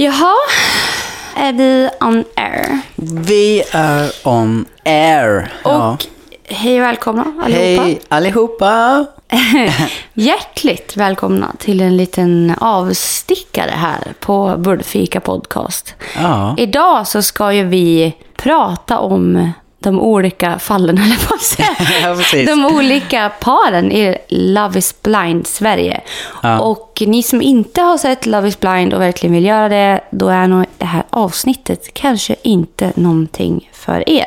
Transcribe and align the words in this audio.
Jaha, 0.00 0.34
är 1.36 1.52
vi 1.52 1.88
on 2.00 2.24
air? 2.36 2.80
Vi 3.26 3.62
är 3.72 4.10
on 4.24 4.64
air. 4.84 5.52
Ja. 5.64 5.92
Och 5.92 6.06
hej 6.44 6.80
och 6.80 6.86
välkomna 6.86 7.24
allihopa. 7.42 7.82
Hej 7.82 8.00
allihopa! 8.08 9.06
Hjärtligt 10.14 10.96
välkomna 10.96 11.54
till 11.58 11.80
en 11.80 11.96
liten 11.96 12.54
avstickare 12.60 13.70
här 13.70 14.14
på 14.20 14.54
Bullfika 14.58 15.20
Podcast. 15.20 15.94
Ja. 16.16 16.54
Idag 16.58 17.06
så 17.06 17.22
ska 17.22 17.52
ju 17.52 17.64
vi 17.64 18.16
prata 18.36 18.98
om 18.98 19.52
de 19.82 20.00
olika 20.00 20.58
fallen, 20.58 20.98
eller 21.02 21.26
på 21.28 21.34
att 21.34 21.42
säga. 21.42 22.46
De 22.54 22.66
olika 22.66 23.32
paren 23.40 23.92
i 23.92 24.16
Love 24.28 24.78
is 24.78 25.02
blind 25.02 25.46
Sverige. 25.46 26.00
Ja. 26.42 26.60
Och 26.60 27.02
ni 27.06 27.22
som 27.22 27.42
inte 27.42 27.80
har 27.80 27.98
sett 27.98 28.26
Love 28.26 28.48
is 28.48 28.60
blind 28.60 28.94
och 28.94 29.00
verkligen 29.00 29.34
vill 29.34 29.44
göra 29.44 29.68
det, 29.68 30.00
då 30.10 30.28
är 30.28 30.46
nog 30.46 30.64
det 30.78 30.84
här 30.84 31.02
avsnittet 31.10 31.94
kanske 31.94 32.36
inte 32.42 32.92
någonting 32.94 33.70
för 33.72 34.08
er. 34.08 34.26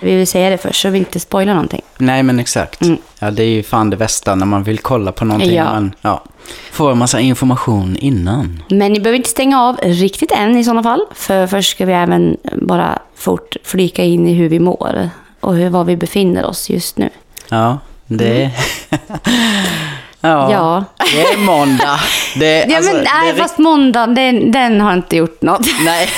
Vi 0.00 0.16
vill 0.16 0.26
säga 0.26 0.50
det 0.50 0.58
först 0.58 0.80
så 0.80 0.88
vi 0.88 0.98
inte 0.98 1.20
spoilar 1.20 1.54
någonting. 1.54 1.82
Nej 1.98 2.22
men 2.22 2.40
exakt. 2.40 2.80
Ja, 3.22 3.30
det 3.30 3.42
är 3.42 3.48
ju 3.48 3.62
fan 3.62 3.90
det 3.90 3.96
bästa 3.96 4.34
när 4.34 4.46
man 4.46 4.62
vill 4.62 4.78
kolla 4.78 5.12
på 5.12 5.24
någonting. 5.24 5.56
Mm. 5.56 5.66
Ja. 5.66 5.72
Men, 5.72 5.94
ja. 6.00 6.24
Får 6.70 6.90
en 6.92 6.98
massa 6.98 7.20
information 7.20 7.96
innan. 7.96 8.62
Men 8.68 8.92
ni 8.92 9.00
behöver 9.00 9.16
inte 9.16 9.30
stänga 9.30 9.62
av 9.62 9.76
riktigt 9.82 10.32
än 10.32 10.56
i 10.56 10.64
sådana 10.64 10.82
fall. 10.82 11.04
För 11.14 11.46
först 11.46 11.70
ska 11.70 11.86
vi 11.86 11.92
även 11.92 12.36
bara 12.54 12.98
fort 13.14 13.56
flika 13.64 14.04
in 14.04 14.28
i 14.28 14.32
hur 14.32 14.48
vi 14.48 14.58
mår. 14.58 15.10
Och 15.40 15.54
hur, 15.54 15.70
var 15.70 15.84
vi 15.84 15.96
befinner 15.96 16.44
oss 16.44 16.70
just 16.70 16.98
nu. 16.98 17.10
Ja, 17.48 17.78
det... 18.06 18.50
ja, 20.20 20.50
Ja. 20.52 20.84
det 21.12 21.20
är 21.22 21.38
måndag. 21.38 22.00
Det, 22.36 22.64
Ja, 22.68 22.76
alltså, 22.76 22.92
men, 22.92 23.04
nej, 23.22 23.34
fast 23.36 23.58
måndag, 23.58 24.06
den, 24.06 24.52
den 24.52 24.80
har 24.80 24.92
inte 24.92 25.16
gjort 25.16 25.42
något. 25.42 25.66
Nej, 25.84 26.08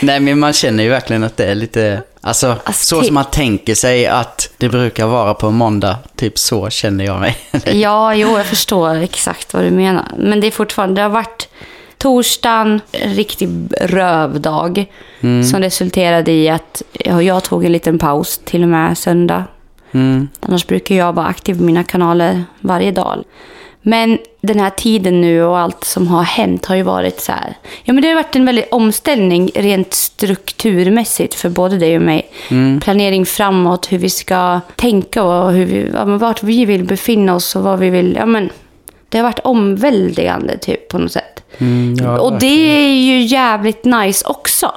nej, 0.00 0.20
men 0.20 0.38
man 0.38 0.52
känner 0.52 0.82
ju 0.84 0.88
verkligen 0.90 1.24
att 1.24 1.36
det 1.36 1.44
är 1.46 1.54
lite... 1.54 2.02
Alltså, 2.22 2.56
Alltså, 2.64 2.96
så 2.96 3.02
som 3.04 3.14
man 3.14 3.24
tänker 3.24 3.74
sig 3.74 4.06
att 4.06 4.50
det 4.56 4.68
brukar 4.68 5.06
vara 5.06 5.34
på 5.34 5.50
måndag. 5.50 5.96
Typ 6.16 6.38
så 6.38 6.70
känner 6.70 7.04
jag 7.04 7.20
mig. 7.20 7.36
Ja, 7.72 8.14
jo, 8.14 8.36
jag 8.36 8.46
förstår 8.46 8.94
exakt 8.96 9.54
vad 9.54 9.62
du 9.62 9.70
menar. 9.70 10.04
Men 10.18 10.40
det 10.40 10.46
är 10.46 10.50
fortfarande, 10.50 10.94
det 10.94 11.02
har 11.02 11.08
varit 11.10 11.48
torsdagen, 11.98 12.80
en 12.92 13.14
riktig 13.14 13.48
rövdag. 13.80 14.86
Som 15.50 15.60
resulterade 15.60 16.32
i 16.32 16.48
att 16.48 16.82
ja, 16.92 17.22
jag 17.22 17.44
tog 17.44 17.64
en 17.64 17.72
liten 17.72 17.98
paus 17.98 18.40
till 18.44 18.62
och 18.62 18.68
med 18.68 18.98
söndag. 18.98 19.44
Mm. 19.92 20.28
Annars 20.40 20.66
brukar 20.66 20.94
jag 20.94 21.12
vara 21.12 21.26
aktiv 21.26 21.54
på 21.54 21.62
mina 21.62 21.84
kanaler 21.84 22.44
varje 22.60 22.90
dag. 22.90 23.24
Men 23.82 24.18
den 24.40 24.60
här 24.60 24.70
tiden 24.70 25.20
nu 25.20 25.42
och 25.42 25.58
allt 25.58 25.84
som 25.84 26.08
har 26.08 26.22
hänt 26.22 26.66
har 26.66 26.76
ju 26.76 26.82
varit 26.82 27.20
så 27.20 27.32
här. 27.32 27.54
Ja, 27.84 27.92
men 27.92 28.02
det 28.02 28.08
har 28.08 28.14
varit 28.14 28.36
en 28.36 28.46
väldig 28.46 28.64
omställning 28.70 29.50
rent 29.54 29.94
strukturmässigt 29.94 31.34
för 31.34 31.48
både 31.48 31.78
dig 31.78 31.96
och 31.96 32.02
mig. 32.02 32.30
Planering 32.80 33.26
framåt, 33.26 33.92
hur 33.92 33.98
vi 33.98 34.10
ska 34.10 34.60
tänka 34.76 35.22
och 35.22 35.52
hur 35.52 35.66
vi, 35.66 35.90
ja, 35.94 36.04
vart 36.04 36.42
vi 36.42 36.64
vill 36.64 36.84
befinna 36.84 37.34
oss 37.34 37.56
och 37.56 37.62
vad 37.62 37.78
vi 37.78 37.90
vill. 37.90 38.16
Ja, 38.18 38.26
men 38.26 38.50
det 39.08 39.18
har 39.18 39.22
varit 39.22 39.38
omväldigande 39.38 40.58
typ 40.58 40.88
på 40.88 40.98
något 40.98 41.12
sätt. 41.12 41.29
Mm, 41.58 41.94
ja, 42.04 42.20
och 42.20 42.38
det 42.38 42.46
är 42.86 42.94
ju 42.94 43.20
jävligt 43.22 43.84
nice 43.84 44.26
också. 44.26 44.72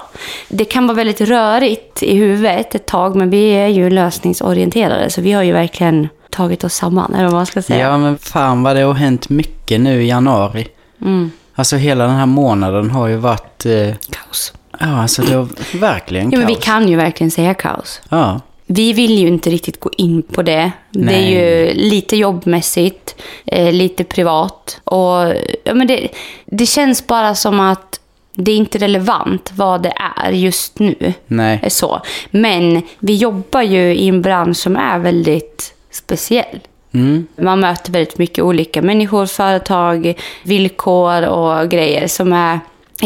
Det 0.50 0.66
kan 0.66 0.88
vara 0.88 0.96
väldigt 0.96 1.22
rörigt 1.22 2.04
i 2.04 2.16
huvudet 2.18 2.76
ett 2.76 2.86
tag, 2.86 3.16
men 3.16 3.30
vi 3.30 3.50
är 3.50 3.68
ju 3.68 3.90
lösningsorienterade. 3.90 5.10
Så 5.10 5.22
vi 5.22 5.32
har 5.32 5.44
ju 5.44 5.52
verkligen 5.54 6.08
tagit 6.30 6.64
oss 6.64 6.74
samman, 6.74 7.14
eller 7.14 7.24
vad 7.24 7.34
man 7.34 7.46
ska 7.46 7.62
säga. 7.62 7.88
Ja, 7.90 7.98
men 7.98 8.18
fan 8.18 8.64
vad 8.64 8.76
det 8.76 8.82
har 8.82 8.94
hänt 8.94 9.30
mycket 9.30 9.80
nu 9.82 10.04
i 10.04 10.08
januari. 10.08 10.68
Mm. 11.02 11.32
Alltså 11.56 11.76
hela 11.76 12.04
den 12.08 12.16
här 12.16 12.26
månaden 12.26 12.90
har 12.92 13.08
ju 13.08 13.16
varit... 13.16 13.66
Eh, 13.66 13.96
Kaos. 14.10 14.54
ja, 14.80 15.02
alltså 15.02 15.22
det 15.22 15.36
har 15.36 15.48
verkligen 15.80 16.32
Ja, 16.32 16.38
men 16.38 16.48
vi 16.48 16.54
kaos. 16.54 16.66
kan 16.66 16.88
ju 16.90 16.96
verkligen 16.96 17.32
säga 17.32 17.54
kaos. 17.54 18.02
Ja, 18.10 18.42
Vi 18.76 18.94
vill 18.94 19.20
ju 19.20 19.28
inte 19.28 19.50
riktigt 19.50 19.80
gå 19.80 19.90
in 19.98 20.22
på 20.22 20.42
det. 20.42 20.72
Det 20.92 21.00
är 21.00 21.06
Nej. 21.06 21.34
ju 21.34 21.74
lite 21.74 22.18
jobbmässigt, 22.18 23.16
eh, 23.46 23.72
lite 23.74 24.04
privat. 24.04 24.82
Och 24.84 25.34
ja, 25.64 25.74
men 25.74 25.88
det, 25.88 26.10
det 26.46 26.66
känns 26.66 27.08
bara 27.08 27.36
som 27.36 27.60
att 27.60 28.00
det 28.36 28.52
är 28.52 28.56
inte 28.56 28.78
relevant 28.78 29.52
vad 29.56 29.84
det 29.84 29.94
är 30.22 30.32
just 30.32 30.80
nu. 30.80 31.14
nej. 31.28 31.60
är 31.64 31.70
så. 31.70 32.02
Men 32.32 32.82
vi 33.00 33.16
jobbar 33.16 33.62
ju 33.62 33.96
i 33.96 34.08
en 34.08 34.22
bransch 34.22 34.58
som 34.58 34.78
är 34.78 35.00
väldigt 35.00 35.74
speciell. 35.92 36.60
Mm. 36.94 37.28
Man 37.36 37.60
möter 37.60 37.92
väldigt 37.92 38.18
mycket 38.18 38.44
olika 38.44 38.82
människor, 38.82 39.26
företag, 39.26 40.14
villkor 40.44 41.28
och 41.28 41.70
grejer 41.70 42.08
som 42.08 42.34
är... 42.34 42.60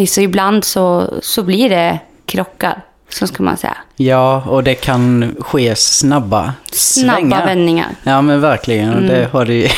Så 0.07 0.21
ibland 0.21 0.63
så, 0.63 1.13
så 1.21 1.43
blir 1.43 1.69
det 1.69 1.99
krockar, 2.25 2.81
så 3.09 3.27
ska 3.27 3.43
man 3.43 3.57
säga. 3.57 3.77
Ja, 3.95 4.43
och 4.47 4.63
det 4.63 4.75
kan 4.75 5.35
ske 5.39 5.75
snabba 5.75 6.53
Snabba 6.71 7.13
svängar. 7.19 7.45
vändningar. 7.45 7.87
Ja, 8.03 8.21
men 8.21 8.41
verkligen. 8.41 8.93
Och 8.95 9.01
det 9.01 9.29
har 9.31 9.45
ju 9.45 9.67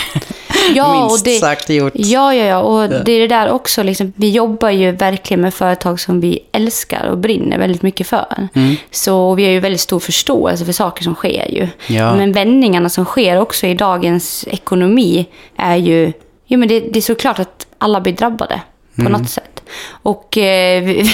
Ja, 0.76 1.08
minst 1.10 1.26
det, 1.26 1.40
sagt 1.40 1.70
gjort. 1.70 1.94
Ja, 1.96 2.34
ja, 2.36 2.46
ja. 2.46 2.60
Och 2.60 2.90
det 2.90 3.12
är 3.12 3.20
det 3.20 3.28
där 3.28 3.50
också. 3.52 3.84
Liksom, 3.84 4.14
vi 4.16 4.30
jobbar 4.30 4.70
ju 4.70 4.92
verkligen 4.92 5.42
med 5.42 5.54
företag 5.54 6.00
som 6.00 6.20
vi 6.22 6.40
älskar 6.52 7.08
och 7.08 7.18
brinner 7.18 7.58
väldigt 7.58 7.82
mycket 7.82 8.08
för. 8.08 8.48
Mm. 8.54 8.76
Så 8.92 9.34
vi 9.34 9.46
har 9.46 9.52
ju 9.52 9.60
väldigt 9.60 9.82
stor 9.82 10.00
förståelse 10.00 10.66
för 10.66 10.72
saker 10.74 11.04
som 11.04 11.16
sker 11.16 11.52
ju. 11.52 11.68
Ja. 11.96 12.16
Men 12.16 12.32
vändningarna 12.32 12.90
som 12.90 13.06
sker 13.06 13.40
också 13.42 13.68
i 13.68 13.74
dagens 13.74 14.46
ekonomi 14.48 15.26
är 15.56 15.76
ju... 15.76 16.14
Jo, 16.48 16.60
men 16.60 16.68
det, 16.68 16.80
det 16.80 17.00
är 17.00 17.02
såklart 17.02 17.40
att 17.40 17.68
alla 17.78 18.02
blir 18.02 18.14
drabbade 18.14 18.62
på 18.96 19.02
Mm. 19.02 19.12
något 19.12 19.30
sätt. 19.30 19.49
Och 19.90 20.38
eh, 20.38 20.84
vi, 20.84 21.12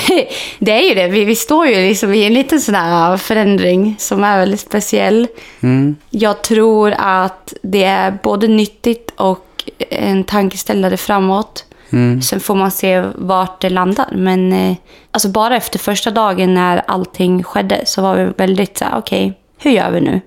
det 0.59 0.71
är 0.71 0.89
ju 0.89 0.95
det. 0.95 1.07
Vi, 1.07 1.25
vi 1.25 1.35
står 1.35 1.67
ju 1.67 1.75
liksom 1.75 2.13
i 2.13 2.23
en 2.23 2.33
liten 2.33 2.61
sån 2.61 2.75
här 2.75 3.17
förändring 3.17 3.95
som 3.99 4.23
är 4.23 4.39
väldigt 4.39 4.59
speciell. 4.59 5.27
Mm. 5.61 5.95
Jag 6.09 6.41
tror 6.41 6.93
att 6.97 7.53
det 7.61 7.83
är 7.83 8.17
både 8.23 8.47
nyttigt 8.47 9.11
och 9.16 9.69
en 9.89 10.23
tankeställare 10.23 10.97
framåt. 10.97 11.66
Mm. 11.89 12.21
Sen 12.21 12.39
får 12.39 12.55
man 12.55 12.71
se 12.71 13.03
vart 13.16 13.61
det 13.61 13.69
landar. 13.69 14.09
Men 14.11 14.53
eh, 14.53 14.75
alltså 15.11 15.29
bara 15.29 15.55
efter 15.55 15.79
första 15.79 16.11
dagen 16.11 16.53
när 16.53 16.83
allting 16.87 17.43
skedde 17.43 17.81
så 17.85 18.01
var 18.01 18.16
vi 18.16 18.31
väldigt 18.37 18.77
så 18.77 18.85
här, 18.85 18.97
okej, 18.97 19.33
hur 19.57 19.72
gör 19.72 19.91
vi 19.91 20.01
nu? 20.01 20.22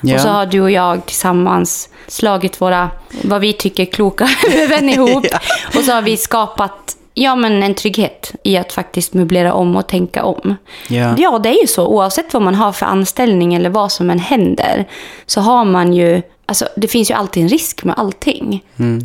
Ja. 0.00 0.14
Och 0.14 0.20
så 0.20 0.28
har 0.28 0.46
du 0.46 0.60
och 0.60 0.70
jag 0.70 1.06
tillsammans 1.06 1.88
slagit 2.06 2.60
våra, 2.60 2.90
vad 3.22 3.40
vi 3.40 3.52
tycker, 3.52 3.84
kloka 3.84 4.24
huvuden 4.50 4.88
ihop. 4.88 5.26
Ja. 5.32 5.38
Och 5.78 5.84
så 5.84 5.92
har 5.92 6.02
vi 6.02 6.16
skapat 6.16 6.96
Ja, 7.14 7.34
men 7.36 7.62
en 7.62 7.74
trygghet 7.74 8.32
i 8.42 8.56
att 8.56 8.72
faktiskt 8.72 9.14
möblera 9.14 9.52
om 9.54 9.76
och 9.76 9.86
tänka 9.86 10.24
om. 10.24 10.56
Ja. 10.88 11.14
Ja, 11.18 11.38
det 11.38 11.48
är 11.48 11.60
ju 11.60 11.66
så. 11.66 11.86
Oavsett 11.86 12.32
vad 12.34 12.42
man 12.42 12.54
har 12.54 12.72
för 12.72 12.86
anställning 12.86 13.54
eller 13.54 13.70
vad 13.70 13.92
som 13.92 14.10
än 14.10 14.18
händer 14.18 14.84
så 15.26 15.40
har 15.40 15.64
man 15.64 15.92
ju... 15.92 16.22
Alltså, 16.46 16.66
det 16.76 16.88
finns 16.88 17.10
ju 17.10 17.14
alltid 17.14 17.42
en 17.42 17.48
risk 17.48 17.84
med 17.84 17.94
allting. 17.98 18.64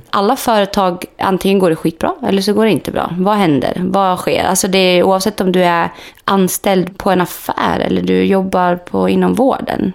Alla 0.09 0.35
företag, 0.35 1.05
antingen 1.19 1.59
går 1.59 1.69
det 1.69 1.75
skitbra 1.75 2.13
eller 2.27 2.41
så 2.41 2.53
går 2.53 2.65
det 2.65 2.71
inte 2.71 2.91
bra. 2.91 3.09
Vad 3.17 3.35
händer? 3.35 3.73
Vad 3.79 4.19
sker? 4.19 4.43
Alltså 4.43 4.67
det 4.67 4.77
är, 4.77 5.03
oavsett 5.03 5.41
om 5.41 5.51
du 5.51 5.63
är 5.63 5.89
anställd 6.23 6.97
på 6.97 7.11
en 7.11 7.21
affär 7.21 7.79
eller 7.79 8.01
du 8.01 8.23
jobbar 8.23 8.75
på, 8.75 9.09
inom 9.09 9.33
vården. 9.33 9.93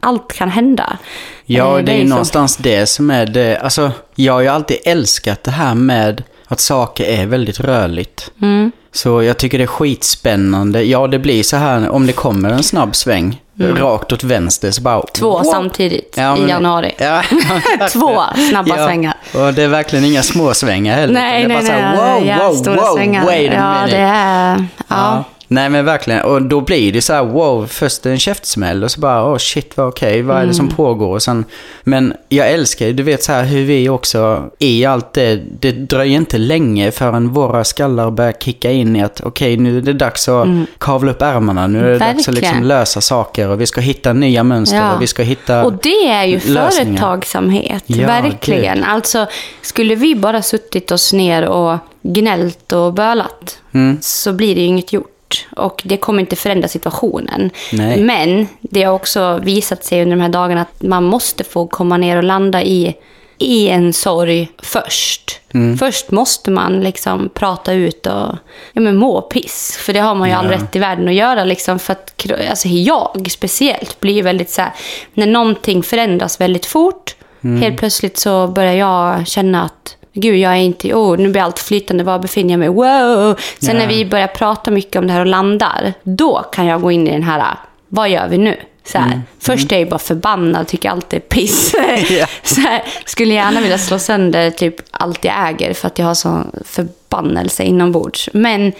Allt 0.00 0.32
kan 0.32 0.48
hända. 0.50 0.96
Ja, 1.44 1.78
Eh, 1.78 1.84
det 1.84 1.92
är 1.92 1.96
ju 1.96 2.02
så. 2.02 2.08
någonstans 2.08 2.56
det 2.56 2.86
som 2.86 3.10
är 3.10 3.26
det. 3.26 3.56
Alltså, 3.58 3.90
jag 4.14 4.32
har 4.32 4.40
ju 4.40 4.48
alltid 4.48 4.76
älskat 4.84 5.44
det 5.44 5.50
här 5.50 5.74
med 5.74 6.22
att 6.52 6.60
saker 6.60 7.04
är 7.04 7.26
väldigt 7.26 7.60
rörligt. 7.60 8.30
Mm. 8.42 8.72
Så 8.92 9.22
jag 9.22 9.38
tycker 9.38 9.58
det 9.58 9.64
är 9.64 9.68
skitspännande. 9.68 10.82
Ja, 10.82 11.06
det 11.06 11.18
blir 11.18 11.42
så 11.42 11.56
här 11.56 11.90
om 11.90 12.06
det 12.06 12.12
kommer 12.12 12.50
en 12.50 12.62
snabb 12.62 12.96
sväng. 12.96 13.40
Rakt 13.58 14.12
åt 14.12 14.24
vänster 14.24 14.70
så 14.70 14.82
bara... 14.82 14.94
Mm. 14.94 15.06
Två 15.12 15.30
wow. 15.30 15.42
samtidigt 15.42 16.14
Ja, 16.16 16.36
i 16.36 16.40
men- 16.40 16.48
januari. 16.48 16.94
Ja, 16.98 17.22
Två 17.92 18.20
snabba 18.50 18.76
ja. 18.78 18.86
svängar. 18.86 19.14
Och 19.34 19.54
det 19.54 19.62
är 19.62 19.68
verkligen 19.68 20.04
inga 20.04 20.22
små 20.22 20.54
svängar 20.54 20.94
heller. 20.96 21.14
Nej, 21.14 21.32
nej, 21.32 21.48
nej. 21.48 21.56
bara 21.56 21.66
så 21.66 21.72
här, 21.72 22.48
wow, 22.48 22.54
stora 22.54 22.76
wow, 22.76 22.96
svängar. 22.96 23.24
wait 23.24 23.50
a 23.50 23.54
ja, 23.54 23.74
minute. 23.74 23.96
det 23.96 24.02
är... 24.02 24.66
Ja. 24.88 25.24
Nej 25.54 25.68
men 25.68 25.84
verkligen, 25.84 26.22
och 26.22 26.42
då 26.42 26.60
blir 26.60 26.92
det 26.92 27.02
så 27.02 27.12
här 27.12 27.24
wow, 27.24 27.66
först 27.66 28.06
en 28.06 28.18
käftsmäll 28.18 28.84
och 28.84 28.90
så 28.90 29.00
bara 29.00 29.32
oh 29.32 29.38
shit 29.38 29.76
vad 29.76 29.86
okej, 29.88 30.22
vad 30.22 30.36
är 30.42 30.46
det 30.46 30.54
som 30.54 30.64
Mm. 30.64 30.76
pågår? 30.76 31.08
Och 31.14 31.22
sen, 31.22 31.44
men 31.84 32.14
jag 32.28 32.50
älskar 32.50 32.86
ju, 32.86 32.92
du 32.92 33.02
vet 33.02 33.22
så 33.22 33.32
här 33.32 33.44
hur 33.44 33.64
vi 33.64 33.88
också 33.88 34.50
i 34.58 34.84
allt 34.84 35.12
det, 35.12 35.40
det 35.60 35.72
dröjer 35.72 36.16
inte 36.16 36.38
länge 36.38 36.90
förrän 36.90 37.28
våra 37.28 37.64
skallar 37.64 38.10
börjar 38.10 38.32
kicka 38.32 38.70
in 38.70 38.96
i 38.96 39.02
att 39.02 39.20
okej 39.24 39.56
nu 39.56 39.78
är 39.78 39.82
det 39.82 39.92
dags 39.92 40.28
att 40.28 40.48
kavla 40.78 41.10
upp 41.10 41.22
ärmarna, 41.22 41.66
nu 41.66 41.78
är 41.78 41.90
det 41.90 41.98
dags 41.98 42.28
att 42.28 42.34
liksom 42.34 42.42
Mm. 42.42 42.42
Verkligen. 42.42 42.68
lösa 42.68 43.00
saker 43.00 43.48
och 43.48 43.60
vi 43.60 43.66
ska 43.66 43.80
hitta 43.80 44.12
nya 44.12 44.42
mönster 44.44 44.76
Ja. 44.78 44.94
och 44.94 45.02
vi 45.02 45.06
ska 45.06 45.22
hitta... 45.22 45.64
Och 45.64 45.72
det 45.72 46.08
är 46.08 46.24
ju 46.24 46.34
lösningar. 46.34 46.64
företagsamhet, 47.00 47.82
Ja, 47.86 48.06
verkligen. 48.06 48.84
Alltså, 48.84 49.26
skulle 49.62 49.94
vi 49.94 50.14
bara 50.14 50.42
suttit 50.42 50.90
oss 50.90 51.12
ner 51.12 51.48
och 51.48 51.78
gnällt 52.02 52.72
och 52.72 52.92
bölat 52.94 53.58
Mm. 53.74 53.98
så 54.00 54.32
blir 54.32 54.54
det 54.54 54.60
ju 54.60 54.66
inget 54.66 54.92
gjort. 54.92 55.08
Och 55.56 55.82
det 55.84 55.96
kommer 55.96 56.20
inte 56.20 56.36
förändra 56.36 56.68
situationen. 56.68 57.50
Nej. 57.72 58.00
Men 58.02 58.48
det 58.60 58.82
har 58.82 58.94
också 58.94 59.40
visat 59.42 59.84
sig 59.84 60.02
under 60.02 60.16
de 60.16 60.22
här 60.22 60.28
dagarna 60.28 60.60
att 60.60 60.82
man 60.82 61.04
måste 61.04 61.44
få 61.44 61.66
komma 61.66 61.96
ner 61.96 62.16
och 62.16 62.24
landa 62.24 62.62
i, 62.62 62.94
i 63.38 63.68
en 63.68 63.92
sorg 63.92 64.48
först. 64.62 65.38
Först 65.78 66.10
måste 66.10 66.50
man 66.50 66.80
liksom 66.80 67.30
prata 67.34 67.72
ut 67.72 68.06
och 68.06 68.36
ja, 68.72 68.80
men 68.80 68.96
må 68.96 69.20
piss. 69.22 69.76
För 69.80 69.92
det 69.92 70.00
har 70.00 70.14
man 70.14 70.28
ju 70.28 70.34
all 70.34 70.44
Ja. 70.46 70.52
rätt 70.52 70.76
i 70.76 70.78
världen 70.78 71.08
att 71.08 71.14
göra. 71.14 71.44
Liksom, 71.44 71.78
för 71.78 71.92
att, 71.92 72.30
alltså, 72.50 72.68
jag 72.68 73.26
speciellt 73.30 74.00
blir 74.00 74.22
väldigt 74.22 74.50
så 74.50 74.62
här, 74.62 74.72
när 75.14 75.26
någonting 75.26 75.82
förändras 75.82 76.40
väldigt 76.40 76.66
fort. 76.66 77.14
Helt 77.60 77.78
plötsligt 77.78 78.18
så 78.18 78.46
börjar 78.48 78.72
jag 78.72 79.26
känna 79.26 79.62
att 79.64 79.96
Gud, 80.14 80.36
jag 80.36 80.52
är 80.52 80.56
inte... 80.56 80.94
Oh, 80.94 81.16
nu 81.18 81.28
blir 81.28 81.42
allt 81.42 81.58
flytande. 81.58 82.04
Var 82.04 82.18
befinner 82.18 82.50
jag 82.50 82.58
mig? 82.58 82.68
Wow! 82.68 83.36
Sen 83.58 83.74
Ja. 83.76 83.80
när 83.82 83.86
vi 83.86 84.04
börjar 84.06 84.26
prata 84.26 84.70
mycket 84.70 84.96
om 84.96 85.06
det 85.06 85.12
här 85.12 85.20
och 85.20 85.26
landar, 85.26 85.92
då 86.02 86.38
kan 86.52 86.66
jag 86.66 86.82
gå 86.82 86.90
in 86.92 87.06
i 87.08 87.10
den 87.10 87.22
här, 87.22 87.54
vad 87.88 88.08
gör 88.10 88.28
vi 88.28 88.38
nu? 88.38 88.56
Så 88.84 88.98
här, 88.98 89.22
Först 89.38 89.72
är 89.72 89.78
jag 89.78 89.88
bara 89.88 89.98
förbannad, 89.98 90.66
tycker 90.68 90.90
allt 90.90 91.12
är 91.12 91.18
piss. 91.20 91.70
Så 92.42 92.60
här, 92.60 92.82
skulle 93.04 93.34
gärna 93.34 93.60
vilja 93.60 93.78
slå 93.78 93.98
sönder 93.98 94.50
typ 94.50 94.74
allt 94.90 95.24
jag 95.24 95.48
äger 95.48 95.74
för 95.74 95.86
att 95.86 95.98
jag 95.98 96.06
har 96.06 96.14
sån 96.14 96.50
förbannelse 96.64 97.62
inombords. 97.62 98.28
Men 98.32 98.72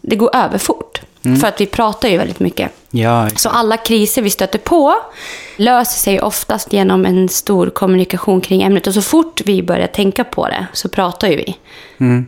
det 0.00 0.16
går 0.16 0.36
över 0.36 0.58
fort. 0.58 1.00
För 1.22 1.46
att 1.46 1.60
vi 1.60 1.66
pratar 1.66 2.08
ju 2.08 2.18
väldigt 2.18 2.40
mycket. 2.40 2.72
Ja. 2.90 3.28
Så 3.36 3.48
alla 3.48 3.76
kriser 3.76 4.22
vi 4.22 4.30
stöter 4.30 4.58
på 4.58 4.94
löser 5.56 5.98
sig 5.98 6.20
oftast 6.20 6.72
genom 6.72 7.06
en 7.06 7.28
stor 7.28 7.70
kommunikation 7.70 8.40
kring 8.40 8.62
ämnet. 8.62 8.86
Och 8.86 8.94
så 8.94 9.02
fort 9.02 9.40
vi 9.44 9.62
börjar 9.62 9.86
tänka 9.86 10.24
på 10.24 10.48
det 10.48 10.66
så 10.72 10.88
pratar 10.88 11.28
ju 11.28 11.36
vi. 11.36 11.56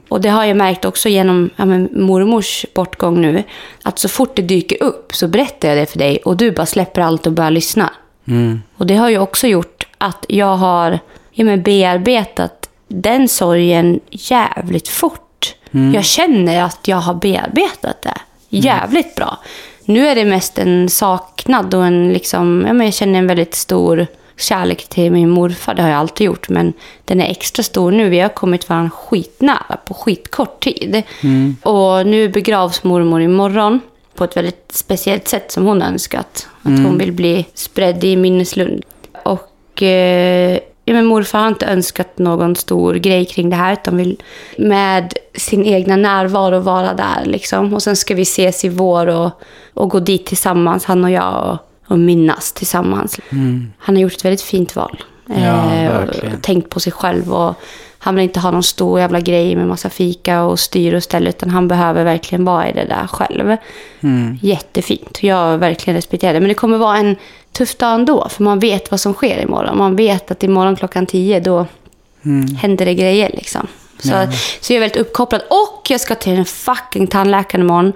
Och 0.08 0.20
det 0.20 0.28
har 0.28 0.44
jag 0.44 0.56
märkt 0.56 0.84
också 0.84 1.08
genom 1.08 1.50
ja, 1.56 1.64
mormors 1.64 2.66
bortgång 2.74 3.20
nu. 3.20 3.42
Att 3.82 3.98
så 3.98 4.08
fort 4.08 4.36
det 4.36 4.42
dyker 4.42 4.82
upp 4.82 5.14
så 5.14 5.28
berättar 5.28 5.68
jag 5.68 5.78
det 5.78 5.86
för 5.86 5.98
dig 5.98 6.16
och 6.24 6.36
du 6.36 6.50
bara 6.50 6.66
släpper 6.66 7.00
allt 7.00 7.26
och 7.26 7.32
börjar 7.32 7.50
lyssna. 7.50 7.90
Och 8.76 8.86
det 8.86 8.96
har 8.96 9.08
ju 9.08 9.18
också 9.18 9.46
gjort 9.46 9.86
att 9.98 10.24
jag 10.28 10.56
har 10.56 10.98
ja, 11.30 11.44
men, 11.44 11.62
bearbetat 11.62 12.68
den 12.88 13.28
sorgen 13.28 14.00
jävligt 14.10 14.88
fort. 14.88 15.54
Jag 15.94 16.04
känner 16.04 16.62
att 16.62 16.88
jag 16.88 16.96
har 16.96 17.14
bearbetat 17.14 18.02
det 18.02 18.14
jävligt 18.56 19.14
bra. 19.14 19.38
Nu 19.84 20.08
är 20.08 20.14
det 20.14 20.24
mest 20.24 20.58
en 20.58 20.88
saknad 20.88 21.74
och 21.74 21.86
en 21.86 22.12
liksom, 22.12 22.64
ja, 22.66 22.72
men 22.72 22.86
jag 22.86 22.94
känner 22.94 23.18
en 23.18 23.26
väldigt 23.26 23.54
stor 23.54 24.06
kärlek 24.36 24.88
till 24.88 25.12
min 25.12 25.30
morfar. 25.30 25.74
Det 25.74 25.82
har 25.82 25.88
jag 25.88 25.98
alltid 25.98 26.24
gjort, 26.24 26.48
men 26.48 26.72
den 27.04 27.20
är 27.20 27.30
extra 27.30 27.62
stor 27.62 27.92
nu. 27.92 28.08
Vi 28.08 28.20
har 28.20 28.28
kommit 28.28 28.68
varandra 28.68 28.90
skitnära 28.90 29.76
på 29.84 29.94
skitkort 29.94 30.60
tid. 30.64 31.02
Och 31.62 32.06
nu 32.06 32.28
begravs 32.28 32.84
mormor 32.84 33.22
imorgon 33.22 33.80
på 34.14 34.24
ett 34.24 34.36
väldigt 34.36 34.72
speciellt 34.72 35.28
sätt 35.28 35.52
som 35.52 35.66
hon 35.66 35.82
önskat. 35.82 36.48
Att 36.62 36.78
hon 36.84 36.98
vill 36.98 37.12
bli 37.12 37.46
spredd 37.54 38.04
i 38.04 38.16
minneslund. 38.16 38.84
Och 39.24 39.82
eh, 39.82 40.58
ja, 40.84 40.94
men 40.94 41.06
morfar 41.06 41.38
har 41.38 41.48
inte 41.48 41.66
önskat 41.66 42.18
någon 42.18 42.56
stor 42.56 42.94
grej 42.94 43.24
kring 43.24 43.50
det 43.50 43.56
här, 43.56 43.72
utan 43.72 43.96
vill 43.96 44.22
med 44.58 45.14
sin 45.34 45.64
egna 45.64 45.96
närvaro 45.96 46.58
vara 46.60 46.94
där. 46.94 47.24
Liksom. 47.24 47.74
Och 47.74 47.82
sen 47.82 47.96
ska 47.96 48.14
vi 48.14 48.22
ses 48.22 48.64
i 48.64 48.68
vår 48.68 49.06
och, 49.06 49.30
och 49.74 49.90
gå 49.90 50.00
dit 50.00 50.26
tillsammans, 50.26 50.84
han 50.84 51.04
och 51.04 51.10
jag, 51.10 51.50
och, 51.50 51.92
och 51.92 51.98
minnas 51.98 52.52
tillsammans. 52.52 53.18
Han 53.78 53.96
har 53.96 54.02
gjort 54.02 54.12
ett 54.12 54.24
väldigt 54.24 54.42
fint 54.42 54.76
val. 54.76 55.02
Mm. 55.28 55.42
Ja, 55.42 55.72
Eh, 55.74 55.92
verkligen. 55.92 56.34
och 56.34 56.42
tänkt 56.42 56.70
på 56.70 56.80
sig 56.80 56.92
själv 56.92 57.32
och 57.32 57.54
han 58.04 58.14
vill 58.14 58.24
inte 58.24 58.40
ha 58.40 58.50
någon 58.50 58.62
stor 58.62 59.00
jävla 59.00 59.20
grej 59.20 59.56
med 59.56 59.68
massa 59.68 59.90
fika 59.90 60.42
och 60.42 60.60
styr 60.60 60.94
och 60.94 61.02
ställ, 61.02 61.26
utan 61.28 61.50
han 61.50 61.68
behöver 61.68 62.04
verkligen 62.04 62.44
vara 62.44 62.68
i 62.68 62.72
det 62.72 62.84
där 62.84 63.06
själv. 63.06 63.56
Mm. 64.00 64.38
Jättefint. 64.42 65.22
Jag 65.22 65.58
verkligen 65.58 65.96
respekterar 65.96 66.32
det. 66.32 66.40
Men 66.40 66.48
det 66.48 66.54
kommer 66.54 66.78
vara 66.78 66.96
en 66.96 67.16
tuff 67.52 67.76
dag 67.76 67.94
ändå, 67.94 68.28
för 68.28 68.42
man 68.42 68.58
vet 68.58 68.90
vad 68.90 69.00
som 69.00 69.14
sker 69.14 69.42
imorgon. 69.42 69.78
Man 69.78 69.96
vet 69.96 70.30
att 70.30 70.42
imorgon 70.42 70.76
klockan 70.76 71.06
tio, 71.06 71.40
då 71.40 71.66
händer 72.60 72.84
det 72.84 72.94
grejer 72.94 73.30
liksom. 73.34 73.66
Så, 73.98 74.26
så 74.60 74.72
jag 74.72 74.76
är 74.76 74.80
väldigt 74.80 75.00
uppkopplad. 75.00 75.42
Och 75.50 75.90
jag 75.90 76.00
ska 76.00 76.14
till 76.14 76.38
en 76.38 76.44
fucking 76.44 77.06
tandläkare 77.06 77.62
imorgon. 77.62 77.92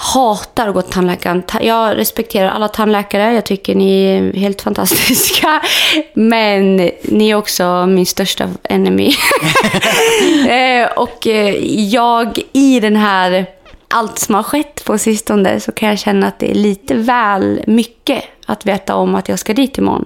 Hatar 0.00 0.68
att 0.68 0.74
gå 0.74 0.82
till 0.82 0.92
tandläkaren. 0.92 1.42
Jag 1.60 1.96
respekterar 1.96 2.48
alla 2.48 2.68
tandläkare. 2.68 3.34
Jag 3.34 3.44
tycker 3.44 3.74
ni 3.74 4.04
är 4.04 4.32
helt 4.32 4.62
fantastiska. 4.62 5.62
Men 6.14 6.76
ni 7.02 7.30
är 7.30 7.34
också 7.34 7.86
min 7.86 8.06
största 8.06 8.50
enemy. 8.62 9.12
Eh, 10.48 10.86
och 10.96 11.26
eh, 11.26 11.54
jag 11.90 12.38
i 12.52 12.80
den 12.80 12.96
här 12.96 13.46
allt 13.88 14.18
som 14.18 14.34
har 14.34 14.42
skett 14.42 14.84
på 14.84 14.98
sistone 14.98 15.60
så 15.60 15.72
kan 15.72 15.88
jag 15.88 15.98
känna 15.98 16.26
att 16.26 16.38
det 16.38 16.50
är 16.50 16.54
lite 16.54 16.94
väl 16.94 17.62
mycket 17.66 18.24
att 18.46 18.66
veta 18.66 18.94
om 18.94 19.14
att 19.14 19.28
jag 19.28 19.38
ska 19.38 19.54
dit 19.54 19.78
imorgon. 19.78 20.04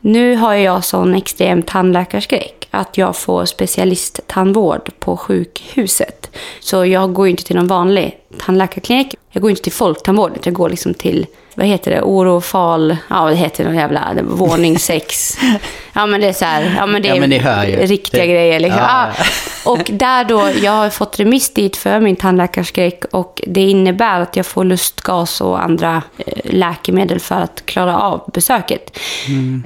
Nu 0.00 0.36
har 0.36 0.54
jag 0.54 0.84
sån 0.84 1.14
extrem 1.14 1.62
tandläkarskräck 1.62 2.68
att 2.70 2.98
jag 2.98 3.16
får 3.16 3.44
specialisttandvård 3.44 4.90
på 4.98 5.16
sjukhuset. 5.16 6.30
Så 6.60 6.86
jag 6.86 7.12
går 7.12 7.28
inte 7.28 7.44
till 7.44 7.56
någon 7.56 7.66
vanlig 7.66 8.16
tandläkarklinik. 8.38 9.14
Jag 9.30 9.42
går 9.42 9.50
inte 9.50 9.62
till 9.62 9.72
folktandvården. 9.72 10.38
Jag 10.44 10.54
går 10.54 10.70
liksom 10.70 10.94
till, 10.94 11.26
vad 11.56 11.66
heter 11.66 11.90
det, 11.90 12.02
orofal, 12.02 12.96
ja 13.10 13.24
det 13.30 13.34
heter 13.36 13.64
någon 13.64 13.74
jävla 13.76 14.14
våning 14.22 14.78
sex. 14.78 15.38
Ja 15.92 16.06
men 16.06 16.20
det 16.20 16.28
är 16.28 16.32
så 16.32 16.44
här, 16.44 16.74
ja 16.78 16.86
men 16.86 17.02
det 17.02 17.08
är 17.08 17.14
Ja, 17.14 17.20
men 17.20 17.30
riktiga 17.86 18.20
Det- 18.20 18.32
grejer 18.32 18.60
liksom. 18.60 18.80
Ja. 18.82 19.06
Ja. 19.18 19.24
Och 19.72 19.90
där 19.92 20.24
då, 20.24 20.48
jag 20.62 20.72
har 20.72 20.90
fått 20.90 21.20
remiss 21.20 21.50
dit 21.54 21.76
för 21.76 22.00
min 22.00 22.16
tandläkarskräck 22.16 23.04
och 23.12 23.42
det 23.46 23.60
innebär 23.62 24.20
att 24.20 24.36
jag 24.36 24.46
får 24.46 24.64
lustgas 24.64 25.40
och 25.40 25.62
andra 25.62 26.02
eh, 26.18 26.32
läkemedel 26.44 27.20
för 27.20 27.34
att 27.34 27.62
klara 27.66 27.98
av 28.00 28.30
besöket. 28.34 28.98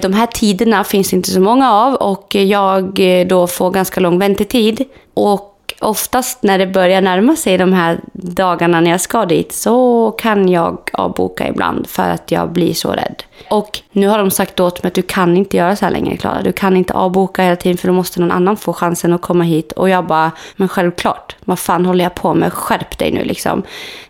De 0.01 0.13
här 0.13 0.25
tiderna 0.27 0.83
finns 0.83 1.13
inte 1.13 1.29
så 1.31 1.39
många 1.39 1.71
av 1.73 1.93
och 1.95 2.35
jag 2.35 2.99
eh, 2.99 3.27
då 3.27 3.47
får 3.47 3.71
ganska 3.71 3.99
lång 4.01 4.19
väntetid. 4.19 4.85
Och 5.13 5.50
oftast 5.81 6.43
när 6.43 6.57
det 6.57 6.67
börjar 6.67 7.01
närma 7.01 7.35
sig 7.35 7.57
de 7.57 7.73
här 7.73 7.99
dagarna 8.13 8.81
när 8.81 8.91
jag 8.91 9.01
ska 9.01 9.25
dit 9.25 9.51
så 9.51 10.11
kan 10.11 10.49
jag 10.49 10.89
avboka 10.93 11.47
ibland 11.47 11.87
för 11.87 12.09
att 12.09 12.31
jag 12.31 12.51
blir 12.51 12.73
så 12.73 12.91
rädd. 12.91 13.23
Och 13.49 13.79
nu 13.91 14.07
har 14.07 14.17
de 14.17 14.31
sagt 14.31 14.59
åt 14.59 14.83
mig 14.83 14.87
att 14.87 14.93
du 14.93 15.01
kan 15.01 15.37
inte 15.37 15.57
göra 15.57 15.75
så 15.75 15.85
här 15.85 15.91
längre 15.91 16.17
Klara. 16.17 16.41
Du 16.41 16.51
kan 16.51 16.77
inte 16.77 16.93
avboka 16.93 17.43
hela 17.43 17.55
tiden 17.55 17.77
för 17.77 17.87
då 17.87 17.93
måste 17.93 18.19
någon 18.19 18.31
annan 18.31 18.57
få 18.57 18.73
chansen 18.73 19.13
att 19.13 19.21
komma 19.21 19.43
hit. 19.43 19.71
Och 19.71 19.89
jag 19.89 20.05
bara, 20.05 20.31
men 20.55 20.67
självklart. 20.67 21.35
Vad 21.45 21.59
fan 21.59 21.85
håller 21.85 22.05
jag 22.05 22.15
på 22.15 22.33
med? 22.33 22.53
Skärp 22.53 22.97
dig 22.97 23.11
nu 23.11 23.23
liksom. 23.23 23.63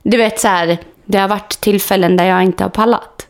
Du 0.03 0.17
vet 0.17 0.39
så 0.39 0.47
här, 0.47 0.77
det 1.05 1.17
har 1.17 1.27
varit 1.27 1.49
tillfällen 1.49 2.17
där 2.17 2.25
jag 2.25 2.43
inte 2.43 2.63
har 2.63 2.69
pallat 2.69 3.27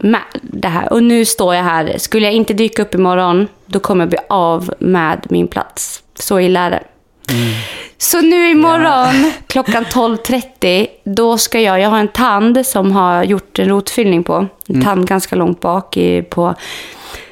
med 0.00 0.20
det 0.42 0.68
här. 0.68 0.92
Och 0.92 1.02
nu 1.02 1.24
står 1.24 1.54
jag 1.54 1.62
här. 1.62 1.98
Skulle 1.98 2.26
jag 2.26 2.34
inte 2.34 2.54
dyka 2.54 2.82
upp 2.82 2.94
imorgon, 2.94 3.48
då 3.66 3.78
kommer 3.78 4.04
jag 4.04 4.08
bli 4.08 4.18
av 4.28 4.74
med 4.78 5.26
min 5.30 5.48
plats. 5.48 6.02
Så 6.14 6.40
illa 6.40 6.60
är 6.60 6.70
det. 6.70 6.82
Så 7.98 8.20
nu 8.20 8.50
imorgon 8.50 9.32
klockan 9.46 9.84
12.30, 9.84 10.86
då 11.04 11.38
ska 11.38 11.60
jag, 11.60 11.80
jag 11.80 11.88
har 11.88 11.98
en 11.98 12.08
tand 12.08 12.66
som 12.66 12.92
har 12.92 13.24
gjort 13.24 13.58
en 13.58 13.68
rotfyllning 13.68 14.24
på. 14.24 14.46
En 14.68 14.82
tand 14.84 15.06
ganska 15.08 15.36
långt 15.36 15.60
bak 15.60 15.96
i, 15.96 16.22
på 16.22 16.54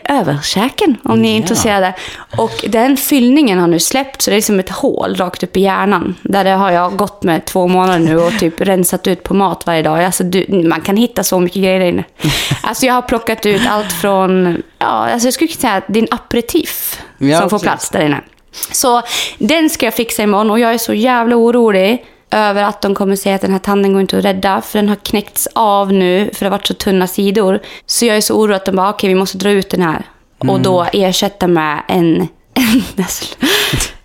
överkäken 0.08 0.96
om 1.04 1.22
ni 1.22 1.28
är 1.28 1.32
Ja. 1.32 1.36
intresserade. 1.36 1.94
Och 2.36 2.64
den 2.68 2.96
fyllningen 2.96 3.58
har 3.58 3.66
nu 3.66 3.78
släppt 3.78 4.22
så 4.22 4.30
det 4.30 4.36
är 4.36 4.40
som 4.40 4.60
ett 4.60 4.70
hål 4.70 5.14
rakt 5.16 5.42
upp 5.42 5.56
i 5.56 5.60
hjärnan. 5.60 6.14
Där 6.22 6.44
det 6.44 6.50
har 6.50 6.70
jag 6.70 6.96
gått 6.96 7.22
med 7.22 7.44
två 7.44 7.66
månader 7.68 7.98
nu 7.98 8.16
och 8.18 8.38
typ 8.38 8.60
rensat 8.60 9.06
ut 9.06 9.22
på 9.22 9.34
mat 9.34 9.66
varje 9.66 9.82
dag. 9.82 10.04
Alltså, 10.04 10.24
du, 10.24 10.64
man 10.68 10.80
kan 10.80 10.96
hitta 10.96 11.24
så 11.24 11.40
mycket 11.40 11.62
grejer 11.62 11.80
där 11.80 11.86
inne. 11.86 12.04
Alltså 12.62 12.86
jag 12.86 12.94
har 12.94 13.02
plockat 13.02 13.46
ut 13.46 13.62
allt 13.68 13.92
från, 13.92 14.62
ja, 14.78 14.86
alltså 14.86 15.26
jag 15.26 15.34
skulle 15.34 15.48
kunna 15.48 15.60
säga 15.60 15.82
en 16.00 16.06
aperitif 16.10 17.02
Ja, 17.18 17.40
som 17.40 17.50
får 17.50 17.58
plats 17.58 17.90
där 17.90 18.04
inne. 18.06 18.20
Så 18.52 19.02
den 19.38 19.70
ska 19.70 19.86
jag 19.86 19.94
fixa 19.94 20.22
imorgon 20.22 20.50
och 20.50 20.60
jag 20.60 20.74
är 20.74 20.78
så 20.78 20.94
jävla 20.94 21.36
orolig 21.36 22.04
över 22.30 22.62
att 22.62 22.82
de 22.82 22.94
kommer 22.94 23.16
säga 23.16 23.34
att 23.34 23.40
den 23.40 23.52
här 23.52 23.58
tanden 23.58 23.92
går 23.92 24.00
inte 24.00 24.18
att 24.18 24.24
rädda 24.24 24.60
för 24.60 24.78
den 24.78 24.88
har 24.88 24.96
knäckts 24.96 25.48
av 25.52 25.92
nu 25.92 26.30
för 26.32 26.40
det 26.40 26.46
har 26.46 26.58
varit 26.58 26.66
så 26.66 26.74
tunna 26.74 27.06
sidor. 27.06 27.60
Så 27.86 28.06
jag 28.06 28.16
är 28.16 28.20
så 28.20 28.34
orolig 28.34 28.56
att 28.56 28.64
de 28.64 28.76
bara, 28.76 28.90
okej 28.90 29.08
vi 29.08 29.14
måste 29.14 29.38
dra 29.38 29.50
ut 29.50 29.70
den 29.70 29.82
här 29.82 30.02
och 30.38 30.60
då 30.60 30.86
ersätta 30.92 31.46
med 31.46 31.82
en 31.88 32.28
en, 32.58 33.04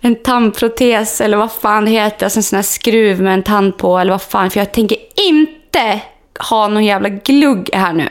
en 0.00 0.22
tandprotes 0.22 1.20
eller 1.20 1.36
vad 1.36 1.52
fan 1.52 1.84
det 1.84 1.90
heter, 1.90 2.26
alltså 2.26 2.38
en 2.38 2.42
sån 2.42 2.56
här 2.56 2.62
skruv 2.62 3.22
med 3.22 3.34
en 3.34 3.42
tand 3.42 3.76
på 3.76 3.98
eller 3.98 4.10
vad 4.10 4.22
fan. 4.22 4.50
För 4.50 4.60
jag 4.60 4.72
tänker 4.72 4.98
inte 5.28 6.00
ha 6.38 6.68
någon 6.68 6.84
jävla 6.84 7.08
glugg 7.08 7.70
här 7.72 7.92
nu. 7.92 8.08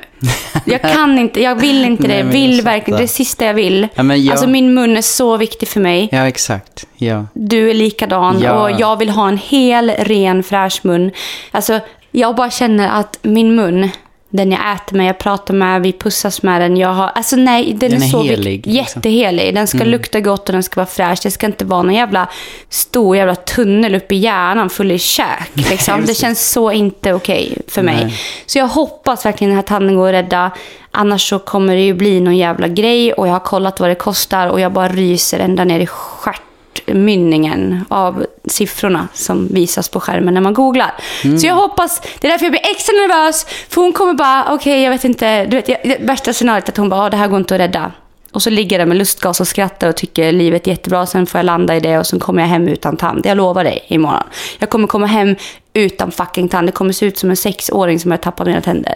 Jag 0.65 0.81
kan 0.81 1.17
inte, 1.19 1.41
jag 1.41 1.55
vill 1.55 1.85
inte 1.85 2.07
Nej, 2.07 2.11
det. 2.17 2.23
jag 2.23 2.25
vill 2.33 2.61
verkligen, 2.61 2.97
det 2.97 3.01
är 3.01 3.07
det 3.07 3.07
sista 3.07 3.45
jag 3.45 3.53
vill. 3.53 3.87
Ja, 3.95 4.03
men 4.03 4.23
jag- 4.23 4.31
Alltså 4.31 4.47
min 4.47 4.73
mun 4.73 4.97
är 4.97 5.01
så 5.01 5.37
viktig 5.37 5.67
för 5.67 5.79
mig. 5.79 6.09
Ja, 6.11 6.27
exakt. 6.27 6.85
Ja. 6.95 7.25
Du 7.33 7.69
är 7.69 7.73
likadan 7.73 8.41
Ja. 8.43 8.51
och 8.63 8.71
jag 8.81 8.99
vill 8.99 9.09
ha 9.09 9.27
en 9.27 9.37
hel, 9.37 9.89
ren, 9.89 10.43
fräsch 10.43 10.79
mun. 10.83 11.11
Alltså, 11.51 11.79
jag 12.11 12.35
bara 12.35 12.49
känner 12.49 12.99
att 12.99 13.17
min 13.21 13.55
mun, 13.55 13.89
den 14.33 14.51
jag 14.51 14.75
äter 14.75 14.97
med, 14.97 15.05
jag 15.07 15.17
pratar 15.17 15.53
med, 15.53 15.81
vi 15.81 15.93
pussas 15.93 16.43
med 16.43 16.61
den. 16.61 16.77
Jag 16.77 16.89
har, 16.89 17.07
alltså 17.07 17.35
nej, 17.35 17.73
den, 17.73 17.91
Den 17.91 18.01
är, 18.01 18.05
är 18.05 18.09
så 18.09 18.23
helig, 18.23 18.67
liksom. 18.67 18.73
Jättehelig. 18.73 19.55
Den 19.55 19.67
ska 19.67 19.83
lukta 19.83 20.19
gott 20.19 20.49
och 20.49 20.53
den 20.53 20.63
ska 20.63 20.79
vara 20.79 20.87
fräsch. 20.87 21.19
Det 21.23 21.31
ska 21.31 21.45
inte 21.45 21.65
vara 21.65 21.81
någon 21.81 21.93
jävla 21.93 22.29
stor 22.69 23.17
jävla 23.17 23.35
tunnel 23.35 23.95
upp 23.95 24.11
i 24.11 24.15
hjärnan 24.15 24.69
full 24.69 24.91
i 24.91 24.99
käk. 24.99 25.51
Liksom. 25.53 25.95
det 25.95 26.01
precis. 26.01 26.21
känns 26.21 26.51
så 26.51 26.71
inte 26.71 27.13
okej 27.13 27.57
för 27.67 27.81
mig. 27.81 27.95
Nej. 28.03 28.15
Så 28.45 28.57
jag 28.57 28.67
hoppas 28.67 29.25
verkligen 29.25 29.49
den 29.49 29.57
här 29.57 29.63
tanden 29.63 29.95
går 29.95 30.07
att 30.07 30.13
rädda. 30.13 30.51
Annars 30.91 31.29
så 31.29 31.39
kommer 31.39 31.75
det 31.75 31.81
ju 31.81 31.93
bli 31.93 32.19
någon 32.19 32.37
jävla 32.37 32.67
grej 32.67 33.13
och 33.13 33.27
jag 33.27 33.33
har 33.33 33.39
kollat 33.39 33.79
vad 33.79 33.89
det 33.89 33.95
kostar 33.95 34.47
och 34.47 34.59
jag 34.59 34.71
bara 34.73 34.87
ryser 34.87 35.39
ända 35.39 35.63
ner 35.63 35.79
i 35.79 35.87
stjärtmynningen 35.87 37.85
av 37.89 38.25
siffrorna 38.47 39.07
som 39.13 39.47
visas 39.47 39.89
på 39.89 39.99
skärmen 39.99 40.33
när 40.33 40.41
man 40.41 40.53
googlar. 40.53 40.93
Så 41.41 41.47
jag 41.47 41.53
hoppas, 41.55 42.01
det 42.19 42.27
är 42.27 42.31
därför 42.31 42.45
jag 42.45 42.51
blir 42.51 42.61
extra 42.71 42.93
nervös, 42.93 43.45
för 43.69 43.81
hon 43.81 43.93
kommer 43.93 44.13
bara, 44.13 44.45
okej 44.53 44.81
jag 44.83 44.91
vet 44.91 45.03
inte, 45.03 45.45
du 45.45 45.55
vet, 45.55 45.69
jag, 45.69 45.77
det 45.83 45.97
värsta 46.01 46.33
scenariot 46.33 46.67
är 46.67 46.71
att 46.71 46.77
hon 46.77 46.89
bara, 46.89 47.03
"Ja, 47.05 47.09
det 47.09 47.17
här 47.17 47.27
går 47.27 47.39
inte 47.39 47.55
att 47.55 47.61
rädda. 47.61 47.91
Och 48.31 48.41
så 48.41 48.49
ligger 48.49 48.79
jag 48.79 48.81
där 48.81 48.89
med 48.89 48.97
lustgas 48.97 49.39
och 49.41 49.47
skrattar 49.47 49.89
och 49.89 49.95
tycker 49.95 50.31
livet 50.31 50.67
är 50.67 50.71
jättebra. 50.71 51.05
Sen 51.05 51.25
får 51.25 51.39
jag 51.39 51.45
landa 51.45 51.75
i 51.75 51.79
det 51.79 51.97
och 51.97 52.07
sen 52.07 52.19
kommer 52.19 52.41
jag 52.41 52.49
hem 52.49 52.67
utan 52.67 52.97
tand. 52.97 53.25
Jag 53.25 53.37
lovar 53.37 53.63
dig 53.63 53.85
imorgon. 53.87 54.23
Jag 54.59 54.69
kommer 54.69 54.87
komma 54.87 55.05
hem 55.05 55.35
utan 55.73 56.11
fucking 56.11 56.49
tand. 56.49 56.67
Det 56.67 56.71
kommer 56.71 56.93
se 56.93 57.05
ut 57.05 57.17
som 57.17 57.29
en 57.29 57.35
sexåring 57.37 57.99
som 57.99 58.11
har 58.11 58.17
tappat 58.17 58.47
mina 58.47 58.61
tänder. 58.61 58.95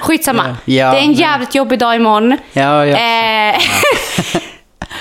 Skitsamma. 0.00 0.56
Ja, 0.64 0.90
det 0.90 0.96
är 0.98 1.00
en 1.00 1.06
men- 1.06 1.12
jävligt 1.12 1.54
jobbig 1.54 1.78
dag 1.78 1.96
imorgon. 1.96 2.36
Ja, 2.52 2.86
ja. 2.86 2.96
Eh, 2.96 3.60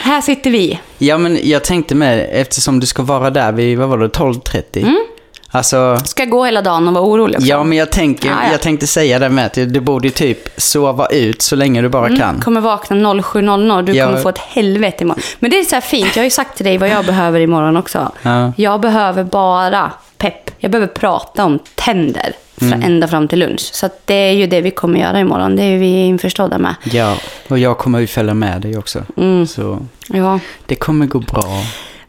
här 0.04 0.22
sitter 0.22 0.52
vi. 0.52 0.80
ja, 0.98 1.18
men 1.18 1.40
jag 1.44 1.64
tänkte 1.64 1.96
med, 1.96 2.30
eftersom 2.32 2.80
du 2.80 2.88
ska 2.88 3.04
vara 3.04 3.30
där 3.30 3.52
vid, 3.52 3.78
vad 3.78 3.90
var 3.90 3.98
det, 3.98 4.08
12.30? 4.08 4.78
Mm. 4.78 5.04
Alltså, 5.56 5.98
Ska 6.06 6.26
gå 6.26 6.46
hela 6.46 6.62
dagen 6.62 6.88
och 6.88 6.94
vara 6.94 7.04
orolig 7.04 7.36
också. 7.38 7.48
ja 7.48 7.64
men 7.64 7.78
jag, 7.78 7.90
tänker, 7.92 8.30
Ja, 8.30 8.36
ja. 8.46 8.52
jag 8.52 8.62
tänkte 8.62 8.88
säga 8.88 9.20
det 9.20 9.30
med 9.30 9.46
att 9.46 9.54
du 9.54 9.80
borde 9.80 10.08
ju 10.08 10.12
typ 10.12 10.50
sova 10.58 11.08
ut 11.08 11.42
så 11.42 11.56
länge 11.56 11.82
du 11.82 11.90
bara 11.90 12.18
kan. 12.18 12.42
kommer 12.42 12.62
vakna 12.62 12.96
07.00. 12.96 13.82
Du 13.82 13.94
Ja. 13.94 14.06
kommer 14.06 14.20
få 14.20 14.30
ett 14.30 14.38
helvete 14.38 15.04
imorgon. 15.04 15.22
Men 15.40 15.52
det 15.52 15.60
är 15.60 15.64
så 15.64 15.76
här 15.76 15.82
fint. 15.82 16.16
Jag 16.16 16.22
har 16.22 16.24
ju 16.26 16.30
sagt 16.30 16.58
till 16.58 16.66
dig 16.66 16.78
vad 16.78 16.90
jag 16.90 17.06
behöver 17.06 17.40
imorgon 17.40 17.78
också. 17.78 18.12
Ja. 18.22 18.54
Jag 18.58 18.82
behöver 18.82 19.24
bara 19.24 19.92
pepp. 20.18 20.50
Jag 20.58 20.72
behöver 20.72 20.88
prata 20.94 21.46
om 21.46 21.60
tänder. 21.76 22.34
Mm. 22.62 22.84
Ända 22.84 23.08
fram 23.08 23.28
till 23.28 23.40
lunch. 23.40 23.70
Så 23.74 23.90
det 24.06 24.14
är 24.16 24.32
ju 24.32 24.48
det 24.48 24.62
vi 24.62 24.72
kommer 24.72 25.00
göra 25.00 25.20
imorgon. 25.20 25.56
Det 25.56 25.64
är 25.64 25.78
vi 25.78 26.06
införstådda 26.06 26.58
med. 26.58 26.76
Ja, 26.84 27.16
och 27.48 27.60
jag 27.60 27.78
kommer 27.78 28.00
ju 28.00 28.08
följa 28.08 28.34
med 28.34 28.62
dig 28.62 28.78
också. 28.78 29.04
Mm. 29.18 29.48
Så 29.48 29.80
Ja. 30.08 30.40
det 30.66 30.76
kommer 30.76 31.06
gå 31.06 31.20
bra. 31.20 31.44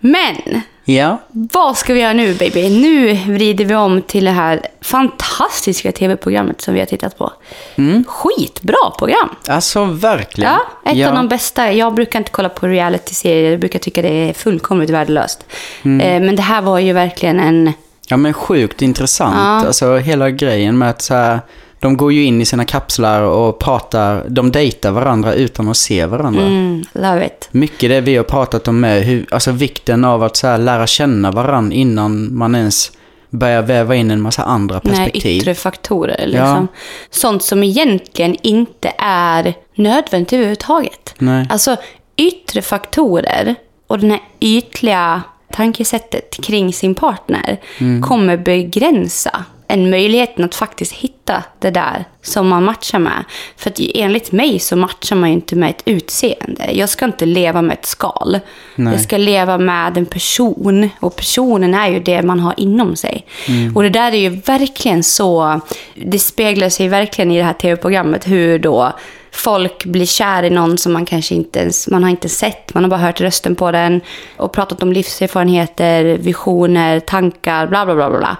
Men, 0.00 0.60
Ja, 0.84 1.18
vad 1.32 1.76
ska 1.76 1.94
vi 1.94 2.00
göra 2.00 2.12
nu 2.12 2.34
baby? 2.34 2.80
Nu 2.80 3.14
vrider 3.14 3.64
vi 3.64 3.74
om 3.74 4.02
till 4.02 4.24
det 4.24 4.30
här 4.30 4.66
fantastiska 4.80 5.92
tv-programmet 5.92 6.60
som 6.60 6.74
vi 6.74 6.80
har 6.80 6.86
tittat 6.86 7.18
på. 7.18 7.32
Mm. 7.76 8.04
Skitbra 8.08 8.90
program! 8.98 9.28
alltså 9.48 9.84
verkligen. 9.84 10.52
Ja, 10.84 10.90
ett 10.90 11.08
av 11.08 11.14
de 11.14 11.28
bästa. 11.28 11.72
Jag 11.72 11.94
brukar 11.94 12.18
inte 12.18 12.30
kolla 12.30 12.48
på 12.48 12.66
reality-serier. 12.66 13.50
Jag 13.50 13.60
brukar 13.60 13.78
tycka 13.78 14.02
det 14.02 14.28
är 14.28 14.32
fullkomligt 14.32 14.90
värdelöst. 14.90 15.46
Mm. 15.82 16.00
Eh, 16.00 16.26
Men 16.26 16.36
det 16.36 16.42
här 16.42 16.62
var 16.62 16.78
ju 16.78 16.92
verkligen 16.92 17.40
en... 17.40 17.72
Ja 18.06 18.16
men 18.16 18.32
sjukt 18.32 18.82
intressant. 18.82 19.36
Ja. 19.36 19.66
Alltså 19.66 19.96
hela 19.96 20.30
grejen 20.30 20.78
med 20.78 20.90
att 20.90 21.02
så 21.02 21.14
här, 21.14 21.40
de 21.84 21.96
går 21.96 22.12
ju 22.12 22.24
in 22.24 22.40
i 22.40 22.44
sina 22.44 22.64
kapslar 22.64 23.22
och 23.22 23.58
pratar, 23.58 24.24
de 24.28 24.52
dejtar 24.52 24.90
varandra 24.90 25.34
utan 25.34 25.68
att 25.68 25.76
se 25.76 26.06
varandra. 26.06 26.42
Mm, 26.42 26.84
love 26.92 27.26
it. 27.26 27.48
Mycket 27.50 27.90
det 27.90 28.00
vi 28.00 28.16
har 28.16 28.24
pratat 28.24 28.68
om 28.68 28.84
är 28.84 29.00
hur, 29.00 29.26
alltså 29.30 29.50
vikten 29.50 30.04
av 30.04 30.22
att 30.22 30.36
så 30.36 30.56
lära 30.56 30.86
känna 30.86 31.30
varandra 31.30 31.74
innan 31.76 32.36
man 32.36 32.54
ens 32.54 32.92
börjar 33.30 33.62
väva 33.62 33.94
in 33.94 34.10
en 34.10 34.22
massa 34.22 34.42
andra 34.42 34.80
Nej, 34.84 34.94
perspektiv. 34.94 35.40
yttre 35.40 35.54
faktorer. 35.54 36.26
Liksom. 36.26 36.68
Sånt 37.10 37.42
som 37.42 37.62
egentligen 37.62 38.36
inte 38.42 38.92
är 38.98 39.54
nödvändigt 39.74 40.32
överhuvudtaget. 40.32 41.14
Nej. 41.18 41.46
Alltså 41.50 41.76
yttre 42.16 42.62
faktorer 42.62 43.54
och 43.86 43.98
den 43.98 44.10
här 44.10 44.20
ytliga 44.40 45.22
tankesättet 45.52 46.36
kring 46.42 46.72
sin 46.72 46.94
partner 46.94 47.60
Mm. 47.78 48.02
kommer 48.02 48.36
begränsa 48.36 49.44
en 49.74 49.90
möjligheten 49.90 50.44
att 50.44 50.54
faktiskt 50.54 50.92
hitta 50.92 51.42
det 51.58 51.70
där 51.70 52.04
som 52.22 52.48
man 52.48 52.64
matchar 52.64 52.98
med. 52.98 53.24
För 53.56 53.70
att 53.70 53.80
enligt 53.94 54.32
mig 54.32 54.58
så 54.58 54.76
matchar 54.76 55.16
man 55.16 55.28
ju 55.28 55.34
inte 55.34 55.56
med 55.56 55.70
ett 55.70 55.82
utseende. 55.84 56.70
Jag 56.72 56.88
ska 56.88 57.04
inte 57.04 57.26
leva 57.26 57.62
med 57.62 57.74
ett 57.78 57.86
skal. 57.86 58.40
Nej. 58.76 58.92
Jag 58.92 59.02
ska 59.02 59.16
leva 59.16 59.58
med 59.58 59.96
en 59.96 60.06
person. 60.06 60.88
Och 61.00 61.16
personen 61.16 61.74
är 61.74 61.88
ju 61.88 62.00
det 62.00 62.22
man 62.22 62.40
har 62.40 62.54
inom 62.56 62.96
sig. 62.96 63.26
Och 63.74 63.82
det 63.82 63.88
där 63.88 64.12
är 64.12 64.18
ju 64.18 64.28
verkligen 64.28 65.02
så... 65.02 65.60
Det 65.94 66.18
speglar 66.18 66.68
sig 66.68 66.88
verkligen 66.88 67.30
i 67.30 67.38
det 67.38 67.44
här 67.44 67.52
tv-programmet 67.52 68.28
hur 68.28 68.58
då 68.58 68.92
folk 69.34 69.84
blir 69.84 70.06
kär 70.06 70.42
i 70.42 70.50
någon 70.50 70.78
som 70.78 70.92
man 70.92 71.04
kanske 71.04 71.34
inte 71.34 71.58
ens 71.58 71.88
man 71.88 72.02
har 72.02 72.10
inte 72.10 72.28
sett. 72.28 72.74
Man 72.74 72.82
har 72.84 72.90
bara 72.90 73.00
hört 73.00 73.20
rösten 73.20 73.54
på 73.54 73.70
den 73.70 74.00
och 74.36 74.52
pratat 74.52 74.82
om 74.82 74.92
livserfarenheter, 74.92 76.04
visioner, 76.04 77.00
tankar, 77.00 77.66
bla 77.66 77.84
bla 77.84 77.94
bla 77.94 78.10
bla. 78.10 78.18
bla. 78.18 78.36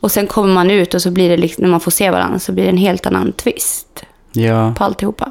Och 0.00 0.10
sen 0.12 0.26
kommer 0.26 0.54
man 0.54 0.70
ut 0.70 0.94
och 0.94 1.02
så 1.02 1.10
blir 1.10 1.28
det 1.28 1.36
liksom, 1.36 1.62
när 1.62 1.70
man 1.70 1.80
får 1.80 1.90
se 1.90 2.10
varandra 2.10 2.38
så 2.38 2.52
blir 2.52 2.64
det 2.64 2.70
en 2.70 2.76
helt 2.76 3.06
annan 3.06 3.32
twist 3.32 4.04
Ja. 4.32 4.74
på 4.78 4.84
alltihopa. 4.84 5.30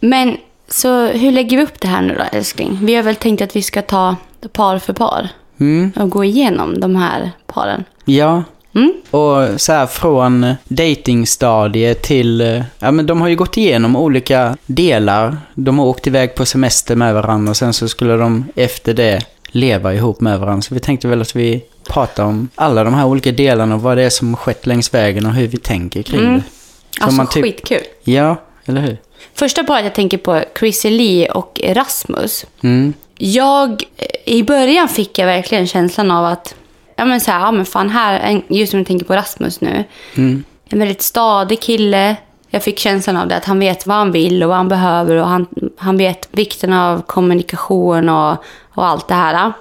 Men 0.00 0.36
så 0.68 1.06
hur 1.06 1.32
lägger 1.32 1.56
vi 1.56 1.62
upp 1.62 1.80
det 1.80 1.88
här 1.88 2.02
nu 2.02 2.14
då 2.14 2.36
älskling? 2.38 2.78
Vi 2.82 2.94
har 2.94 3.02
väl 3.02 3.16
tänkt 3.16 3.42
att 3.42 3.56
vi 3.56 3.62
ska 3.62 3.82
ta 3.82 4.16
par 4.52 4.78
för 4.78 4.92
par 4.92 5.28
Mm. 5.60 5.92
och 5.96 6.10
gå 6.10 6.24
igenom 6.24 6.80
de 6.80 6.96
här 6.96 7.30
paren. 7.46 7.84
Ja. 8.04 8.42
Mm? 8.74 8.92
Och 9.10 9.60
så 9.60 9.72
här 9.72 9.86
från 9.86 10.54
datingstadiet 10.68 12.02
till, 12.02 12.62
ja 12.78 12.90
men 12.90 13.06
de 13.06 13.20
har 13.20 13.28
ju 13.28 13.36
gått 13.36 13.56
igenom 13.56 13.96
olika 13.96 14.56
delar. 14.66 15.36
De 15.54 15.78
har 15.78 15.86
åkt 15.86 16.06
iväg 16.06 16.34
på 16.34 16.46
semester 16.46 16.96
med 16.96 17.14
varandra 17.14 17.50
och 17.50 17.56
sen 17.56 17.72
så 17.72 17.88
skulle 17.88 18.16
de 18.16 18.44
efter 18.56 18.94
det 18.94 19.22
leva 19.46 19.94
ihop 19.94 20.20
med 20.20 20.40
varandra. 20.40 20.62
Så 20.62 20.74
vi 20.74 20.80
tänkte 20.80 21.08
väl 21.08 21.20
att 21.20 21.36
vi 21.36 21.64
pratar 21.88 22.24
om 22.24 22.48
alla 22.54 22.84
de 22.84 22.94
här 22.94 23.06
olika 23.06 23.32
delarna 23.32 23.74
och 23.74 23.82
vad 23.82 23.96
det 23.96 24.02
är 24.02 24.10
som 24.10 24.36
skett 24.36 24.66
längs 24.66 24.94
vägen 24.94 25.26
och 25.26 25.32
hur 25.32 25.46
vi 25.48 25.56
tänker 25.58 26.02
kring 26.02 26.20
Mm. 26.20 26.34
det. 26.34 26.42
Så 26.98 27.04
Alltså 27.04 27.16
man 27.16 27.26
typ- 27.28 27.44
skitkul. 27.44 27.82
Ja, 28.04 28.36
eller 28.66 28.80
hur? 28.80 28.96
Första 29.34 29.64
paret 29.64 29.84
jag 29.84 29.94
tänker 29.94 30.18
på 30.18 30.32
är 30.32 30.44
Chrissy 30.58 30.90
Lee 30.90 31.30
och 31.30 31.60
Rasmus. 31.64 32.46
Mm. 32.62 32.92
Jag, 33.18 33.82
i 34.24 34.42
början 34.42 34.88
fick 34.88 35.18
jag 35.18 35.26
verkligen 35.26 35.66
känslan 35.66 36.10
av 36.10 36.24
att, 36.24 36.54
ja 36.96 37.04
men 37.04 37.20
så 37.20 37.30
här, 37.30 37.40
ja 37.40 37.52
men 37.52 37.66
fan 37.66 37.90
här, 37.90 38.42
just 38.48 38.70
som 38.70 38.80
jag 38.80 38.86
tänker 38.86 39.06
på 39.06 39.14
Rasmus 39.14 39.60
nu. 39.60 39.84
Mm. 40.14 40.44
En 40.68 40.78
väldigt 40.78 41.02
stadig 41.02 41.60
kille. 41.60 42.16
Jag 42.50 42.62
fick 42.62 42.78
känslan 42.78 43.16
av 43.16 43.28
det, 43.28 43.36
att 43.36 43.44
han 43.44 43.58
vet 43.58 43.86
vad 43.86 43.96
han 43.96 44.12
vill 44.12 44.42
och 44.42 44.48
vad 44.48 44.56
han 44.56 44.68
behöver 44.68 45.16
och 45.16 45.28
han, 45.28 45.46
han 45.76 45.96
vet 45.96 46.28
vikten 46.30 46.72
av 46.72 47.02
kommunikation 47.02 48.08
och, 48.08 48.44
och 48.74 48.86
allt 48.86 49.08
det 49.08 49.14
här. 49.14 49.52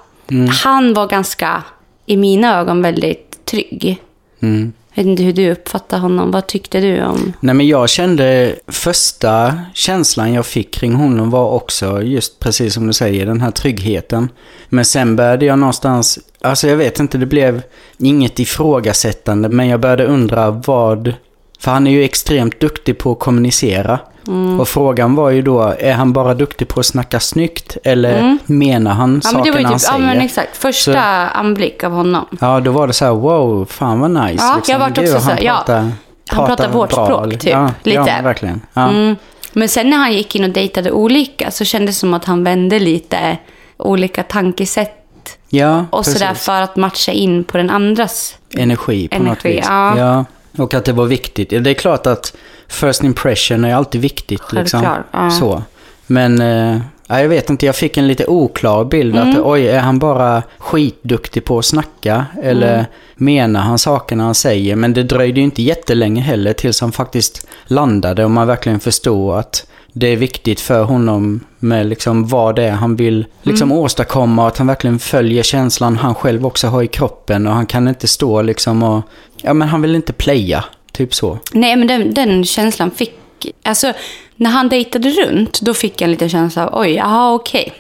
Han 0.64 0.94
var 0.94 1.08
ganska, 1.08 1.64
i 2.06 2.18
mina 2.18 2.60
ögon, 2.60 2.82
väldigt 2.82 3.46
trygg. 3.46 4.02
Mm. 4.40 4.74
Jag 4.94 5.04
vet 5.04 5.10
inte 5.10 5.24
hur 5.24 5.34
du 5.34 5.52
uppfattar 5.52 6.00
honom. 6.00 6.32
Vad 6.32 6.48
tyckte 6.48 6.80
du 6.80 7.04
om... 7.04 7.34
Nej 7.40 7.56
men 7.56 7.68
jag 7.68 7.90
kände 7.90 8.56
första 8.68 9.60
känslan 9.74 10.34
jag 10.34 10.46
fick 10.46 10.74
kring 10.74 10.94
honom 10.94 11.30
var 11.30 11.52
också 11.52 12.02
just 12.02 12.40
precis 12.40 12.74
som 12.74 12.88
du 12.88 12.94
säger, 12.94 13.26
den 13.26 13.42
här 13.42 13.52
tryggheten. 13.52 14.30
Men 14.70 14.86
sen 14.86 15.16
började 15.16 15.46
jag 15.46 15.60
någonstans, 15.60 16.20
alltså 16.44 16.68
jag 16.68 16.78
vet 16.78 17.00
inte, 17.00 17.18
det 17.18 17.26
blev 17.26 17.62
inget 17.98 18.40
ifrågasättande 18.40 19.50
men 19.50 19.68
jag 19.68 19.80
började 19.80 20.06
undra 20.06 20.52
vad, 20.52 21.14
för 21.60 21.72
han 21.72 21.88
är 21.88 21.92
ju 21.92 22.04
extremt 22.04 22.60
duktig 22.60 22.98
på 22.98 23.12
att 23.12 23.20
kommunicera. 23.20 24.00
Mm. 24.28 24.60
Och 24.60 24.68
frågan 24.68 25.16
var 25.16 25.30
ju 25.30 25.42
då, 25.42 25.62
är 25.80 25.94
han 25.94 26.14
bara 26.14 26.34
duktig 26.34 26.68
på 26.68 26.80
att 26.80 26.86
snacka 26.86 27.20
snyggt 27.20 27.78
eller 27.84 28.38
menar 28.46 28.92
han 28.92 29.10
Mm. 29.10 29.22
Ja, 29.24 29.30
sakerna 29.30 29.60
ju 29.60 29.66
han 29.66 29.74
typ, 29.74 29.84
ja 29.84 29.94
säger? 29.94 30.00
men 30.00 30.22
exakt. 30.22 30.58
Första 30.58 31.02
anblick 31.30 31.84
av 31.84 31.92
honom. 31.92 32.26
Ja, 32.42 32.60
då 32.60 32.72
var 32.72 32.88
det 32.88 32.94
så 32.94 33.06
här, 33.06 33.12
wow, 33.12 33.66
fan 33.66 34.00
vad 34.00 34.12
nice. 34.12 34.44
Ja, 34.44 34.62
jag 34.68 34.80
vart 34.80 34.96
Gud, 34.96 35.04
också 35.04 35.20
så 35.20 35.30
han 35.30 35.38
ja, 35.42 35.54
pratar, 35.56 35.92
han 36.28 36.48
pratar 36.48 36.70
vårt 36.70 36.90
bra. 36.90 37.06
språk, 37.06 37.32
typ, 37.32 37.44
Ja, 37.52 37.72
lite. 37.84 37.98
Ja, 37.98 38.22
verkligen. 38.24 38.62
Ja. 38.74 38.90
Mm. 38.90 39.16
Men 39.54 39.70
sen 39.70 39.90
när 39.90 39.98
han 39.98 40.14
gick 40.14 40.36
in 40.36 40.44
och 40.44 40.50
dejtade 40.50 40.92
olika 40.92 41.52
så 41.52 41.66
kändes 41.66 41.96
det 41.96 42.00
som 42.00 42.14
att 42.14 42.26
han 42.26 42.44
vände 42.44 42.80
lite 42.80 43.38
olika 43.78 44.24
tankesätt 44.24 45.03
Ja, 45.50 45.86
och 45.92 46.04
precis. 46.04 46.14
sådär 46.20 46.34
för 46.34 46.62
att 46.62 46.76
matcha 46.76 47.12
in 47.12 47.44
på 47.44 47.58
den 47.58 47.70
andras. 47.70 48.38
Energi 48.58 49.08
på 49.08 49.18
något 49.20 49.26
Energi, 49.28 49.56
vis. 49.56 49.66
ja. 49.68 50.26
Och 50.58 50.74
att 50.74 50.86
det 50.86 50.94
var 50.94 51.06
viktigt. 51.06 51.52
Ja, 51.52 51.60
Det 51.60 51.70
är 51.70 51.74
klart 51.74 52.08
att 52.08 52.34
first 52.68 53.04
impression 53.04 53.66
är 53.66 53.76
alltid 53.76 54.02
viktigt. 54.02 54.52
Liksom. 54.54 54.82
Självklart, 54.82 55.06
ja. 55.12 55.30
Så. 55.32 55.64
Men 56.08 56.42
eh, 56.42 56.78
ja, 57.08 57.22
jag 57.22 57.30
vet 57.30 57.50
inte, 57.50 57.66
jag 57.66 57.76
fick 57.76 57.98
en 57.98 58.08
lite 58.08 58.26
oklar 58.28 58.86
bild. 58.86 59.16
Mm. 59.16 59.30
Att 59.30 59.38
oj, 59.44 59.68
är 59.68 59.80
han 59.80 60.00
bara 60.00 60.44
skitduktig 60.58 61.46
på 61.46 61.60
att 61.60 61.66
snacka? 61.66 62.26
Eller 62.44 62.74
Mm. 62.74 62.86
menar 63.16 63.60
han 63.60 63.80
sakerna 63.80 64.24
han 64.24 64.36
säger? 64.36 64.76
Men 64.76 64.94
det 64.94 65.04
dröjde 65.04 65.40
ju 65.40 65.44
inte 65.44 65.62
jättelänge 65.64 66.22
heller 66.22 66.54
tills 66.54 66.82
han 66.82 66.92
faktiskt 66.92 67.48
landade 67.66 68.26
och 68.26 68.32
man 68.32 68.48
verkligen 68.48 68.80
förstod 68.80 69.38
att 69.38 69.66
det 69.94 70.08
är 70.08 70.16
viktigt 70.16 70.62
för 70.62 70.84
honom 70.84 71.40
med 71.60 71.86
liksom 71.86 72.28
vad 72.28 72.56
det 72.56 72.64
är 72.64 72.72
han 72.72 72.96
vill 72.96 73.26
liksom 73.42 73.72
Mm. 73.72 73.84
åstadkomma 73.84 74.42
och 74.42 74.48
att 74.48 74.58
han 74.58 74.68
verkligen 74.68 75.00
följer 75.00 75.44
känslan 75.44 75.98
han 75.98 76.16
själv 76.16 76.46
också 76.46 76.68
har 76.68 76.84
i 76.84 76.88
kroppen 76.88 77.48
och 77.48 77.54
han 77.54 77.66
kan 77.66 77.88
inte 77.88 78.08
stå 78.08 78.42
liksom 78.42 78.84
och, 78.84 79.02
ja 79.42 79.54
men 79.54 79.68
han 79.68 79.82
vill 79.82 79.96
inte 79.96 80.14
playa, 80.14 80.64
typ 80.92 81.14
så. 81.14 81.38
Nej, 81.52 81.76
men 81.76 81.88
den, 81.88 82.14
den 82.14 82.46
känslan 82.46 82.92
fick... 82.92 83.20
Alltså, 83.64 83.94
när 84.36 84.50
han 84.50 84.70
dejtade 84.70 85.10
runt, 85.10 85.62
då 85.62 85.74
fick 85.74 86.02
jag 86.02 86.06
en 86.06 86.12
liten 86.12 86.30
känsla 86.30 86.68
av 86.68 86.80
oj, 86.82 86.92
jaha, 86.92 87.34
okej. 87.34 87.74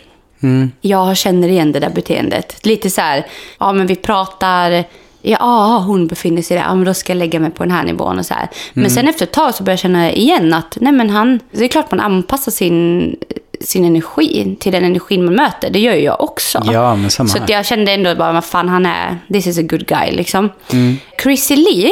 Mm. 0.43 0.71
Jag 0.81 1.17
känner 1.17 1.47
igen 1.47 1.71
det 1.71 1.79
där 1.79 1.89
beteendet. 1.89 2.65
Lite 2.65 2.89
så 2.89 3.01
här, 3.01 3.27
ja 3.59 3.73
men 3.73 3.87
vi 3.87 3.95
pratar 3.95 4.83
ja, 5.25 5.37
ah, 5.41 5.79
hon 5.79 6.07
befinner 6.07 6.41
sig 6.41 6.57
där, 6.57 6.63
ja, 6.63 6.75
men 6.75 6.85
då 6.85 6.93
ska 6.93 7.13
jag 7.13 7.17
lägga 7.17 7.39
mig 7.39 7.51
på 7.51 7.63
den 7.63 7.71
här 7.71 7.83
nivån 7.83 8.19
och 8.19 8.25
så 8.25 8.33
här. 8.33 8.49
Men 8.73 8.89
sen 8.89 9.07
efter 9.07 9.25
ett 9.25 9.31
tag 9.31 9.55
så 9.55 9.63
börjar 9.63 9.73
jag 9.73 9.79
känna 9.79 10.11
igen 10.11 10.53
att, 10.53 10.77
nej 10.81 10.93
men 10.93 11.09
han, 11.09 11.39
det 11.51 11.63
är 11.63 11.67
klart 11.67 11.91
man 11.91 11.99
anpassar 11.99 12.51
sin, 12.51 13.15
sin 13.59 13.85
energi 13.85 14.55
till 14.59 14.71
den 14.71 14.83
energin 14.83 15.25
man 15.25 15.35
möter. 15.35 15.69
Det 15.69 15.79
gör 15.79 15.93
ju 15.93 16.01
jag 16.01 16.21
också. 16.21 16.61
Ja, 16.65 16.95
men 16.95 17.11
samma 17.11 17.29
Så 17.29 17.37
här. 17.37 17.43
att 17.43 17.49
jag 17.49 17.65
kände 17.65 17.91
ändå 17.91 18.15
bara, 18.15 18.31
vad 18.31 18.45
fan 18.45 18.69
han 18.69 18.85
är, 18.85 19.17
this 19.33 19.47
is 19.47 19.57
a 19.57 19.61
good 19.61 19.85
guy 19.85 20.11
liksom. 20.11 20.49
Mm. 20.71 20.97
Chrissy 21.23 21.55
Lee, 21.55 21.91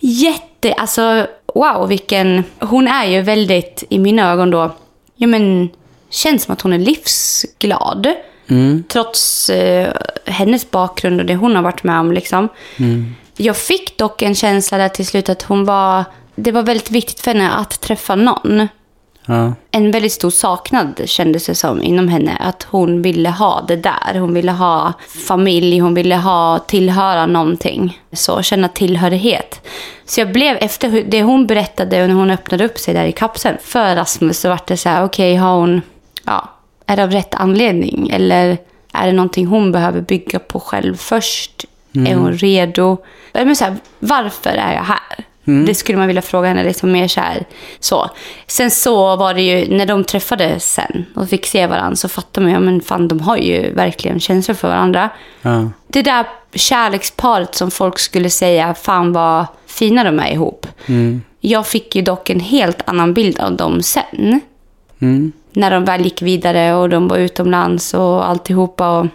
jätte, 0.00 0.72
alltså 0.72 1.26
wow 1.54 1.88
vilken, 1.88 2.44
hon 2.58 2.88
är 2.88 3.04
ju 3.06 3.22
väldigt, 3.22 3.84
i 3.88 3.98
mina 3.98 4.32
ögon 4.32 4.50
då, 4.50 4.74
ja 5.16 5.26
men, 5.26 5.68
känns 6.10 6.42
som 6.42 6.52
att 6.52 6.60
hon 6.60 6.72
är 6.72 6.78
livsglad. 6.78 8.06
Mm. 8.50 8.84
Trots 8.88 9.50
eh, 9.50 9.92
hennes 10.24 10.70
bakgrund 10.70 11.20
och 11.20 11.26
det 11.26 11.36
hon 11.36 11.56
har 11.56 11.62
varit 11.62 11.82
med 11.82 12.00
om 12.00 12.12
liksom. 12.12 12.48
Mm. 12.76 13.14
Jag 13.36 13.56
fick 13.56 13.98
dock 13.98 14.22
en 14.22 14.34
känsla 14.34 14.78
där 14.78 14.88
till 14.88 15.06
slut 15.06 15.28
att 15.28 15.42
hon 15.42 15.64
var, 15.64 16.04
det 16.34 16.52
var 16.52 16.62
väldigt 16.62 16.90
viktigt 16.90 17.20
för 17.20 17.30
henne 17.34 17.50
att 17.50 17.80
träffa 17.80 18.14
någon 18.14 18.68
Ja. 19.26 19.54
en 19.70 19.90
väldigt 19.90 20.12
stor 20.12 20.30
saknad 20.30 21.00
kändes 21.04 21.46
det 21.46 21.54
som 21.54 21.82
inom 21.82 22.08
henne. 22.08 22.36
Att 22.40 22.62
hon 22.62 23.02
ville 23.02 23.28
ha 23.30 23.64
det 23.68 23.76
där. 23.76 24.14
Hon 24.14 24.34
ville 24.34 24.52
ha 24.52 24.92
familj, 25.26 25.78
hon 25.78 25.94
ville 25.94 26.16
ha 26.16 26.58
tillhöra 26.58 27.26
någonting. 27.26 28.00
Så 28.12 28.42
känna 28.42 28.68
tillhörighet. 28.68 29.66
Så 30.04 30.20
jag 30.20 30.32
blev, 30.32 30.56
efter 30.56 31.04
det 31.08 31.22
hon 31.22 31.46
berättade 31.46 32.06
när 32.06 32.14
hon 32.14 32.30
öppnade 32.30 32.64
upp 32.64 32.78
sig 32.78 32.94
där 32.94 33.04
i 33.04 33.12
kapseln 33.12 33.56
för 33.62 33.96
Rasmus 33.96 34.40
så 34.40 34.48
var 34.48 34.60
det 34.66 34.76
så 34.76 34.88
här, 34.88 35.04
okej, 35.04 35.34
har 35.34 35.56
hon, 35.56 35.82
ja, 36.24 36.48
är 36.90 36.96
det 36.96 37.02
av 37.02 37.10
rätt 37.10 37.34
anledning? 37.34 38.10
Eller 38.10 38.58
är 38.92 39.06
det 39.06 39.12
någonting 39.12 39.46
hon 39.46 39.72
behöver 39.72 40.00
bygga 40.00 40.38
på 40.38 40.60
själv 40.60 40.96
först? 40.96 41.64
Är 41.92 42.14
hon 42.14 42.32
redo? 42.32 42.96
Men 43.32 43.56
så 43.56 43.64
här, 43.64 43.76
varför 43.98 44.50
är 44.50 44.74
jag 44.74 44.82
här? 44.82 45.24
Det 45.66 45.74
skulle 45.74 45.98
man 45.98 46.06
vilja 46.06 46.22
fråga 46.22 46.48
henne 46.48 46.64
liksom 46.64 46.92
mer 46.92 47.08
så 47.08 47.20
här. 47.20 47.46
Så. 47.80 48.10
Sen 48.46 48.70
så 48.70 49.16
var 49.16 49.34
det 49.34 49.42
ju, 49.42 49.76
när 49.76 49.86
de 49.86 50.04
träffades 50.04 50.72
sen 50.72 51.06
och 51.14 51.28
fick 51.28 51.46
se 51.46 51.66
varandra 51.66 51.96
så 51.96 52.08
fattade 52.08 52.44
man 52.44 52.50
ju, 52.50 52.56
ja, 52.56 52.60
men 52.60 52.80
fan 52.80 53.08
de 53.08 53.20
har 53.20 53.36
ju 53.36 53.72
verkligen 53.74 54.20
känslor 54.20 54.54
för 54.54 54.68
varandra. 54.68 55.10
Ja. 55.42 55.70
Det 55.86 56.02
där 56.02 56.26
kärleksparet 56.54 57.54
som 57.54 57.70
folk 57.70 57.98
skulle 57.98 58.30
säga, 58.30 58.74
fan 58.74 59.12
vad 59.12 59.46
fina 59.66 60.04
de 60.04 60.20
är 60.20 60.32
ihop. 60.32 60.66
Jag 61.40 61.66
fick 61.66 61.96
ju 61.96 62.02
dock 62.02 62.30
en 62.30 62.40
helt 62.40 62.88
annan 62.88 63.14
bild 63.14 63.40
av 63.40 63.56
dem 63.56 63.82
sen. 63.82 64.40
Mm. 64.98 65.32
När 65.52 65.70
de 65.70 65.84
väl 65.84 66.04
gick 66.04 66.22
vidare 66.22 66.74
och 66.74 66.88
de 66.88 67.08
var 67.08 67.16
utomlands 67.16 67.94
och 67.94 68.28
alltihopa. 68.28 68.98
Och 68.98 69.06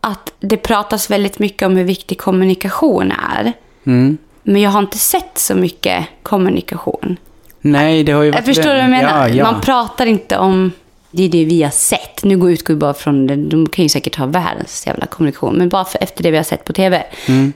att 0.00 0.32
det 0.40 0.56
pratas 0.56 1.10
väldigt 1.10 1.38
mycket 1.38 1.66
om 1.66 1.76
hur 1.76 1.84
viktig 1.84 2.18
kommunikation 2.18 3.12
är. 3.12 3.52
Mm. 3.84 4.18
Men 4.42 4.62
jag 4.62 4.70
har 4.70 4.80
inte 4.80 4.98
sett 4.98 5.38
så 5.38 5.54
mycket 5.54 6.06
kommunikation. 6.22 7.16
Nej, 7.60 8.04
det 8.04 8.12
har 8.12 8.22
ju 8.22 8.30
varit... 8.30 8.46
Jag 8.46 8.54
förstår 8.54 8.70
vad 8.70 8.82
jag 8.82 8.90
menar. 8.90 9.28
Ja, 9.28 9.34
ja. 9.34 9.52
Man 9.52 9.60
pratar 9.60 10.06
inte 10.06 10.38
om... 10.38 10.72
Det 11.14 11.22
är 11.22 11.28
det 11.28 11.44
vi 11.44 11.62
har 11.62 11.70
sett. 11.70 12.24
Nu 12.24 12.36
går 12.36 12.50
utgår 12.50 12.74
bara 12.74 12.94
från 12.94 13.26
det. 13.26 13.36
De 13.36 13.68
kan 13.68 13.82
ju 13.82 13.88
säkert 13.88 14.16
ha 14.16 14.26
världens 14.26 14.86
jävla 14.86 15.06
kommunikation. 15.06 15.54
Men 15.54 15.68
bara 15.68 15.84
för, 15.84 16.02
efter 16.02 16.22
det 16.22 16.30
vi 16.30 16.36
har 16.36 16.44
sett 16.44 16.64
på 16.64 16.72
tv 16.72 17.04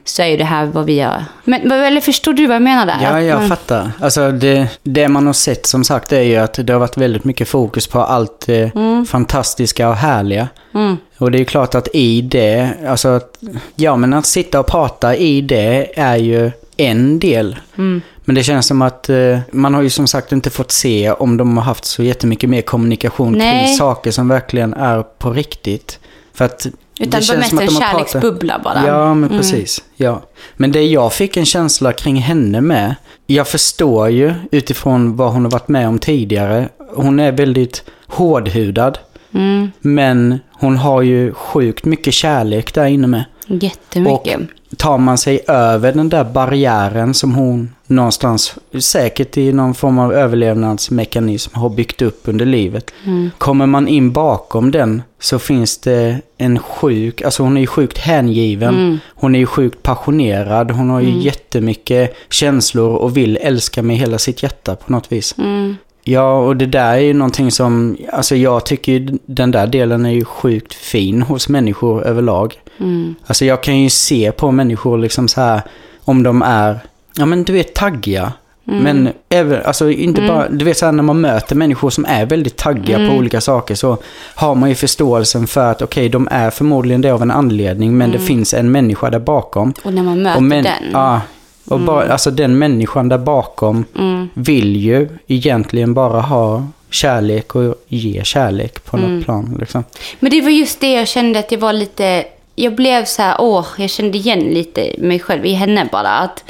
så 0.05 0.23
är 0.23 0.27
ju 0.27 0.37
det 0.37 0.45
här 0.45 0.67
vad 0.67 0.85
vi 0.85 1.01
har... 1.01 1.25
Men, 1.45 1.73
eller 1.73 2.01
förstår 2.01 2.33
du 2.33 2.47
vad 2.47 2.55
jag 2.55 2.63
menar 2.63 2.87
där? 2.87 2.99
Ja, 3.03 3.23
jag 3.23 3.39
man- 3.39 3.49
fattar. 3.49 3.91
Alltså 4.01 4.31
det, 4.31 4.69
det 4.83 5.09
man 5.09 5.27
har 5.27 5.33
sett 5.33 5.67
som 5.67 5.85
sagt 5.85 6.13
är 6.13 6.23
ju 6.23 6.37
att 6.37 6.67
det 6.67 6.73
har 6.73 6.81
varit 6.81 6.97
väldigt 6.97 7.25
mycket 7.25 7.49
fokus 7.49 7.87
på 7.87 8.01
allt 8.01 8.47
det 8.47 8.73
fantastiska 9.09 9.89
och 9.89 9.97
härliga. 9.97 10.49
Mm. 10.75 10.97
Och 11.19 11.31
det 11.31 11.37
är 11.37 11.41
ju 11.41 11.45
klart 11.45 11.75
att 11.75 11.89
i 11.93 12.21
det, 12.21 12.71
alltså 12.89 13.09
att, 13.09 13.39
ja 13.75 13.97
men 13.97 14.15
att 14.15 14.27
sitta 14.27 14.61
och 14.61 14.67
prata 14.67 15.17
i 15.17 15.41
det 15.41 15.99
är 16.01 16.17
ju 16.17 16.51
en 16.77 17.19
del. 17.19 17.57
Mm. 17.79 18.01
Men 18.25 18.35
det 18.35 18.43
känns 18.43 18.67
som 18.67 18.83
att 18.83 19.09
eh, 19.09 19.39
man 19.53 19.75
har 19.75 19.83
ju 19.83 19.91
som 19.91 20.07
sagt 20.07 20.33
inte 20.33 20.51
fått 20.51 20.71
se 20.73 21.11
om 21.11 21.37
de 21.37 21.57
har 21.57 21.65
haft 21.65 21.85
så 21.85 22.03
jättemycket 22.03 22.51
mer 22.51 22.63
kommunikation 22.63 23.33
Nej. 23.33 23.65
kring 23.67 23.77
saker 23.77 24.11
som 24.11 24.29
verkligen 24.29 24.75
är 24.75 25.03
på 25.03 25.33
riktigt. 25.33 25.99
För 26.35 26.45
att 26.45 26.67
Utan 27.01 27.21
det 27.21 27.29
var 27.29 27.37
mest 27.37 27.49
som 27.51 27.59
att 27.59 27.65
en 27.65 27.69
pratat- 27.71 27.91
kärleksbubbla 27.93 28.61
bara. 28.65 28.79
Mm. 28.79 28.91
Ja, 28.91 29.15
men 29.15 29.29
precis. 29.29 29.83
Ja. 29.97 30.23
Men 30.57 30.73
det 30.73 30.83
jag 30.83 31.13
fick 31.13 31.37
en 31.37 31.45
känsla 31.47 31.93
kring 31.93 32.17
henne 32.17 32.61
med, 32.61 32.95
jag 33.27 33.49
förstår 33.49 34.09
ju 34.11 34.35
utifrån 34.51 35.17
vad 35.17 35.33
hon 35.33 35.45
har 35.45 35.51
varit 35.51 35.69
med 35.69 35.89
om 35.89 35.99
tidigare. 35.99 36.69
Hon 36.95 37.21
är 37.21 37.33
väldigt 37.33 37.85
hårdhudad, 38.07 38.99
Mm. 39.35 39.71
men 39.81 40.39
hon 40.53 40.77
har 40.77 41.03
ju 41.03 41.33
sjukt 41.35 41.85
mycket 41.85 42.15
kärlek 42.15 42.75
där 42.75 42.87
inne 42.87 43.07
med. 43.07 43.25
Jättemycket. 43.47 44.41
Tar 44.77 44.99
man 44.99 45.19
sig 45.19 45.41
över 45.49 45.93
den 45.93 46.09
där 46.09 46.25
barriären 46.25 47.15
som 47.15 47.35
hon 47.35 47.75
någonstans, 47.87 48.55
säkert 48.81 49.37
i 49.37 49.53
någon 49.53 49.75
form 49.75 49.99
av 49.99 50.13
överlevnadsmekanism, 50.13 51.55
har 51.55 51.69
byggt 51.69 52.03
upp 52.03 52.21
under 52.25 52.47
livet. 52.47 52.91
Kommer 53.39 53.67
man 53.67 53.89
in 53.89 54.13
bakom 54.13 54.71
den 54.71 55.03
så 55.21 55.39
finns 55.39 55.79
det 55.79 56.21
en 56.39 56.59
sjuk, 56.59 57.23
alltså 57.23 57.43
hon 57.43 57.57
är 57.57 57.61
ju 57.61 57.67
sjukt 57.67 57.99
hängiven. 57.99 59.01
Hon 59.15 59.35
är 59.35 59.39
ju 59.39 59.47
sjukt 59.47 59.83
passionerad. 59.83 60.71
Hon 60.71 60.91
har 60.91 61.01
ju 61.01 61.21
jättemycket 61.21 62.15
känslor 62.31 62.97
och 62.97 63.17
vill 63.17 63.39
älska 63.41 63.83
med 63.83 63.97
hela 63.97 64.19
sitt 64.19 64.43
hjärta 64.43 64.77
på 64.77 64.93
något 64.93 65.13
vis. 65.13 65.35
Mm. 65.39 65.77
Ja, 66.09 66.39
och 66.39 66.57
det 66.57 66.67
där 66.67 66.93
är 66.95 66.99
ju 66.99 67.15
någonting 67.15 67.51
som, 67.51 67.97
alltså 68.13 68.37
jag 68.37 68.67
tycker 68.67 68.93
ju 68.93 69.19
den 69.27 69.51
där 69.51 69.67
delen 69.67 70.07
är 70.07 70.11
ju 70.11 70.25
sjukt 70.25 70.75
fin 70.75 71.23
hos 71.23 71.49
människor 71.49 72.03
överlag. 72.05 72.55
Mm. 72.79 73.15
Alltså 73.27 73.45
jag 73.45 73.63
kan 73.63 73.79
ju 73.79 73.91
se 73.91 74.33
på 74.33 74.51
människor 74.51 74.99
liksom 74.99 75.29
så 75.29 75.41
här, 75.41 75.61
om 76.05 76.23
de 76.23 76.43
är, 76.43 76.79
ja 77.17 77.27
men 77.27 77.45
du 77.45 77.53
vet 77.53 77.75
taggiga. 77.75 78.33
Mm. 78.69 78.83
Men 78.83 79.13
även, 79.29 79.63
alltså 79.65 79.91
inte 79.91 80.23
bara, 80.23 80.49
du 80.49 80.65
vet 80.65 80.77
så 80.77 80.87
här 80.87 80.93
när 80.93 81.03
man 81.03 81.21
möter 81.21 81.57
människor 81.57 81.91
som 81.91 82.05
är 82.09 82.27
väldigt 82.27 82.57
taggiga 82.57 82.97
Mm. 82.97 83.11
på 83.11 83.17
olika 83.17 83.41
saker 83.41 83.75
så 83.75 83.99
har 84.35 84.55
man 84.55 84.69
ju 84.69 84.75
förståelsen 84.75 85.47
för 85.47 85.71
att 85.71 85.83
okej, 85.83 86.09
de 86.09 86.29
är 86.31 86.51
förmodligen 86.51 87.01
det 87.01 87.11
av 87.11 87.23
en 87.23 87.31
anledning 87.31 87.99
men 87.99 88.11
det 88.11 88.19
finns 88.19 88.55
en 88.55 88.71
människa 88.71 89.11
där 89.11 89.19
bakom. 89.19 89.75
Och 89.85 89.95
när 89.95 90.03
man 90.03 90.23
möter 90.23 90.37
Och 90.37 90.49
den. 90.51 90.67
Ja, 90.93 91.21
och 91.69 91.81
bara, 91.81 92.13
alltså 92.13 92.31
den 92.31 92.59
människan 92.59 93.09
där 93.09 93.19
bakom 93.19 93.85
Mm. 93.99 94.29
vill 94.35 94.77
ju 94.77 95.09
egentligen 95.27 95.95
bara 95.95 96.21
ha 96.21 96.67
kärlek 96.91 97.55
och 97.55 97.75
ge 97.89 98.25
kärlek 98.25 98.85
på 98.85 98.97
Mm. 98.97 99.17
något 99.17 99.25
plan. 99.25 99.57
Liksom. 99.61 99.85
Men 100.21 100.31
det 100.31 100.41
var 100.41 100.51
just 100.51 100.81
det 100.81 100.93
jag 100.93 101.09
kände 101.09 101.39
att 101.39 101.53
jag 101.53 101.59
var 101.59 101.73
lite... 101.73 102.25
Jag 102.59 102.75
blev 102.75 103.05
så 103.05 103.23
här, 103.23 103.37
åh, 103.39 103.67
jag 103.79 103.91
kände 103.91 104.19
igen 104.19 104.41
lite 104.41 104.95
mig 104.99 105.21
själv 105.21 105.47
i 105.47 105.53
henne 105.53 105.89
bara. 105.93 106.09
Att 106.11 106.45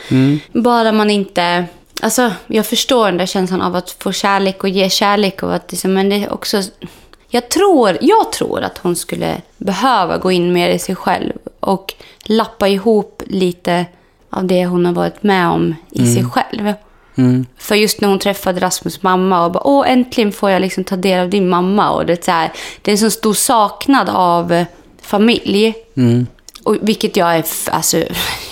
bara 0.52 0.92
man 0.92 1.11
inte... 1.11 1.64
Alltså, 2.02 2.33
jag 2.46 2.66
förstår 2.66 3.07
den 3.07 3.16
där 3.16 3.26
känslan 3.26 3.62
av 3.62 3.76
att 3.76 3.90
få 3.90 4.12
kärlek 4.12 4.62
och 4.64 4.68
ge 4.68 4.90
kärlek 4.90 5.42
och 5.42 5.55
att 5.55 5.72
liksom, 5.72 5.92
men 5.94 6.09
det 6.09 6.16
är 6.16 6.33
också... 6.33 6.62
Jag 7.29 7.48
tror, 7.48 7.98
jag 8.00 8.33
tror 8.33 8.62
att 8.62 8.79
hon 8.79 8.96
skulle 8.96 9.35
behöva 9.59 10.18
gå 10.18 10.33
in 10.33 10.52
mer 10.52 10.68
i 10.70 10.79
sig 10.79 10.94
själv 10.94 11.33
och 11.61 11.94
lappa 12.24 12.68
ihop 12.68 13.22
lite 13.26 13.87
av 14.31 14.45
det 14.45 14.67
hon 14.67 14.87
har 14.87 14.93
varit 14.93 15.23
med 15.23 15.49
om 15.49 15.75
i 15.91 16.15
sig 16.15 16.25
själv. 16.25 16.73
Mm. 17.17 17.47
För 17.59 17.75
just 17.75 18.01
när 18.01 18.09
hon 18.09 18.19
träffade 18.19 18.61
Rasmus 18.61 19.03
mamma 19.03 19.45
och 19.45 19.53
bara, 19.53 19.67
åh 19.67 19.91
äntligen 19.91 20.33
får 20.33 20.51
jag 20.51 20.62
liksom 20.62 20.85
ta 20.85 20.97
del 20.97 21.21
av 21.21 21.31
din 21.31 21.49
mamma. 21.49 21.91
Och 21.91 22.07
det, 22.07 22.12
är 22.12 22.25
så 22.25 22.31
här, 22.31 22.53
det 22.83 22.91
är 22.91 22.93
en 22.93 22.99
så 22.99 23.11
stor 23.11 23.35
saknad 23.35 24.09
av 24.09 24.65
familj. 25.03 25.75
Mm. 25.97 26.27
Och, 26.65 26.77
vilket 26.81 27.17
jag 27.17 27.37
är, 27.37 27.45
alltså, 27.71 28.05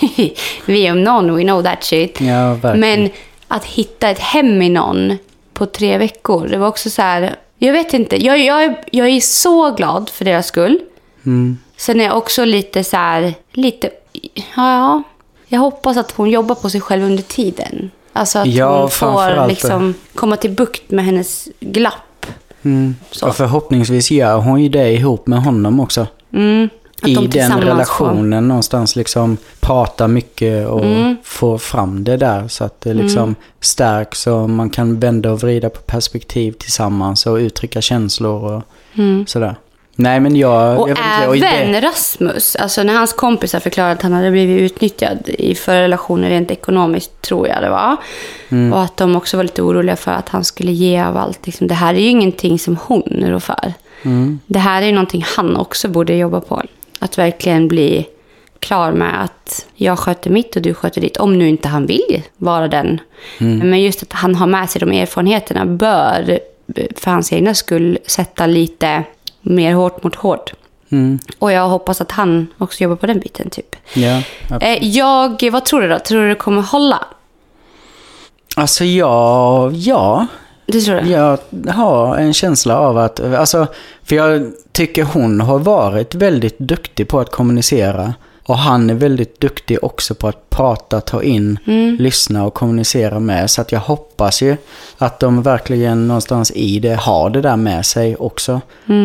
vi 0.65 0.91
om 0.91 1.03
någon, 1.03 1.35
we 1.35 1.43
know 1.43 1.63
that 1.63 1.83
shit. 1.83 2.21
Ja. 2.21 2.57
Men 2.75 3.09
att 3.47 3.65
hitta 3.65 4.09
ett 4.09 4.19
hem 4.19 4.61
i 4.61 4.69
någon 4.69 5.17
på 5.53 5.65
tre 5.65 5.97
veckor, 5.97 6.47
det 6.47 6.57
var 6.57 6.67
också 6.67 6.89
så 6.89 7.01
här, 7.01 7.35
jag 7.57 7.73
vet 7.73 7.93
inte, 7.93 8.23
jag, 8.23 8.39
jag, 8.39 8.75
jag 8.91 9.07
är 9.07 9.21
så 9.21 9.71
glad 9.71 10.09
för 10.09 10.25
deras 10.25 10.47
skull. 10.47 10.79
Mm. 11.25 11.57
Sen 11.77 12.01
är 12.01 12.05
jag 12.05 12.17
också 12.17 12.45
lite 12.45 12.83
så 12.83 12.97
här, 12.97 13.33
lite, 13.51 13.89
ja, 14.55 15.03
jag 15.47 15.59
hoppas 15.59 15.97
att 15.97 16.11
hon 16.11 16.29
jobbar 16.29 16.55
på 16.55 16.69
sig 16.69 16.81
själv 16.81 17.03
under 17.03 17.23
tiden. 17.23 17.91
Alltså 18.13 18.39
att 18.39 18.47
Ja, 18.47 18.79
hon 18.81 18.89
får 18.89 19.47
liksom 19.47 19.93
komma 20.15 20.35
till 20.37 20.51
bukt 20.51 20.91
med 20.91 21.05
hennes 21.05 21.47
glapp. 21.59 22.25
Mm. 22.63 22.95
Och 23.21 23.35
förhoppningsvis 23.35 24.11
gör 24.11 24.37
hon 24.37 24.63
ju 24.63 24.69
det 24.69 24.91
ihop 24.91 25.27
med 25.27 25.43
honom 25.43 25.79
också. 25.79 26.07
Mm, 26.33 26.69
I 27.05 27.15
de 27.15 27.27
den 27.27 27.61
relationen 27.61 28.47
någonstans 28.47 28.95
liksom 28.95 29.37
prata 29.59 30.07
mycket 30.07 30.67
och 30.67 30.85
Mm. 30.85 31.15
få 31.23 31.57
fram 31.57 32.03
det 32.03 32.17
där 32.17 32.47
så 32.47 32.63
att 32.63 32.81
det 32.81 32.93
liksom 32.93 33.35
stärks 33.59 34.27
och 34.27 34.49
man 34.49 34.69
kan 34.69 34.99
vända 34.99 35.31
och 35.31 35.39
vrida 35.39 35.69
på 35.69 35.81
perspektiv 35.81 36.51
tillsammans 36.51 37.25
och 37.25 37.35
uttrycka 37.35 37.81
känslor 37.81 38.43
och 38.53 38.61
sådär. 39.27 39.55
Nej 39.95 40.19
men 40.19 40.35
jag... 40.35 40.79
Och 40.79 40.89
jag 40.89 41.35
inte, 41.35 41.47
även 41.47 41.71
det, 41.71 41.81
Rasmus, 41.81 42.55
alltså 42.55 42.83
när 42.83 42.93
hans 42.93 43.13
kompisar 43.13 43.59
förklarade 43.59 43.93
att 43.93 44.01
han 44.01 44.13
hade 44.13 44.31
blivit 44.31 44.71
utnyttjad 44.71 45.29
i 45.29 45.55
förra 45.55 45.81
relationer 45.81 46.29
rent 46.29 46.51
ekonomiskt, 46.51 47.21
tror 47.21 47.47
jag 47.47 47.61
det 47.61 47.69
var. 47.69 47.97
Mm. 48.49 48.73
Och 48.73 48.81
att 48.81 48.97
de 48.97 49.15
också 49.15 49.37
var 49.37 49.43
lite 49.43 49.61
oroliga 49.61 49.95
för 49.95 50.11
att 50.11 50.29
han 50.29 50.43
skulle 50.43 50.71
ge 50.71 51.01
av 51.01 51.17
allt. 51.17 51.45
Liksom, 51.45 51.67
det 51.67 51.73
här 51.73 51.93
är 51.93 51.99
ju 51.99 52.07
ingenting 52.07 52.59
som 52.59 52.77
hon 52.81 53.23
rår 53.27 53.39
för. 53.39 53.73
Mm. 54.03 54.39
Det 54.45 54.59
här 54.59 54.81
är 54.81 54.85
ju 54.85 54.91
någonting 54.91 55.25
han 55.37 55.55
också 55.55 55.87
borde 55.87 56.15
jobba 56.15 56.41
på. 56.41 56.63
Att 56.99 57.17
verkligen 57.17 57.67
bli 57.67 58.07
klar 58.59 58.91
med 58.91 59.23
att 59.23 59.65
jag 59.75 59.99
sköter 59.99 60.29
mitt 60.29 60.55
och 60.55 60.61
du 60.61 60.73
sköter 60.73 61.01
ditt. 61.01 61.17
Om 61.17 61.37
nu 61.37 61.49
inte 61.49 61.67
han 61.67 61.85
vill 61.85 62.21
vara 62.37 62.67
den. 62.67 62.99
Men 63.37 63.81
just 63.81 64.03
att 64.03 64.13
han 64.13 64.35
har 64.35 64.47
med 64.47 64.69
sig 64.69 64.79
de 64.79 64.91
erfarenheterna 64.91 65.65
bör 65.65 66.39
för 66.95 67.11
hans 67.11 67.33
egna 67.33 67.53
skull 67.53 67.97
sätta 68.05 68.47
lite 68.47 69.03
mer 69.45 69.73
hårt 69.73 70.03
mot 70.03 70.15
hårt. 70.15 70.53
Mm. 70.89 71.19
Och 71.39 71.51
jag 71.51 71.69
hoppas 71.69 72.01
att 72.01 72.11
han 72.11 72.47
också 72.57 72.83
jobbar 72.83 72.95
på 72.95 73.05
den 73.05 73.19
biten 73.19 73.49
typ. 73.49 73.75
Ja, 73.93 74.21
absolut. 74.49 74.63
Eh, 74.63 74.87
jag, 74.87 75.51
vad 75.51 75.65
tror 75.65 75.81
du 75.81 75.87
då? 75.87 75.99
Tror 75.99 76.21
du 76.21 76.29
det 76.29 76.35
kommer 76.35 76.61
hålla? 76.61 77.05
Alltså 78.55 78.85
ja, 78.85 79.71
ja. 79.71 80.27
Det 80.65 80.81
tror 80.81 80.95
du? 80.95 81.09
Jag 81.09 81.37
har 81.67 82.17
en 82.17 82.33
känsla 82.33 82.79
av 82.79 82.97
att, 82.97 83.19
alltså, 83.19 83.67
för 84.03 84.15
jag 84.15 84.51
tycker 84.71 85.03
hon 85.03 85.41
har 85.41 85.59
varit 85.59 86.15
väldigt 86.15 86.59
duktig 86.59 87.07
på 87.07 87.19
att 87.19 87.31
kommunicera. 87.31 88.13
Och 88.47 88.57
han 88.57 88.89
är 88.89 88.93
väldigt 88.93 89.41
duktig 89.41 89.83
också 89.83 90.15
på 90.15 90.27
att 90.27 90.49
prata, 90.49 91.01
ta 91.01 91.23
in, 91.23 91.59
lyssna 91.99 92.45
och 92.45 92.53
kommunicera 92.53 93.19
med. 93.19 93.51
Så 93.51 93.61
att 93.61 93.71
jag 93.71 93.79
hoppas 93.79 94.41
ju 94.41 94.57
att 94.97 95.19
de 95.19 95.41
verkligen 95.41 96.07
någonstans 96.07 96.51
i 96.55 96.79
det 96.79 96.95
har 96.95 97.29
det 97.29 97.41
där 97.41 97.55
med 97.55 97.85
sig 97.85 98.15
också. 98.15 98.61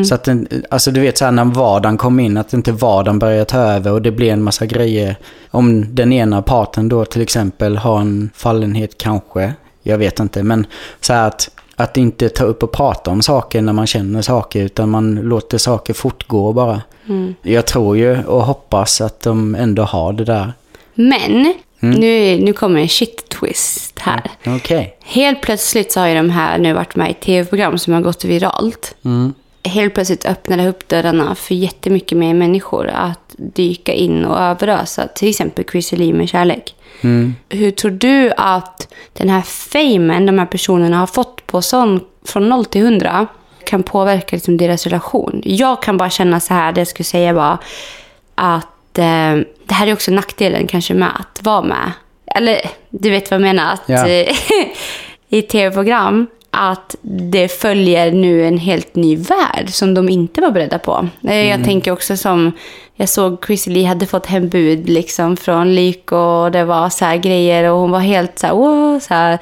Så 0.09 0.15
att, 0.15 0.25
den, 0.25 0.49
alltså 0.71 0.91
du 0.91 1.01
vet 1.01 1.19
så 1.19 1.25
här 1.25 1.33
när 1.33 1.45
vardagen 1.45 1.97
kom 1.97 2.21
in, 2.21 2.37
att 2.37 2.53
inte 2.53 2.73
vardagen 2.73 3.19
börjar 3.19 3.45
ta 3.45 3.59
över 3.59 3.93
och 3.93 4.03
det 4.03 4.11
blir 4.11 4.33
en 4.33 4.43
massa 4.43 4.67
grejer. 4.67 5.17
Om 5.51 5.95
den 5.95 6.13
ena 6.13 6.43
parten 6.43 6.89
då 6.89 7.05
till 7.05 7.23
exempel 7.23 7.77
har 7.77 8.01
en 8.01 8.31
fallenhet 8.35 8.99
kanske, 8.99 9.55
jag 9.83 9.99
vet 9.99 10.21
inte, 10.21 10.43
men 10.43 10.67
så 11.01 11.13
här 11.13 11.29
att 11.29 11.51
att 11.81 11.97
inte 11.97 12.29
ta 12.29 12.45
upp 12.45 12.63
och 12.63 12.73
prata 12.73 13.11
om 13.11 13.23
saker 13.23 13.63
när 13.63 13.73
man 13.73 13.87
känner 13.87 14.23
saker, 14.23 14.65
utan 14.65 14.91
man 14.91 15.15
låter 15.15 15.59
saker 15.59 15.95
fortgå 15.95 16.53
bara. 16.53 16.83
Jag 17.43 17.67
tror 17.67 17.97
ju 17.97 18.25
och 18.25 18.43
hoppas 18.43 19.01
att 19.01 19.21
de 19.21 19.55
ändå 19.55 19.83
har 19.83 20.13
det 20.13 20.25
där. 20.25 20.53
Men, 20.95 21.55
nu, 21.81 22.41
nu 22.41 22.53
kommer 22.53 22.81
en 22.81 22.89
shit 22.89 23.29
twist 23.29 23.99
här. 23.99 24.23
Okej. 24.47 24.97
Helt 25.05 25.41
plötsligt 25.43 25.93
så 25.93 26.01
har 26.01 26.07
ju 26.07 26.15
de 26.15 26.31
här 26.31 26.59
nu 26.59 26.73
varit 26.73 26.97
med 26.97 27.11
i 27.11 27.15
tv-program 27.15 27.79
som 27.79 27.93
har 27.93 28.01
gått 28.01 28.25
viralt. 28.25 28.95
Mm. 29.05 29.35
Helt 29.63 29.95
plötsligt 29.95 30.27
öppnade 30.27 30.69
upp 30.69 30.89
dörrarna 30.89 31.35
för 31.35 31.55
jättemycket 31.55 32.19
mer 32.19 32.35
människor 32.35 32.87
att 32.87 33.35
dyka 33.37 33.93
in 33.93 34.25
och 34.25 34.41
överösa. 34.41 35.07
Till 35.07 35.29
exempel 35.29 35.65
Chrissy 35.73 35.97
Lee 35.97 36.13
med 36.13 36.29
kärlek. 36.29 36.75
Mm. 37.01 37.35
Hur 37.49 37.71
tror 37.71 37.91
du 37.91 38.33
att 38.37 38.95
den 39.13 39.29
här 39.29 39.43
famen 39.43 40.27
de 40.27 40.39
här 40.39 40.47
personerna 40.47 40.99
har 40.99 41.07
fått 41.07 41.47
på 41.47 41.63
sån, 41.63 42.01
från 42.25 42.49
0 42.49 42.65
till 42.65 42.81
100 42.83 43.27
kan 43.65 43.83
påverka 43.83 44.37
liksom 44.37 44.57
deras 44.57 44.87
relation? 44.87 45.43
Jag 45.45 45.83
kan 45.83 45.97
bara 45.97 46.11
känna 46.11 46.41
så 46.41 46.55
här, 46.55 46.73
det 46.73 46.81
jag 46.81 46.89
skulle 46.89 47.05
säga 47.05 47.33
var 47.33 47.59
att 48.35 48.99
eh, 48.99 49.37
det 49.65 49.75
här 49.75 49.87
är 49.87 49.93
också 49.93 50.11
nackdelen 50.11 50.67
kanske 50.67 50.95
med 50.95 51.11
att 51.21 51.43
vara 51.43 51.63
med. 51.63 51.93
Eller 52.27 52.61
du 52.91 53.11
vet 53.11 53.31
vad 53.31 53.35
jag 53.41 53.43
menar? 53.43 53.73
Att, 53.73 53.89
eh, 53.89 54.35
I 55.29 55.43
tv-program 55.43 56.27
att 56.51 56.97
det 57.03 57.49
följer 57.49 58.13
nu 58.13 58.47
en 58.47 58.59
helt 58.59 58.95
ny 58.95 59.17
värld 59.17 59.69
som 59.69 59.95
de 59.95 60.09
inte 60.09 60.41
var 60.41 60.51
beredda 60.51 60.79
på. 60.79 61.09
Eh, 61.29 61.49
Jag 61.49 61.65
tänker 61.65 61.91
också 61.91 62.17
som, 62.17 62.53
jag 63.01 63.09
såg 63.09 63.45
Chrissy 63.47 63.71
Lee 63.71 63.87
hade 63.87 64.07
fått 64.07 64.27
hem 64.27 64.49
bud 64.49 64.89
liksom 64.89 65.37
från 65.37 65.75
Lyko 65.75 66.17
och 66.17 66.51
det 66.53 66.65
var 66.65 66.89
så 66.91 67.05
här 67.05 67.17
grejer 67.17 67.71
och 67.71 67.79
hon 67.81 67.91
var 67.91 67.99
helt 68.01 68.39
så 68.39 68.47
här, 68.47 68.55
wow, 68.55 68.99
så 69.01 69.15
här. 69.15 69.39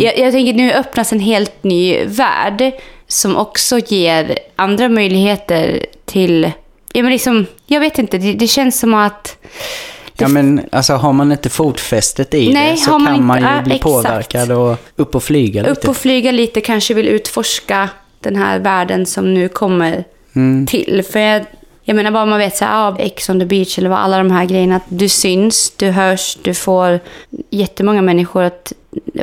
Jag, 0.00 0.18
jag 0.18 0.32
tänker 0.32 0.52
nu 0.52 0.72
öppnas 0.72 1.12
en 1.12 1.20
helt 1.20 1.64
ny 1.64 2.04
värld 2.04 2.72
som 3.06 3.36
också 3.36 3.78
ger 3.78 4.38
andra 4.56 4.88
möjligheter 4.88 5.86
till, 6.04 6.50
ja 6.92 7.02
men 7.02 7.12
liksom, 7.12 7.46
jag 7.66 7.80
vet 7.80 7.98
inte, 7.98 8.18
det, 8.18 8.32
det 8.32 8.46
känns 8.46 8.80
som 8.80 8.94
att 8.94 9.36
Ja 10.18 10.28
men 10.28 10.60
alltså 10.72 10.92
har 10.92 11.12
man 11.12 11.32
inte 11.32 11.48
fotfästet 11.50 12.34
i 12.34 12.52
Nej, 12.52 12.70
det 12.72 12.76
så 12.76 12.90
man 12.98 13.06
kan 13.06 13.14
inte- 13.14 13.24
man 13.26 13.38
ju 13.56 13.62
bli 13.64 13.74
exakt. 13.74 13.82
påverkad 13.82 14.52
och 14.52 14.76
upp 14.96 15.14
och 15.14 15.22
flyga 15.22 15.62
lite. 15.62 15.72
upp 15.72 15.88
och 15.88 15.96
flyga 15.96 16.32
lite, 16.32 16.60
kanske 16.60 16.94
vill 16.94 17.08
utforska 17.08 17.88
den 18.20 18.36
här 18.36 18.58
världen 18.58 19.06
som 19.06 19.34
nu 19.34 19.48
kommer 19.48 20.04
till. 20.66 21.02
För 21.12 21.18
jag, 21.18 21.44
jag 21.90 21.96
menar 21.96 22.10
bara 22.10 22.26
man 22.26 22.38
vet 22.38 22.56
så 22.56 22.64
här, 22.64 22.88
ah, 22.88 22.96
Ex 22.98 23.30
on 23.30 23.40
the 23.40 23.46
beach 23.46 23.78
eller 23.78 23.90
vad 23.90 23.98
alla 23.98 24.18
de 24.18 24.30
här 24.30 24.44
grejerna, 24.44 24.76
att 24.76 24.82
du 24.88 25.08
syns, 25.08 25.72
du 25.76 25.90
hörs, 25.90 26.38
du 26.42 26.54
får 26.54 27.00
jättemånga 27.50 28.02
människor 28.02 28.42
att 28.42 28.72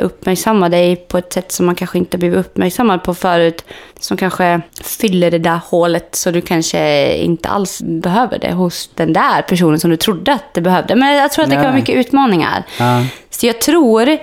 uppmärksamma 0.00 0.68
dig 0.68 0.96
på 0.96 1.18
ett 1.18 1.32
sätt 1.32 1.52
som 1.52 1.66
man 1.66 1.74
kanske 1.74 1.98
inte 1.98 2.18
blivit 2.18 2.38
uppmärksammad 2.38 3.02
på 3.02 3.14
förut. 3.14 3.64
Som 4.00 4.16
kanske 4.16 4.60
fyller 4.82 5.30
det 5.30 5.38
där 5.38 5.60
hålet 5.64 6.14
så 6.14 6.30
du 6.30 6.40
kanske 6.40 7.14
inte 7.16 7.48
alls 7.48 7.82
behöver 7.82 8.38
det 8.38 8.52
hos 8.52 8.90
den 8.94 9.12
där 9.12 9.42
personen 9.42 9.80
som 9.80 9.90
du 9.90 9.96
trodde 9.96 10.32
att 10.32 10.54
det 10.54 10.60
behövde. 10.60 10.96
Men 10.96 11.16
jag 11.16 11.32
tror 11.32 11.44
att 11.44 11.50
det 11.50 11.56
kan 11.56 11.64
vara 11.64 11.74
mycket 11.74 11.96
utmaningar. 11.96 12.62
Ja. 12.78 13.04
Så 13.30 13.46
jag 13.46 13.60
tror, 13.60 14.18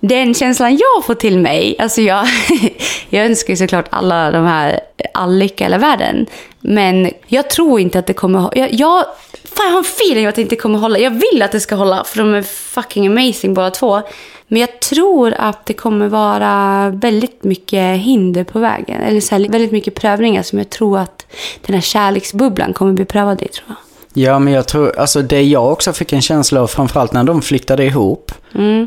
den 0.00 0.34
känslan 0.34 0.70
jag 0.76 1.04
får 1.04 1.14
till 1.14 1.38
mig, 1.38 1.76
alltså 1.78 2.00
jag, 2.00 2.26
jag 3.08 3.26
önskar 3.26 3.52
ju 3.52 3.56
såklart 3.56 3.86
alla 3.90 4.30
de 4.30 4.46
här, 4.46 4.80
all 5.14 5.38
lycka 5.38 5.64
i 5.64 5.66
hela 5.66 5.78
världen. 5.78 6.26
Men 6.60 7.10
jag 7.26 7.50
tror 7.50 7.80
inte 7.80 7.98
att 7.98 8.06
det 8.06 8.12
kommer 8.12 8.50
jag, 8.54 8.72
jag, 8.72 9.04
fan 9.44 9.66
jag 9.66 9.70
har 9.70 9.78
en 9.78 9.84
feeling 9.84 10.26
att 10.26 10.34
det 10.34 10.42
inte 10.42 10.56
kommer 10.56 10.78
hålla. 10.78 10.98
Jag 10.98 11.10
vill 11.10 11.42
att 11.42 11.52
det 11.52 11.60
ska 11.60 11.74
hålla, 11.74 12.04
för 12.04 12.18
de 12.18 12.34
är 12.34 12.42
fucking 12.42 13.06
amazing 13.06 13.54
båda 13.54 13.70
två. 13.70 14.02
Men 14.48 14.60
jag 14.60 14.80
tror 14.80 15.34
att 15.38 15.66
det 15.66 15.74
kommer 15.74 16.08
vara 16.08 16.88
väldigt 16.90 17.44
mycket 17.44 17.98
hinder 17.98 18.44
på 18.44 18.58
vägen. 18.58 19.00
Eller 19.02 19.20
så 19.20 19.34
här, 19.34 19.48
väldigt 19.48 19.72
mycket 19.72 19.94
prövningar 19.94 20.42
som 20.42 20.58
jag 20.58 20.70
tror 20.70 20.98
att 20.98 21.26
den 21.66 21.74
här 21.74 21.82
kärleksbubblan 21.82 22.72
kommer 22.72 22.92
bli 22.92 23.04
prövad 23.04 23.42
i, 23.42 23.48
tror 23.48 23.68
jag. 23.68 23.89
Ja, 24.14 24.38
men 24.38 24.52
jag 24.52 24.66
tror, 24.66 24.98
alltså 24.98 25.22
det 25.22 25.42
jag 25.42 25.72
också 25.72 25.92
fick 25.92 26.12
en 26.12 26.22
känsla 26.22 26.60
av, 26.60 26.66
framförallt 26.66 27.12
när 27.12 27.24
de 27.24 27.42
flyttade 27.42 27.84
ihop, 27.84 28.32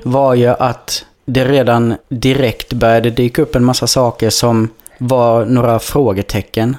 var 0.03 0.33
ju 0.33 0.47
att 0.47 1.05
det 1.25 1.45
redan 1.45 1.95
direkt 2.09 2.73
började 2.73 3.09
dyka 3.09 3.41
upp 3.41 3.55
en 3.55 3.63
massa 3.63 3.87
saker 3.87 4.29
som 4.29 4.69
var 4.97 5.45
några 5.45 5.79
frågetecken. 5.79 6.77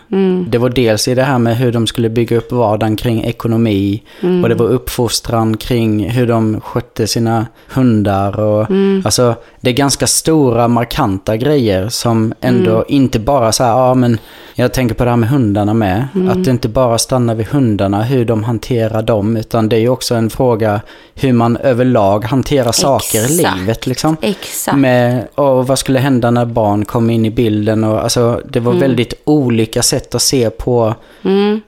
Det 0.49 0.59
var 0.59 0.69
dels 0.69 1.09
i 1.09 1.15
det 1.15 1.23
här 1.23 1.39
med 1.39 1.57
hur 1.57 1.73
de 1.73 1.87
skulle 1.87 2.11
bygga 2.11 2.37
upp 2.37 2.53
vardagen 2.53 2.97
kring 2.97 3.25
ekonomi 3.25 4.03
och 4.43 4.49
det 4.49 4.55
var 4.55 4.67
uppfostran 4.67 5.57
kring 5.57 6.11
hur 6.11 6.27
de 6.27 6.61
skötte 6.61 7.07
sina 7.07 7.47
hundar 7.69 8.41
och 8.41 8.67
alltså 9.05 9.35
det 9.61 9.71
är 9.71 9.75
ganska 9.75 10.07
stora 10.07 10.69
markanta 10.69 11.37
grejer 11.37 11.89
som 11.89 12.35
ändå 12.41 12.85
inte 12.89 13.19
bara 13.19 13.53
så 13.53 13.65
här, 13.65 13.71
ja 13.71 13.95
men 13.95 14.19
jag 14.55 14.73
tänker 14.73 14.95
på 14.95 15.05
det 15.05 15.11
här 15.11 15.17
med 15.17 15.29
hundarna 15.29 15.75
med. 15.75 16.07
Att 16.31 16.45
det 16.45 16.51
inte 16.51 16.69
bara 16.69 16.99
stannar 16.99 17.35
vid 17.35 17.47
hundarna, 17.47 18.03
hur 18.03 18.25
de 18.25 18.45
hanterar 18.45 19.03
dem, 19.03 19.37
utan 19.37 19.69
det 19.69 19.77
är 19.77 19.81
ju 19.81 19.89
också 19.89 20.15
en 20.15 20.31
fråga 20.31 20.81
hur 21.15 21.33
man 21.33 21.57
överlag 21.57 22.25
hanterar 22.25 22.73
saker 22.73 23.19
i 23.19 23.25
Exakt. 23.25 23.59
livet 23.59 23.87
liksom. 23.87 24.17
Exakt. 24.21 24.79
Med, 24.79 25.29
och 25.35 25.67
vad 25.67 25.79
skulle 25.79 25.99
hända 25.99 26.31
när 26.31 26.45
barn 26.45 26.85
kom 26.85 27.11
in 27.11 27.27
i 27.27 27.31
bilden? 27.31 27.85
Och, 27.85 28.04
alltså, 28.05 28.41
det 28.51 28.61
var 28.61 28.73
väldigt 28.73 29.15
olika 29.25 29.83
sätt 29.83 30.15
att 30.15 30.23
se 30.23 30.51
på 30.51 30.95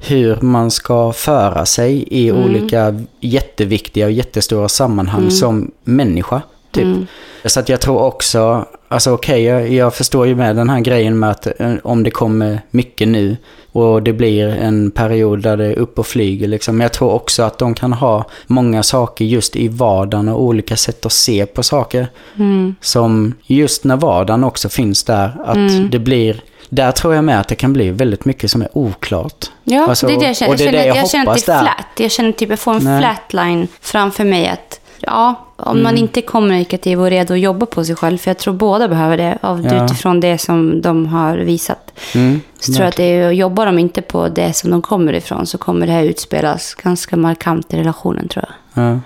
hur 0.01 0.41
man 0.41 0.71
ska 0.71 1.13
föra 1.13 1.67
sig 1.67 2.05
i 2.11 2.33
olika 2.33 3.05
jätteviktiga 3.21 4.07
och 4.07 4.13
jättestora 4.13 4.69
sammanhang 4.69 5.31
som 5.31 5.71
människa. 5.85 6.43
Typ. 6.71 7.09
Så 7.45 7.61
att 7.61 7.69
jag 7.69 7.81
tror 7.81 8.03
också, 8.03 8.65
alltså 8.89 9.11
okej, 9.13 9.43
jag, 9.43 9.69
jag 9.73 9.95
förstår 9.95 10.27
ju 10.27 10.35
med 10.35 10.57
den 10.57 10.71
här 10.71 10.81
grejen 10.81 11.19
med 11.19 11.31
att 11.31 11.61
eh, 11.61 11.75
om 11.83 12.03
det 12.03 12.11
kommer 12.11 12.61
mycket 12.71 13.09
nu 13.09 13.37
och 13.73 14.03
det 14.03 14.13
blir 14.13 14.49
en 14.49 14.91
period 14.91 15.43
där 15.43 15.57
det 15.57 15.65
är 15.67 15.79
upp 15.79 15.99
och 15.99 16.07
flyger 16.07 16.49
liksom. 16.49 16.77
Men 16.77 16.85
jag 16.85 16.93
tror 16.93 17.13
också 17.13 17.43
att 17.43 17.59
de 17.59 17.75
kan 17.75 17.93
ha 17.93 18.25
många 18.47 18.83
saker 18.83 19.25
just 19.25 19.57
i 19.57 19.69
vardagen 19.69 20.29
och 20.29 20.43
olika 20.43 20.77
sätt 20.77 21.07
att 21.07 21.13
se 21.13 21.47
på 21.47 21.63
saker. 21.63 22.07
Som 22.81 23.35
just 23.47 23.85
när 23.85 23.97
vardagen 23.97 24.45
också 24.45 24.69
finns 24.69 25.05
där, 25.05 25.37
att 25.45 25.91
det 25.93 25.99
blir 25.99 26.41
där 26.69 26.93
tror 26.93 27.15
jag 27.15 27.25
med 27.25 27.41
att 27.41 27.49
det 27.49 27.55
kan 27.55 27.73
bli 27.73 27.91
väldigt 27.91 28.25
mycket 28.25 28.51
som 28.51 28.63
är 28.63 28.69
oklart. 28.73 29.45
Ja, 29.65 29.87
Alltså, 29.89 30.07
det 30.07 30.13
är 30.15 30.19
det 30.21 30.27
jag 30.27 30.37
känner. 30.37 30.53
och 30.53 30.59
det 30.59 30.65
är 30.69 30.73
jag 30.73 30.75
det 30.75 30.79
känner, 30.83 30.89
jag 30.89 30.97
jag 30.97 31.11
känner 31.11 31.23
att 31.23 31.29
hoppas 31.29 31.45
det 31.45 31.53
är 31.53 31.57
där. 31.57 31.63
flat. 31.63 31.87
Jag 32.01 32.11
känner 32.11 32.33
typ 32.33 32.51
jag 32.51 32.59
får 32.59 32.75
en 32.75 32.85
Nej. 32.85 33.01
flatline 33.01 33.69
framför 33.81 34.25
mig. 34.25 34.49
att 34.49 34.81
Ja, 35.01 35.46
om 35.57 35.71
Mm. 35.73 35.83
man 35.83 35.97
inte 35.99 36.21
är 36.21 36.23
kommunikativ 36.23 37.01
och 37.01 37.11
redo 37.11 37.35
att 37.35 37.41
jobba 37.41 37.67
på 37.67 37.85
sig 37.85 37.97
själv, 37.97 38.19
för 38.19 38.31
jag 38.31 38.39
tror 38.39 38.55
båda 38.55 38.89
behöver 38.89 39.17
det, 39.17 39.39
av, 39.41 39.65
Ja. 39.65 39.85
utifrån 39.85 40.21
det 40.21 40.39
som 40.39 40.83
de 40.83 41.07
har 41.07 41.37
visat. 41.39 41.93
Mm, 42.15 42.41
Så 42.59 42.73
tror 42.73 42.83
jag 42.85 42.89
att 42.89 42.97
det 42.97 43.03
är, 43.05 43.31
jobbar 43.31 43.67
de 43.67 43.79
inte 43.79 44.03
på 44.03 44.29
det 44.29 44.53
som 44.53 44.71
de 44.71 44.83
kommer 44.83 45.13
ifrån 45.13 45.47
så 45.47 45.59
kommer 45.59 45.87
det 45.87 45.93
här 45.93 46.03
utspelas 46.03 46.75
ganska 46.75 47.17
markant 47.17 47.75
i 47.75 47.77
relationen 47.77 48.29
tror 48.29 48.45
jag. 48.49 48.55
Ja. 48.85 49.01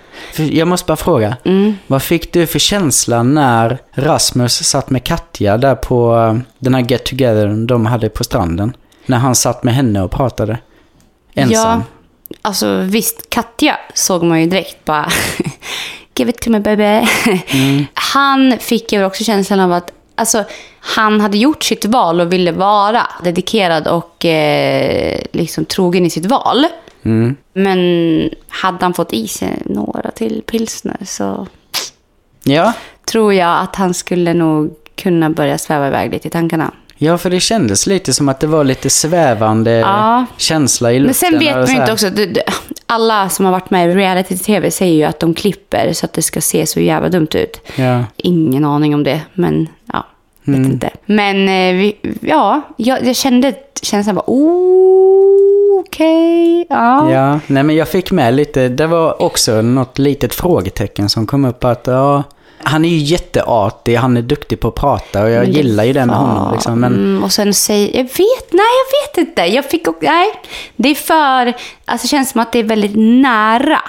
Jag 0.44 0.68
måste 0.68 0.86
bara 0.86 0.96
fråga, 0.96 1.36
Mm. 1.44 1.74
vad 1.86 2.02
fick 2.02 2.32
du 2.32 2.46
för 2.46 2.58
känsla 2.58 3.22
när 3.22 3.78
Rasmus 3.92 4.52
satt 4.64 4.90
med 4.90 5.04
Katja 5.04 5.58
där 5.58 5.74
på 5.74 6.16
eh, 6.16 6.38
den 6.58 6.74
här 6.74 6.82
get 6.88 7.04
together 7.04 7.66
de 7.66 7.86
hade 7.86 8.08
på 8.08 8.24
stranden? 8.24 8.76
När 9.06 9.18
han 9.18 9.34
satt 9.34 9.64
med 9.64 9.74
henne 9.74 10.02
och 10.02 10.10
pratade? 10.10 10.58
Ensam? 11.34 11.54
Ja, 11.78 11.82
alltså 12.42 12.76
visst, 12.76 13.30
Katja 13.30 13.76
såg 13.94 14.22
man 14.22 14.40
ju 14.40 14.46
direkt 14.46 14.84
bara 14.84 15.08
Give 16.20 16.30
it 16.30 16.40
to 16.40 16.50
me 16.50 16.60
baby. 16.60 17.06
Mm. 17.46 17.86
Han 17.94 18.58
fick 18.58 18.92
ju 18.92 19.04
också 19.04 19.24
känslan 19.24 19.60
av 19.60 19.72
att 19.72 19.92
alltså, 20.14 20.44
han 20.80 21.20
hade 21.20 21.38
gjort 21.38 21.62
sitt 21.62 21.84
val 21.84 22.20
och 22.20 22.32
ville 22.32 22.52
vara 22.52 23.06
dedikerad 23.24 23.88
och 23.88 24.24
eh, 24.24 25.20
liksom 25.32 25.64
trogen 25.64 26.06
i 26.06 26.10
sitt 26.10 26.26
val. 26.26 26.66
Mm. 27.02 27.36
Men 27.52 28.30
hade 28.48 28.84
han 28.84 28.94
fått 28.94 29.12
i 29.12 29.28
sig 29.28 29.62
några 29.64 30.10
till 30.10 30.42
pilsner 30.46 30.96
så 31.04 31.46
Ja. 32.42 32.72
tror 33.10 33.34
jag 33.34 33.58
att 33.60 33.76
han 33.76 33.94
skulle 33.94 34.34
nog 34.34 34.74
kunna 34.94 35.30
börja 35.30 35.58
sväva 35.58 35.88
iväg 35.88 36.10
lite 36.12 36.28
i 36.28 36.30
tankarna. 36.30 36.72
Ja, 37.02 37.18
för 37.18 37.30
det 37.30 37.40
kändes 37.40 37.86
lite 37.86 38.12
som 38.12 38.28
att 38.28 38.40
det 38.40 38.46
var 38.46 38.64
lite 38.64 38.90
svävande 38.90 39.70
Ja. 39.72 40.26
känsla 40.36 40.92
i 40.92 40.98
luften. 40.98 41.28
Men 41.32 41.40
sen 41.40 41.46
vet 41.48 41.56
man 41.56 41.74
ju 41.76 41.80
inte 41.80 41.92
också, 41.92 42.10
det- 42.10 42.26
det- 42.26 42.42
alla 42.86 43.28
som 43.28 43.44
har 43.44 43.52
varit 43.52 43.70
med 43.70 43.90
i 43.90 43.94
reality-tv 43.94 44.70
säger 44.70 44.94
ju 44.94 45.02
att 45.04 45.20
de 45.20 45.34
klipper 45.34 45.92
så 45.92 46.06
att 46.06 46.12
det 46.12 46.22
ska 46.22 46.40
se 46.40 46.66
så 46.66 46.80
jävla 46.80 47.08
dumt 47.08 47.28
ut. 47.34 47.60
Ja. 47.76 48.04
Ingen 48.16 48.64
aning 48.64 48.94
om 48.94 49.04
det, 49.04 49.20
men 49.34 49.68
ja, 49.92 50.06
vet 50.44 50.56
Mm. 50.56 50.70
inte. 50.72 50.90
Men 51.06 51.36
eh, 51.48 51.74
vi, 51.80 51.96
ja, 52.20 52.60
jag, 52.76 53.04
jag 53.06 53.16
kände 53.16 53.54
känslan 53.82 54.14
bara, 54.14 54.24
oh, 54.26 55.80
okej, 55.80 56.66
ja. 56.70 57.10
Ja, 57.12 57.40
nej 57.46 57.62
men 57.62 57.76
jag 57.76 57.88
fick 57.88 58.10
med 58.10 58.34
lite, 58.34 58.68
det 58.68 58.86
var 58.86 59.22
också 59.22 59.62
något 59.62 59.98
litet 59.98 60.34
frågetecken 60.34 61.08
som 61.08 61.26
kom 61.26 61.44
upp 61.44 61.64
att 61.64 61.86
ja, 61.86 62.22
han 62.64 62.84
är 62.84 62.88
ju 62.88 62.96
jätteartig, 62.96 63.96
han 63.96 64.16
är 64.16 64.22
duktig 64.22 64.60
på 64.60 64.68
att 64.68 64.74
prata 64.74 65.22
och 65.22 65.30
jag 65.30 65.42
Men 65.42 65.52
gillar 65.52 65.84
ju 65.84 65.92
det 65.92 66.06
med 66.06 66.16
honom 66.16 66.52
liksom. 66.54 66.80
Men 66.80 66.94
Mm, 66.94 67.24
och 67.24 67.32
sen 67.32 67.54
säger, 67.54 67.96
jag 67.96 68.04
vet, 68.04 68.52
nej 68.52 68.66
jag 68.80 69.22
vet 69.22 69.28
inte. 69.28 69.42
Jag 69.42 69.64
fick 69.64 69.88
också, 69.88 70.06
nej. 70.06 70.28
Det 70.76 70.88
är 70.88 70.94
för, 70.94 71.46
alltså 71.84 72.04
det 72.04 72.08
känns 72.08 72.30
som 72.30 72.40
att 72.40 72.52
det 72.52 72.58
är 72.58 72.64
väldigt 72.64 72.96
nära 72.96 73.80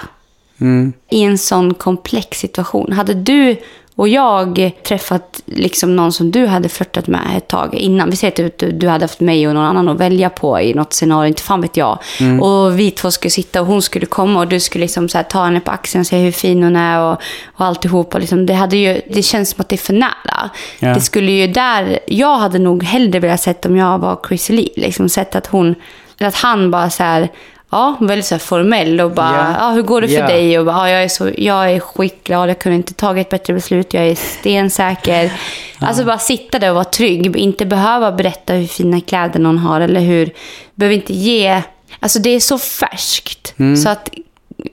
mm, 0.61 0.93
i 1.09 1.21
en 1.23 1.37
sån 1.37 1.73
komplex 1.73 2.39
situation. 2.39 2.91
Hade 2.91 3.13
du 3.13 3.57
och 4.01 4.07
jag 4.07 4.71
träffat 4.83 5.41
liksom 5.45 5.95
någon 5.95 6.13
som 6.13 6.31
du 6.31 6.45
hade 6.45 6.69
flörtat 6.69 7.07
med 7.07 7.21
ett 7.37 7.47
tag 7.47 7.75
innan. 7.75 8.09
Vi 8.09 8.15
säger 8.15 8.45
att 8.45 8.57
du, 8.57 8.71
du 8.71 8.87
hade 8.87 9.03
haft 9.03 9.19
mig 9.19 9.47
och 9.47 9.53
någon 9.53 9.65
annan 9.65 9.89
att 9.89 9.99
välja 9.99 10.29
på 10.29 10.61
i 10.61 10.73
något 10.73 10.93
scenario, 10.93 11.27
inte 11.27 11.41
fan 11.41 11.61
vet 11.61 11.77
jag. 11.77 11.99
Mm. 12.19 12.41
Och 12.41 12.79
vi 12.79 12.91
två 12.91 13.11
skulle 13.11 13.31
sitta 13.31 13.61
och 13.61 13.67
hon 13.67 13.81
skulle 13.81 14.05
komma 14.05 14.39
och 14.39 14.47
du 14.47 14.59
skulle 14.59 14.81
liksom 14.81 15.07
ta 15.07 15.43
henne 15.43 15.59
på 15.59 15.71
axeln 15.71 15.99
och 15.99 16.07
säga 16.07 16.23
hur 16.23 16.31
fin 16.31 16.63
hon 16.63 16.75
är 16.75 16.99
och, 16.99 17.21
och 17.45 17.65
alltihopa. 17.65 18.17
Liksom, 18.17 18.45
det, 18.45 18.53
hade 18.53 18.77
ju, 18.77 19.01
det 19.09 19.23
känns 19.23 19.49
som 19.49 19.61
att 19.61 19.69
det 19.69 19.75
är 19.75 19.77
för 19.77 19.93
nära. 19.93 20.49
Ja. 20.79 20.93
Det 20.93 21.01
skulle 21.01 21.31
ju 21.31 21.47
där, 21.47 21.99
jag 22.07 22.37
hade 22.37 22.59
nog 22.59 22.83
hellre 22.83 23.19
velat 23.19 23.41
sett 23.41 23.65
om 23.65 23.77
jag 23.77 23.97
var 23.97 24.19
Chrissy 24.27 24.53
Lee, 24.53 24.69
liksom 24.75 25.09
sett 25.09 25.35
att 25.35 25.47
hon, 25.47 25.75
att 26.19 26.35
han 26.35 26.71
bara 26.71 26.89
så 26.89 27.03
här, 27.03 27.29
ja, 27.71 27.97
väldigt 27.99 28.25
så 28.25 28.39
formell 28.39 29.01
och 29.01 29.11
bara, 29.11 29.55
Ja. 29.59 29.67
ja, 29.67 29.71
hur 29.71 29.81
går 29.81 30.01
det 30.01 30.07
för 30.07 30.15
Ja. 30.15 30.27
dig? 30.27 30.59
Och 30.59 30.65
bara, 30.65 30.89
ja, 30.89 30.89
jag, 30.89 31.03
är 31.03 31.07
så, 31.07 31.31
jag 31.37 31.71
är 31.71 31.79
skitglad, 31.79 32.49
jag 32.49 32.59
kunde 32.59 32.75
inte 32.75 32.93
tagit 32.93 33.27
ett 33.27 33.31
bättre 33.31 33.53
beslut, 33.53 33.93
jag 33.93 34.07
är 34.07 34.15
stensäker. 34.15 35.33
Alltså 35.79 36.05
bara 36.05 36.17
sitta 36.17 36.59
där 36.59 36.69
och 36.69 36.75
vara 36.75 36.85
trygg, 36.85 37.35
inte 37.37 37.65
behöva 37.65 38.11
berätta 38.11 38.53
hur 38.53 38.67
fina 38.67 39.01
kläder 39.01 39.39
någon 39.39 39.57
har 39.57 39.81
eller 39.81 40.01
hur, 40.01 40.29
behöver 40.75 40.95
inte 40.95 41.13
ge, 41.13 41.61
alltså 41.99 42.19
det 42.19 42.29
är 42.29 42.39
så 42.39 42.57
färskt. 42.57 43.53
Så 43.83 43.89
att 43.89 44.09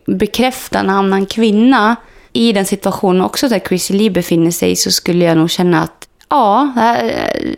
bekräfta 0.07 0.79
en 0.79 0.91
annan 0.91 1.27
kvinna 1.27 1.97
i 2.33 2.53
den 2.53 2.65
situationen 2.65 3.23
också 3.23 3.49
där 3.49 3.59
Chrissy 3.59 3.95
Lee 3.95 4.11
befinner 4.11 4.51
sig 4.51 4.77
så 4.77 4.91
skulle 4.91 5.25
jag 5.25 5.37
nog 5.37 5.51
känna 5.51 5.83
att 5.83 6.09
ja, 6.29 6.73
äh, 6.77 7.11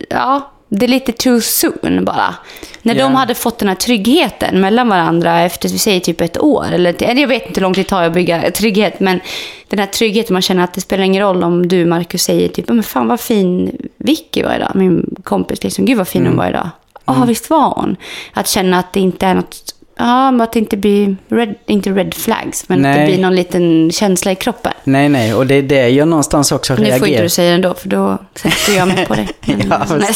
ja 0.09 0.50
det 0.73 0.85
är 0.85 0.87
lite 0.87 1.11
too 1.11 1.41
soon 1.41 2.05
bara. 2.05 2.35
När 2.81 2.95
Ja. 2.95 3.03
de 3.03 3.15
hade 3.15 3.35
fått 3.35 3.57
den 3.59 3.67
här 3.67 3.75
tryggheten 3.75 4.61
mellan 4.61 4.89
varandra 4.89 5.41
efter, 5.41 5.69
vi 5.69 5.77
säger 5.77 5.99
typ 5.99 6.21
ett 6.21 6.39
år. 6.39 6.65
Eller, 6.73 6.95
jag 7.19 7.27
vet 7.27 7.47
inte 7.47 7.59
hur 7.59 7.61
lång 7.61 7.73
tid 7.73 7.85
det 7.85 7.89
tar 7.89 8.03
att 8.03 8.13
bygga 8.13 8.51
trygghet. 8.51 8.99
Men 8.99 9.19
den 9.67 9.79
här 9.79 9.85
tryggheten, 9.85 10.33
man 10.33 10.41
känner 10.41 10.63
att 10.63 10.73
det 10.73 10.81
spelar 10.81 11.03
ingen 11.03 11.21
roll 11.23 11.43
om 11.43 11.67
du, 11.67 11.85
Marcus, 11.85 12.23
säger 12.23 12.47
typ, 12.49 12.67
men 12.67 12.83
fan 12.83 13.07
vad 13.07 13.19
fin 13.19 13.77
Vicky 13.97 14.43
var 14.43 14.55
idag. 14.55 14.71
Min 14.75 15.15
kompis, 15.23 15.63
liksom, 15.63 15.85
gud 15.85 15.97
vad 15.97 16.07
fin 16.07 16.21
Mm. 16.21 16.31
hon 16.33 16.37
var 16.37 16.49
idag. 16.49 16.69
Ja, 17.05 17.23
visst 17.27 17.49
var 17.49 17.73
hon. 17.75 17.95
Att 18.33 18.47
känna 18.47 18.79
att 18.79 18.93
det 18.93 18.99
inte 18.99 19.25
är 19.25 19.33
något, 19.33 19.75
ja, 19.97 20.31
men 20.31 20.41
att 20.41 20.53
det 20.53 20.59
inte 20.59 20.77
blir, 20.77 21.15
red, 21.29 21.55
inte 21.65 21.89
red 21.89 22.13
flags, 22.13 22.69
men 22.69 22.85
att 22.85 22.93
det 22.93 22.99
Nej. 22.99 23.07
blir 23.11 23.21
någon 23.21 23.35
liten 23.35 23.91
känsla 23.91 24.31
i 24.31 24.35
kroppen. 24.35 24.71
nej, 24.83 25.09
nej, 25.09 25.33
och 25.33 25.47
det 25.47 25.55
är 25.55 25.61
det 25.61 25.89
jag 25.89 26.07
någonstans 26.07 26.51
också 26.51 26.73
Nu 26.73 26.77
får 26.77 26.85
inte 26.85 26.99
reagerar 26.99 27.23
du 27.23 27.29
säga 27.29 27.49
det 27.49 27.55
ändå, 27.55 27.73
för 27.73 27.89
då 27.89 28.17
sätter 28.35 28.77
jag 28.77 28.87
mig 28.87 29.05
på 29.05 29.15
det. 29.15 29.27
Ja, 29.69 29.85
Nej. 29.89 30.13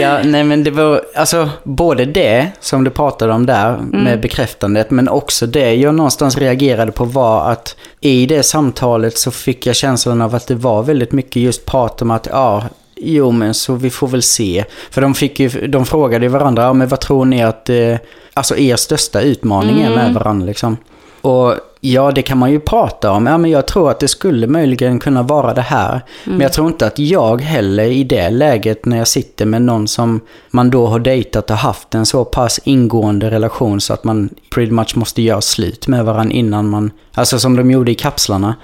Ja, 0.00 0.18
nej 0.24 0.44
men 0.44 0.64
det 0.64 0.70
var, 0.70 1.02
alltså 1.16 1.48
både 1.64 2.04
det 2.04 2.46
som 2.60 2.84
du 2.84 2.90
pratade 2.90 3.32
om 3.32 3.46
där 3.46 3.70
Mm. 3.74 4.04
med 4.04 4.20
bekräftandet, 4.20 4.90
men 4.90 5.08
också 5.08 5.46
det 5.46 5.74
jag 5.74 5.94
någonstans 5.94 6.38
reagerade 6.38 6.92
på 6.92 7.04
var 7.04 7.50
att 7.50 7.76
i 8.00 8.26
det 8.26 8.42
samtalet 8.42 9.18
så 9.18 9.30
fick 9.30 9.66
jag 9.66 9.76
känslan 9.76 10.22
av 10.22 10.34
att 10.34 10.46
det 10.46 10.54
var 10.54 10.82
väldigt 10.82 11.12
mycket 11.12 11.42
just 11.42 11.66
prat 11.66 12.02
om 12.02 12.10
att, 12.10 12.28
ja, 12.30 12.64
jo 13.00 13.30
men 13.30 13.54
så 13.54 13.74
vi 13.74 13.90
får 13.90 14.08
väl 14.08 14.22
se. 14.22 14.64
För 14.90 15.00
de 15.00 15.14
fick 15.14 15.40
ju, 15.40 15.48
de 15.48 15.86
frågade 15.86 16.28
varandra, 16.28 16.62
ja 16.62 16.72
men 16.72 16.88
vad 16.88 17.00
tror 17.00 17.24
ni 17.24 17.42
att, 17.42 17.68
eh, 17.68 17.96
alltså 18.34 18.56
er 18.56 18.76
största 18.76 19.20
utmaning 19.20 19.80
är 19.80 19.90
med 19.90 20.14
varandra 20.14 20.46
liksom? 20.46 20.76
Och 21.20 21.54
ja, 21.80 22.10
det 22.10 22.22
kan 22.22 22.38
man 22.38 22.50
ju 22.50 22.60
prata 22.60 23.10
om. 23.10 23.26
Ja, 23.26 23.38
men 23.38 23.50
jag 23.50 23.66
tror 23.66 23.90
att 23.90 24.00
det 24.00 24.08
skulle 24.08 24.46
möjligen 24.46 24.98
kunna 24.98 25.22
vara 25.22 25.54
det 25.54 25.60
här. 25.62 26.00
Men 26.24 26.40
jag 26.40 26.52
tror 26.52 26.66
inte 26.68 26.86
att 26.86 26.98
jag 26.98 27.40
heller 27.42 27.84
i 27.84 28.04
det 28.04 28.30
läget 28.30 28.84
när 28.86 28.98
jag 28.98 29.08
sitter 29.08 29.46
med 29.46 29.62
någon 29.62 29.88
som 29.88 30.20
man 30.50 30.70
då 30.70 30.86
har 30.86 30.98
dejtat 30.98 31.50
och 31.50 31.56
haft 31.56 31.94
en 31.94 32.06
så 32.06 32.24
pass 32.24 32.60
ingående 32.64 33.30
relation 33.30 33.80
så 33.80 33.92
att 33.92 34.04
man 34.04 34.28
pretty 34.54 34.72
much 34.72 34.96
måste 34.96 35.22
göra 35.22 35.40
slut 35.40 35.86
med 35.88 36.04
varandra 36.04 36.34
innan 36.34 36.68
man, 36.68 36.90
alltså 37.14 37.38
som 37.38 37.56
de 37.56 37.70
gjorde 37.70 37.90
i 37.90 37.94
kapslarna. 37.94 38.54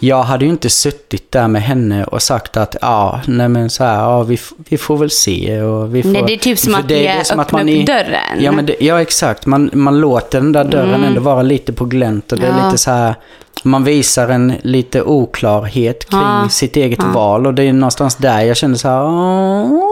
Jag 0.00 0.22
hade 0.22 0.44
ju 0.44 0.50
inte 0.50 0.70
suttit 0.70 1.32
där 1.32 1.48
med 1.48 1.62
henne 1.62 2.04
och 2.04 2.22
sagt 2.22 2.56
att 2.56 2.76
ja, 2.80 3.20
nej 3.26 3.48
men 3.48 3.70
så 3.70 3.84
här, 3.84 3.94
ja 4.00 4.22
vi, 4.22 4.38
vi 4.68 4.78
får 4.78 4.96
väl 4.96 5.10
se 5.10 5.60
och 5.62 5.94
vi 5.94 6.02
får... 6.02 6.10
Nej, 6.10 6.24
det 6.26 6.32
är 6.34 6.38
typ 6.38 6.58
som 6.58 6.74
att 6.74 6.88
det- 6.88 6.94
det 6.94 7.06
är 7.06 7.24
som 7.24 7.40
att 7.40 7.52
man 7.52 7.62
upp 7.62 7.68
i- 7.68 7.84
dörren. 7.84 8.40
Ja, 8.40 8.52
men 8.52 8.66
det, 8.66 8.76
ja 8.80 9.00
exakt. 9.00 9.46
Man, 9.46 9.70
man 9.72 10.00
låter 10.00 10.40
den 10.40 10.52
där 10.52 10.64
dörren 10.64 11.04
ändå 11.04 11.20
vara 11.20 11.42
lite 11.42 11.72
på 11.72 11.84
glänt 11.84 12.32
och 12.32 12.38
det 12.38 12.46
Mm. 12.46 12.55
Ja. 12.58 12.66
lite 12.66 12.78
så 12.78 12.90
här... 12.90 13.14
Man 13.62 13.84
visar 13.84 14.28
en 14.28 14.52
lite 14.62 15.02
oklarhet 15.02 16.10
kring 16.10 16.20
Ja. 16.20 16.48
sitt 16.50 16.76
eget 16.76 17.02
val 17.02 17.46
och 17.46 17.54
det 17.54 17.62
är 17.62 17.72
någonstans 17.72 18.14
där 18.16 18.40
jag 18.40 18.56
kände 18.56 18.78
så 18.78 18.88
här... 18.88 19.02
"Åh, 19.04 19.82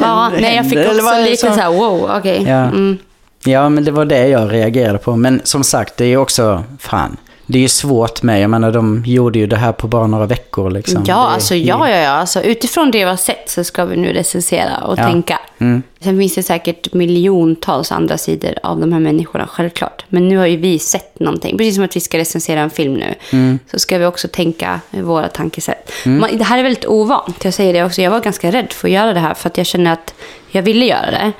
Ja, 0.00 0.30
nej, 0.40 0.56
jag 0.56 0.64
fick 0.64 0.74
händer." 0.78 0.90
Eller 0.90 1.02
också 1.02 1.22
lite 1.22 1.36
så 1.36 1.48
här, 1.60 1.72
wow, 1.72 2.10
okej. 2.18 2.42
Ja. 2.42 2.54
Mm. 2.56 2.98
Ja, 3.44 3.68
men 3.68 3.84
det 3.84 3.90
var 3.90 4.04
det 4.04 4.28
jag 4.28 4.52
reagerade 4.52 4.98
på. 4.98 5.16
Men 5.16 5.40
som 5.44 5.64
sagt, 5.64 5.96
det 5.96 6.04
är 6.04 6.16
också... 6.16 6.64
Fan. 6.78 7.16
Det 7.52 7.58
är 7.58 7.62
ju 7.62 7.68
svårt 7.68 8.22
med. 8.22 8.40
Jag 8.42 8.50
menar, 8.50 8.72
de 8.72 9.02
gjorde 9.06 9.38
ju 9.38 9.46
det 9.46 9.56
här 9.56 9.72
på 9.72 9.88
bara 9.88 10.06
några 10.06 10.26
veckor 10.26 10.70
liksom. 10.70 11.04
Ja, 11.06 11.14
Det 11.14 11.20
alltså, 11.20 11.54
ja, 11.54 11.88
ja, 11.88 11.96
ja. 11.96 12.10
Alltså, 12.10 12.42
utifrån 12.42 12.90
det 12.90 12.98
vi 12.98 13.04
har 13.04 13.16
sett 13.16 13.50
så 13.50 13.64
ska 13.64 13.84
vi 13.84 13.96
nu 13.96 14.12
recensera 14.12 14.76
och 14.84 14.98
Ja. 14.98 15.06
tänka. 15.06 15.38
Mm. 15.58 15.82
Sen 16.00 16.18
finns 16.18 16.34
det 16.34 16.42
säkert 16.42 16.94
miljontals 16.94 17.92
andra 17.92 18.18
sidor 18.18 18.54
av 18.62 18.80
de 18.80 18.92
här 18.92 19.00
människorna, 19.00 19.46
självklart. 19.46 20.04
Men 20.08 20.28
nu 20.28 20.36
har 20.36 20.46
ju 20.46 20.56
vi 20.56 20.78
sett 20.78 21.20
någonting. 21.20 21.58
Precis 21.58 21.74
som 21.74 21.84
att 21.84 21.96
vi 21.96 22.00
ska 22.00 22.18
recensera 22.18 22.60
en 22.60 22.70
film 22.70 22.94
nu. 22.94 23.14
Mm. 23.32 23.58
Så 23.70 23.78
ska 23.78 23.98
vi 23.98 24.06
också 24.06 24.28
tänka 24.28 24.80
våra 24.90 25.28
tankesätt. 25.28 25.90
Man, 26.04 26.30
det 26.38 26.44
här 26.44 26.58
är 26.58 26.62
väldigt 26.62 26.86
ovant, 26.86 27.44
jag 27.44 27.54
säger 27.54 27.72
det 27.72 27.84
också. 27.84 28.02
Jag 28.02 28.10
var 28.10 28.20
ganska 28.20 28.50
rädd 28.52 28.72
för 28.72 28.88
att 28.88 28.94
göra 28.94 29.12
det 29.12 29.20
här 29.20 29.34
för 29.34 29.48
att 29.48 29.56
jag 29.58 29.66
känner 29.66 29.92
att 29.92 30.14
jag 30.50 30.62
ville 30.62 30.84
göra 30.86 31.10
det. 31.10 31.32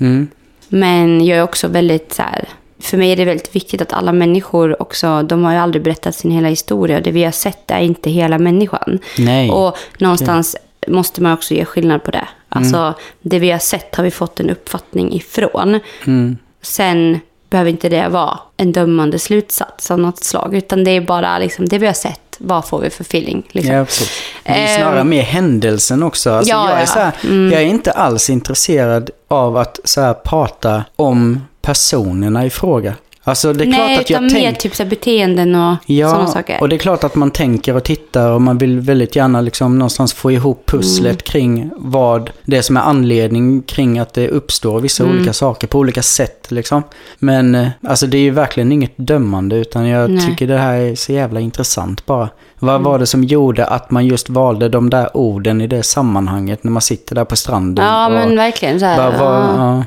Mm. 0.00 0.28
Men 0.68 1.26
jag 1.26 1.38
är 1.38 1.42
också 1.42 1.68
väldigt 1.68 2.12
så 2.12 2.22
här, 2.22 2.48
för 2.80 2.96
mig 2.96 3.12
är 3.12 3.16
det 3.16 3.24
väldigt 3.24 3.56
viktigt 3.56 3.82
att 3.82 3.92
alla 3.92 4.12
människor 4.12 4.82
också, 4.82 5.22
de 5.22 5.44
har 5.44 5.52
ju 5.52 5.58
aldrig 5.58 5.82
berättat 5.82 6.14
sin 6.14 6.30
hela 6.30 6.48
historia. 6.48 6.96
Och 6.96 7.02
det 7.02 7.10
vi 7.10 7.24
har 7.24 7.32
sett 7.32 7.70
är 7.70 7.80
inte 7.80 8.10
hela 8.10 8.38
människan. 8.38 8.98
Nej. 9.18 9.50
Och 9.50 9.76
någonstans 9.98 10.56
måste 10.88 11.22
man 11.22 11.32
också 11.32 11.54
ge 11.54 11.64
skillnad 11.64 12.02
på 12.04 12.10
det. 12.10 12.28
Alltså, 12.48 12.94
det 13.22 13.38
vi 13.38 13.50
har 13.50 13.58
sett 13.58 13.94
har 13.94 14.04
vi 14.04 14.10
fått 14.10 14.40
en 14.40 14.50
uppfattning 14.50 15.12
ifrån. 15.12 15.80
Mm. 16.06 16.38
Sen 16.62 17.20
behöver 17.50 17.70
inte 17.70 17.88
det 17.88 18.08
vara 18.08 18.38
en 18.56 18.72
dömande 18.72 19.18
slutsats 19.18 19.90
av 19.90 19.98
något 19.98 20.24
slag. 20.24 20.54
Utan 20.54 20.84
det 20.84 20.90
är 20.90 21.00
bara 21.00 21.38
liksom, 21.38 21.68
det 21.68 21.78
vi 21.78 21.86
har 21.86 21.92
sett, 21.94 22.36
vad 22.38 22.64
får 22.68 22.80
vi 22.80 22.90
för 22.90 23.04
feeling? 23.04 23.42
Liksom. 23.50 23.74
Ja, 23.74 23.84
precis. 23.84 24.10
Det 24.42 24.50
är 24.50 24.66
Ehm. 24.76 24.80
snarare 24.80 25.04
mer 25.04 25.22
händelsen 25.22 26.02
också. 26.02 26.30
Alltså, 26.30 26.50
Ja, 26.52 26.68
jag, 26.68 26.76
är 26.76 26.80
ja. 26.80 26.86
så 26.86 26.98
här, 26.98 27.12
jag 27.52 27.62
är 27.62 27.66
inte 27.66 27.92
alls 27.92 28.30
intresserad 28.30 29.10
av 29.28 29.56
att 29.56 29.80
så 29.84 30.00
här, 30.00 30.14
prata 30.14 30.84
om 30.96 31.40
personerna 31.62 32.46
i 32.46 32.50
fråga. 32.50 32.94
Alltså 33.24 33.52
det 33.52 33.64
är 33.64 33.68
Nej, 33.68 33.76
klart 33.96 34.00
att 34.04 34.10
jag 34.10 34.16
utan 34.24 34.24
mer 34.38 34.42
tänker... 34.44 34.60
typ 34.60 34.74
så 34.74 34.82
här, 34.82 34.90
beteenden 34.90 35.54
och 35.54 35.76
sådana 35.86 36.20
Ja, 36.22 36.26
saker. 36.26 36.58
och 36.60 36.68
det 36.68 36.76
är 36.76 36.78
klart 36.78 37.04
att 37.04 37.14
man 37.14 37.30
tänker 37.30 37.76
och 37.76 37.84
tittar 37.84 38.30
och 38.32 38.42
man 38.42 38.58
vill 38.58 38.80
väldigt 38.80 39.16
gärna 39.16 39.40
liksom 39.40 39.78
någonstans 39.78 40.12
få 40.12 40.32
ihop 40.32 40.66
pusslet 40.66 41.06
Mm. 41.12 41.16
kring 41.24 41.70
vad 41.76 42.30
det 42.44 42.56
är 42.56 42.62
som 42.62 42.76
är 42.76 42.80
anledning 42.80 43.62
kring 43.62 43.98
att 43.98 44.14
det 44.14 44.28
uppstår 44.28 44.80
vissa 44.80 45.04
Mm. 45.04 45.16
olika 45.16 45.32
saker 45.32 45.66
på 45.66 45.78
olika 45.78 46.02
sätt 46.02 46.46
liksom. 46.50 46.82
Men 47.18 47.54
eh, 47.54 47.68
alltså 47.88 48.06
det 48.06 48.18
är 48.18 48.22
ju 48.22 48.30
verkligen 48.30 48.72
inget 48.72 48.92
dömande 48.96 49.56
utan 49.56 49.88
jag 49.88 50.10
Nej. 50.10 50.26
tycker 50.26 50.46
det 50.46 50.58
här 50.58 50.74
är 50.74 50.94
så 50.94 51.12
jävla 51.12 51.40
intressant 51.40 52.06
bara. 52.06 52.28
Vad 52.58 52.74
Mm. 52.74 52.84
var 52.84 52.98
det 52.98 53.06
som 53.06 53.24
gjorde 53.24 53.66
att 53.66 53.90
man 53.90 54.06
just 54.06 54.28
valde 54.30 54.68
de 54.68 54.90
där 54.90 55.16
orden 55.16 55.60
i 55.60 55.66
det 55.66 55.82
sammanhanget 55.82 56.64
när 56.64 56.72
man 56.72 56.82
sitter 56.82 57.14
där 57.14 57.24
på 57.24 57.36
stranden? 57.36 57.84
Ja, 57.84 58.06
och 58.06 58.12
men 58.12 58.36
verkligen 58.36 58.80
så 58.80 58.86
här. 58.86 58.96
bara, 58.96 59.10
vad- 59.24 59.40
ja. 59.44 59.76
ja. 59.76 59.84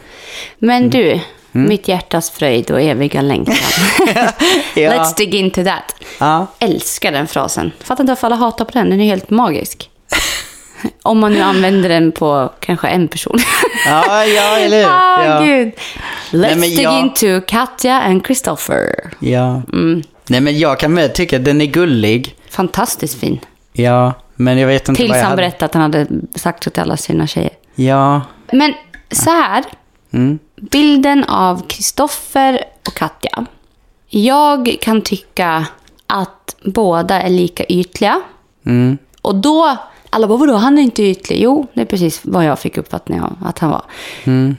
Men 0.59 0.89
du, 0.89 1.19
Mm. 1.55 1.67
mitt 1.69 1.87
hjärtas 1.87 2.29
fröjd 2.31 2.71
och 2.71 2.81
eviga 2.81 3.21
längtan. 3.21 3.55
Ja. 4.75 4.91
Let's 4.91 5.17
dig 5.17 5.35
into 5.35 5.63
that. 5.63 5.95
Ja. 6.19 6.47
Älskar 6.59 7.11
den 7.11 7.27
frasen. 7.27 7.71
Fattar 7.83 8.03
inte 8.03 8.11
varför 8.11 8.27
alla 8.27 8.35
hatar 8.35 8.65
på 8.65 8.71
den, 8.71 8.89
den 8.89 9.01
är 9.01 9.05
helt 9.05 9.29
magisk. 9.29 9.89
Om 11.01 11.19
man 11.19 11.33
nu 11.33 11.41
använder 11.41 11.89
den 11.89 12.11
på 12.11 12.51
kanske 12.59 12.87
en 12.87 13.07
person. 13.07 13.37
Ja, 13.85 14.25
ja, 14.25 14.57
eller 14.57 14.77
hur? 14.77 14.87
Ah, 14.89 15.25
ja. 15.25 15.45
gud. 15.45 15.71
Let's 16.31 16.55
Nej, 16.55 16.75
dig 16.75 16.83
jag- 16.83 16.99
into 16.99 17.41
Katja 17.47 18.01
and 18.01 18.25
Christopher. 18.25 18.95
Ja. 19.19 19.61
Mm. 19.73 20.03
Nej, 20.27 20.41
men 20.41 20.59
jag 20.59 20.79
kan 20.79 20.93
med 20.93 21.13
tycka 21.13 21.37
att 21.37 21.45
den 21.45 21.61
är 21.61 21.65
gullig. 21.65 22.35
Fantastiskt 22.49 23.19
fin. 23.19 23.39
Ja, 23.73 24.13
men 24.35 24.57
jag 24.57 24.67
vet 24.67 24.89
inte 24.89 24.97
Tills 25.01 25.09
vad 25.09 25.17
jag 25.17 25.23
han 25.23 25.29
hade. 25.31 25.41
berättade 25.41 25.65
att 25.65 25.73
han 25.73 25.81
hade 25.81 26.07
sagt 26.35 26.63
så 26.63 26.69
till 26.69 26.81
alla 26.83 26.97
sina 26.97 27.27
tjejer. 27.27 27.51
Ja. 27.75 28.21
Men 28.51 28.73
så 29.11 29.29
här. 29.29 29.63
Mm. 30.13 30.39
Bilden 30.71 31.23
av 31.23 31.67
Kristoffer 31.67 32.63
och 32.87 32.93
Katja. 32.93 33.45
Jag 34.09 34.77
kan 34.81 35.01
tycka 35.01 35.67
att 36.07 36.55
båda 36.65 37.21
är 37.21 37.29
lika 37.29 37.63
ytliga. 37.63 38.21
Mm. 38.65 38.97
Och 39.21 39.35
då, 39.35 39.77
alla 40.09 40.27
bara 40.27 40.37
vadå, 40.37 40.53
han 40.53 40.77
är 40.77 40.81
inte 40.81 41.03
ytlig. 41.03 41.41
Jo, 41.41 41.67
det 41.73 41.81
är 41.81 41.85
precis 41.85 42.21
vad 42.23 42.45
jag 42.45 42.59
fick 42.59 42.77
uppfattning 42.77 43.21
av 43.21 43.37
att 43.45 43.59
han 43.59 43.69
var. 43.69 43.83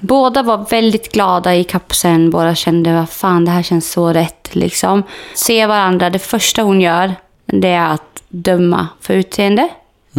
Båda 0.01 0.43
var 0.43 0.67
väldigt 0.71 1.13
glada 1.13 1.55
i 1.55 1.65
kapseln, 1.65 2.31
båda 2.31 2.55
kände 2.55 2.95
vad 2.95 3.11
fan 3.11 3.45
det 3.45 3.51
här 3.51 3.63
känns 3.63 3.93
så 3.93 4.13
rätt 4.13 4.55
liksom. 4.55 5.03
Se 5.35 5.67
varandra, 5.67 6.11
det 6.11 6.19
första 6.19 6.63
hon 6.63 6.81
gör, 6.81 7.15
det 7.47 7.69
är 7.69 7.89
att 7.89 8.23
döma 8.29 8.89
för 9.01 9.15
utseende. 9.15 9.69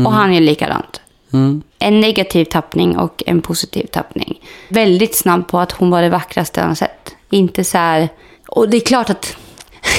Och 0.05 0.11
han 0.11 0.33
är 0.33 0.41
likadant. 0.41 1.01
Mm. 1.35 1.63
En 1.79 1.99
negativ 1.99 2.45
tappning 2.45 2.97
och 2.97 3.23
en 3.25 3.41
positiv 3.41 3.85
tappning. 3.85 4.41
Väldigt 4.69 5.15
snabb 5.15 5.47
på 5.47 5.59
att 5.59 5.71
hon 5.71 5.89
var 5.89 6.01
det 6.01 6.09
vackraste 6.09 6.61
han 6.61 6.75
sett. 6.75 7.15
Inte 7.29 7.63
så 7.63 7.77
här... 7.77 8.09
Och 8.47 8.69
det 8.69 8.77
är 8.77 8.81
klart 8.81 9.09
att 9.09 9.37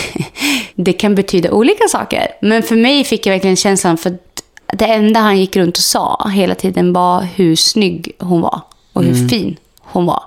det 0.75 0.93
kan 0.93 1.15
betyda 1.15 1.51
olika 1.51 1.89
saker. 1.89 2.29
Men 2.41 2.63
för 2.63 2.77
mig 2.77 3.05
fick 3.05 3.27
jag 3.27 3.33
verkligen 3.33 3.57
känslan 3.57 3.99
för 3.99 4.19
det 4.67 4.85
enda 4.85 5.21
han 5.21 5.39
gick 5.39 5.57
runt 5.57 5.77
och 5.77 5.83
sa 5.83 6.31
hela 6.35 6.55
tiden 6.55 6.93
var 6.93 7.23
hur 7.35 7.57
snygg 7.57 8.13
hon 8.19 8.41
var. 8.41 8.61
Och 8.93 9.03
hur 9.03 9.29
fin 9.29 9.57
hon 9.81 10.07
var. 10.07 10.23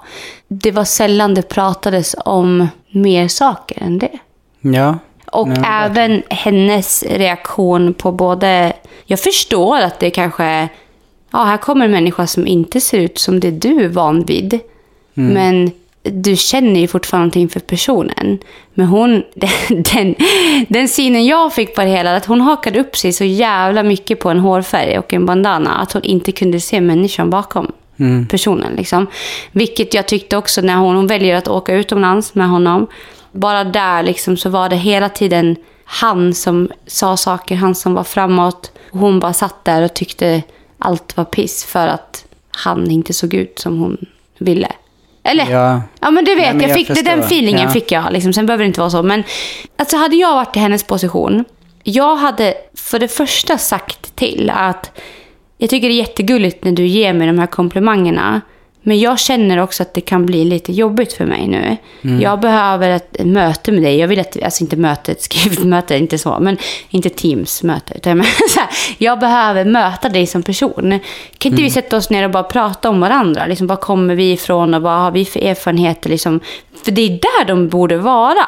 Det 0.47 0.71
var 0.71 0.83
sällan 0.83 1.33
det 1.33 1.41
pratades 1.41 2.15
om 2.25 2.67
mer 2.91 3.27
saker 3.27 3.83
än 3.83 3.99
det. 3.99 4.19
Ja. 4.61 4.97
Och 5.31 5.47
Ja, 5.47 5.65
även 5.65 6.23
hennes 6.29 7.03
reaktion 7.03 7.93
på 7.93 8.11
både... 8.11 8.73
Jag 9.05 9.19
förstår 9.19 9.79
att 9.79 9.99
det 9.99 10.09
kanske... 10.09 10.69
Ja, 11.31 11.43
här 11.43 11.57
kommer 11.57 11.85
en 11.85 11.91
människa 11.91 12.27
som 12.27 12.47
inte 12.47 12.81
ser 12.81 12.99
ut 12.99 13.17
som 13.17 13.39
det 13.39 13.51
du 13.51 13.83
är 13.83 13.89
van 13.89 14.23
vid. 14.25 14.59
Men 15.13 15.71
du 16.03 16.35
känner 16.35 16.79
ju 16.79 16.87
fortfarande 16.87 17.23
någonting 17.23 17.49
för 17.49 17.59
personen. 17.59 18.39
Men 18.73 18.85
hon... 18.85 19.23
Den, 19.33 19.83
den, 19.83 20.15
den 20.67 20.87
synen 20.87 21.25
jag 21.25 21.53
fick 21.53 21.75
på 21.75 21.81
det 21.81 21.87
hela, 21.87 22.15
att 22.15 22.25
hon 22.25 22.41
hakade 22.41 22.79
upp 22.79 22.97
sig 22.97 23.13
så 23.13 23.23
jävla 23.23 23.83
mycket 23.83 24.19
på 24.19 24.29
en 24.29 24.39
hårfärg 24.39 24.99
och 24.99 25.13
en 25.13 25.25
bandana. 25.25 25.75
Att 25.75 25.93
hon 25.93 26.03
inte 26.03 26.31
kunde 26.31 26.59
se 26.59 26.81
människan 26.81 27.29
bakom 27.29 27.71
personen. 28.29 28.73
Liksom. 28.75 29.07
Vilket 29.51 29.93
jag 29.93 30.07
tyckte 30.07 30.37
också 30.37 30.61
när 30.61 30.75
hon, 30.75 30.95
hon 30.95 31.07
väljer 31.07 31.35
att 31.35 31.47
åka 31.47 31.73
utomlands 31.73 32.35
med 32.35 32.49
honom. 32.49 32.87
Bara 33.31 33.63
där 33.63 34.03
liksom 34.03 34.37
så 34.37 34.49
var 34.49 34.69
det 34.69 34.75
hela 34.75 35.09
tiden 35.09 35.55
han 35.85 36.33
som 36.33 36.69
sa 36.87 37.17
saker, 37.17 37.55
han 37.55 37.75
som 37.75 37.93
var 37.93 38.03
framåt. 38.03 38.71
Och 38.91 38.99
hon 38.99 39.19
bara 39.19 39.33
satt 39.33 39.65
där 39.65 39.81
och 39.81 39.93
tyckte 39.93 40.43
allt 40.79 41.17
var 41.17 41.25
piss 41.25 41.65
för 41.65 41.87
att 41.87 42.25
han 42.51 42.91
inte 42.91 43.13
såg 43.13 43.33
ut 43.33 43.59
som 43.59 43.79
hon 43.79 43.97
ville. 44.37 44.71
Eller? 45.23 45.51
Ja. 45.51 45.81
Ja 45.99 46.11
men 46.11 46.25
du 46.25 46.35
vet, 46.35 46.43
Nej, 46.43 46.53
men 46.53 46.61
jag 46.61 46.69
jag 46.69 46.77
fick, 46.77 46.87
det, 46.87 47.01
den 47.01 47.19
feelingen 47.19 47.61
Ja. 47.61 47.69
fick 47.69 47.91
jag. 47.91 48.13
Liksom. 48.13 48.33
Sen 48.33 48.45
behöver 48.45 48.63
det 48.63 48.67
inte 48.67 48.79
vara 48.79 48.89
så. 48.89 49.03
Men 49.03 49.23
alltså, 49.77 49.97
hade 49.97 50.15
jag 50.15 50.35
varit 50.35 50.55
i 50.55 50.59
hennes 50.59 50.83
position. 50.83 51.45
Jag 51.83 52.15
hade 52.15 52.53
för 52.75 52.99
det 52.99 53.07
första 53.07 53.57
sagt 53.57 54.15
till 54.15 54.51
att 54.55 54.91
jag 55.57 55.69
tycker 55.69 55.87
det 55.87 55.93
är 55.93 55.97
jättegulligt 55.97 56.63
när 56.63 56.71
du 56.71 56.85
ger 56.85 57.13
mig 57.13 57.27
de 57.27 57.39
här 57.39 57.47
komplimangerna. 57.47 58.41
Men 58.81 58.99
jag 58.99 59.19
känner 59.19 59.57
också 59.57 59.83
att 59.83 59.93
det 59.93 60.01
kan 60.01 60.25
bli 60.25 60.45
lite 60.45 60.73
jobbigt 60.73 61.13
för 61.13 61.25
mig 61.25 61.47
nu. 61.47 61.77
Mm. 62.01 62.21
Jag 62.21 62.39
behöver 62.39 62.89
ett 62.89 63.25
möte 63.25 63.71
med 63.71 63.83
dig. 63.83 63.97
Jag 63.97 64.07
vill 64.07 64.19
att, 64.19 64.43
alltså 64.43 64.63
inte 64.63 64.75
möte, 64.75 65.11
ett 65.11 65.21
skrivet 65.21 65.63
möte, 65.63 65.97
inte 65.97 66.17
så, 66.17 66.37
men 66.39 66.57
inte 66.89 67.09
Teams-möte. 67.09 67.93
Utan 67.95 68.17
men 68.17 68.25
så 68.49 68.59
här, 68.59 68.69
jag 68.97 69.19
behöver 69.19 69.65
möta 69.65 70.09
dig 70.09 70.27
som 70.27 70.43
person. 70.43 70.99
Kan 71.37 71.51
inte 71.51 71.63
vi 71.63 71.69
sätta 71.69 71.97
oss 71.97 72.09
ner 72.09 72.23
och 72.23 72.31
bara 72.31 72.43
prata 72.43 72.89
om 72.89 72.99
varandra? 72.99 73.45
Liksom, 73.45 73.67
var 73.67 73.75
kommer 73.75 74.15
vi 74.15 74.31
ifrån 74.31 74.73
och 74.73 74.81
vad 74.81 74.99
har 74.99 75.11
vi 75.11 75.25
för 75.25 75.39
erfarenheter? 75.39 76.09
Liksom? 76.09 76.39
För 76.85 76.91
det 76.91 77.01
är 77.01 77.09
där 77.09 77.45
de 77.47 77.67
borde 77.67 77.97
vara. 77.97 78.47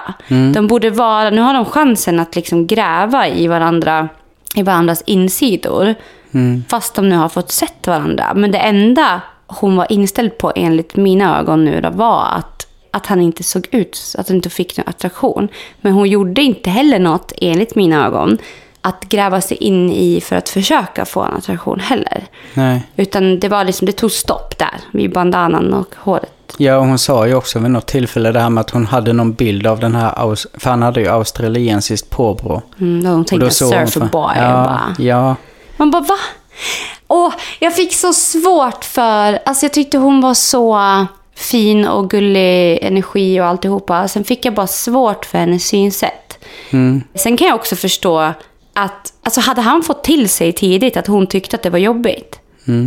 De 0.54 0.68
borde 0.68 0.90
vara, 0.90 1.30
nu 1.30 1.42
har 1.42 1.54
de 1.54 1.66
chansen 1.66 2.20
att 2.20 2.36
liksom 2.36 2.68
gräva 2.68 3.28
i 3.28 3.48
varandra 3.48 4.10
i 4.56 4.64
varandras 4.64 5.04
insidor. 5.06 5.96
Fast 6.68 6.96
de 6.96 7.10
nu 7.10 7.16
har 7.16 7.30
fått 7.30 7.52
sett 7.52 7.88
varandra. 7.88 8.34
Men 8.36 8.52
det 8.52 8.58
enda 8.58 9.22
hon 9.60 9.76
var 9.76 9.92
inställd 9.92 10.38
på 10.38 10.52
enligt 10.56 10.96
mina 10.96 11.40
ögon 11.40 11.66
nu 11.66 11.82
då, 11.82 11.90
var 11.90 12.26
att, 12.26 12.68
att 12.92 13.06
han 13.06 13.22
inte 13.22 13.44
såg 13.44 13.68
ut, 13.72 14.16
att 14.18 14.28
han 14.28 14.36
inte 14.38 14.50
fick 14.50 14.78
någon 14.78 14.88
attraktion. 14.90 15.48
Men 15.82 15.94
hon 15.94 16.10
gjorde 16.10 16.42
inte 16.42 16.70
heller 16.70 17.00
något, 17.00 17.32
enligt 17.38 17.76
mina 17.76 18.06
ögon, 18.08 18.38
att 18.82 19.04
gräva 19.10 19.42
sig 19.42 19.58
in 19.58 19.92
i 19.92 20.22
för 20.22 20.36
att 20.36 20.50
försöka 20.50 21.06
få 21.06 21.22
en 21.24 21.34
attraktion 21.34 21.80
heller. 21.80 22.26
Nej. 22.54 22.84
Utan 22.96 23.40
det 23.40 23.48
var 23.50 23.64
liksom, 23.64 23.86
det 23.86 23.92
tog 23.92 24.12
stopp 24.12 24.58
där, 24.58 24.80
vid 24.92 25.14
bandanan 25.14 25.74
och 25.74 25.96
håret. 25.98 26.32
Ja, 26.58 26.78
och 26.78 26.86
hon 26.86 27.00
sa 27.00 27.28
ju 27.28 27.36
också 27.36 27.60
vid 27.60 27.72
något 27.72 27.88
tillfälle 27.88 28.32
det 28.32 28.40
här 28.40 28.50
med 28.50 28.62
att 28.62 28.70
hon 28.70 28.86
hade 28.86 29.14
någon 29.14 29.34
bild 29.34 29.68
av 29.68 29.80
den 29.80 29.96
här, 29.96 30.36
för 30.60 30.70
han 30.70 30.82
hade 30.82 31.02
ju 31.02 31.08
australiensiskt 31.08 32.10
påbrå. 32.10 32.62
Mm, 32.80 33.06
hon 33.06 33.22
Och 33.22 33.28
tänkte 33.28 33.46
hon 33.46 33.52
för- 33.52 33.86
surferboy. 33.86 34.32
Ja, 34.36 34.52
bara, 34.54 34.96
ja. 35.00 35.36
Man 35.78 35.92
bara, 35.92 36.02
va? 36.02 36.18
Och 37.08 37.34
jag 37.60 37.76
fick 37.76 37.94
så 37.94 38.14
svårt 38.14 38.86
för... 38.86 39.40
Alltså 39.46 39.66
jag 39.66 39.74
tyckte 39.74 39.98
hon 39.98 40.22
var 40.22 40.34
så 40.34 40.80
fin 41.36 41.88
och 41.88 42.10
gullig 42.10 42.80
energi 42.82 43.42
och 43.42 43.46
alltihopa. 43.46 44.08
Sen 44.08 44.24
fick 44.24 44.46
jag 44.46 44.54
bara 44.54 44.68
svårt 44.68 45.26
för 45.26 45.38
hennes 45.38 45.68
synsätt. 45.68 46.40
Sen 47.16 47.38
kan 47.38 47.48
jag 47.48 47.56
också 47.56 47.76
förstå 47.76 48.20
att... 48.74 49.14
Alltså 49.24 49.42
hade 49.42 49.62
han 49.62 49.84
fått 49.84 50.04
till 50.04 50.30
sig 50.30 50.52
tidigt 50.54 50.98
att 50.98 51.08
hon 51.08 51.28
tyckte 51.28 51.56
att 51.56 51.64
det 51.64 51.70
var 51.70 51.80
jobbigt. 51.80 52.40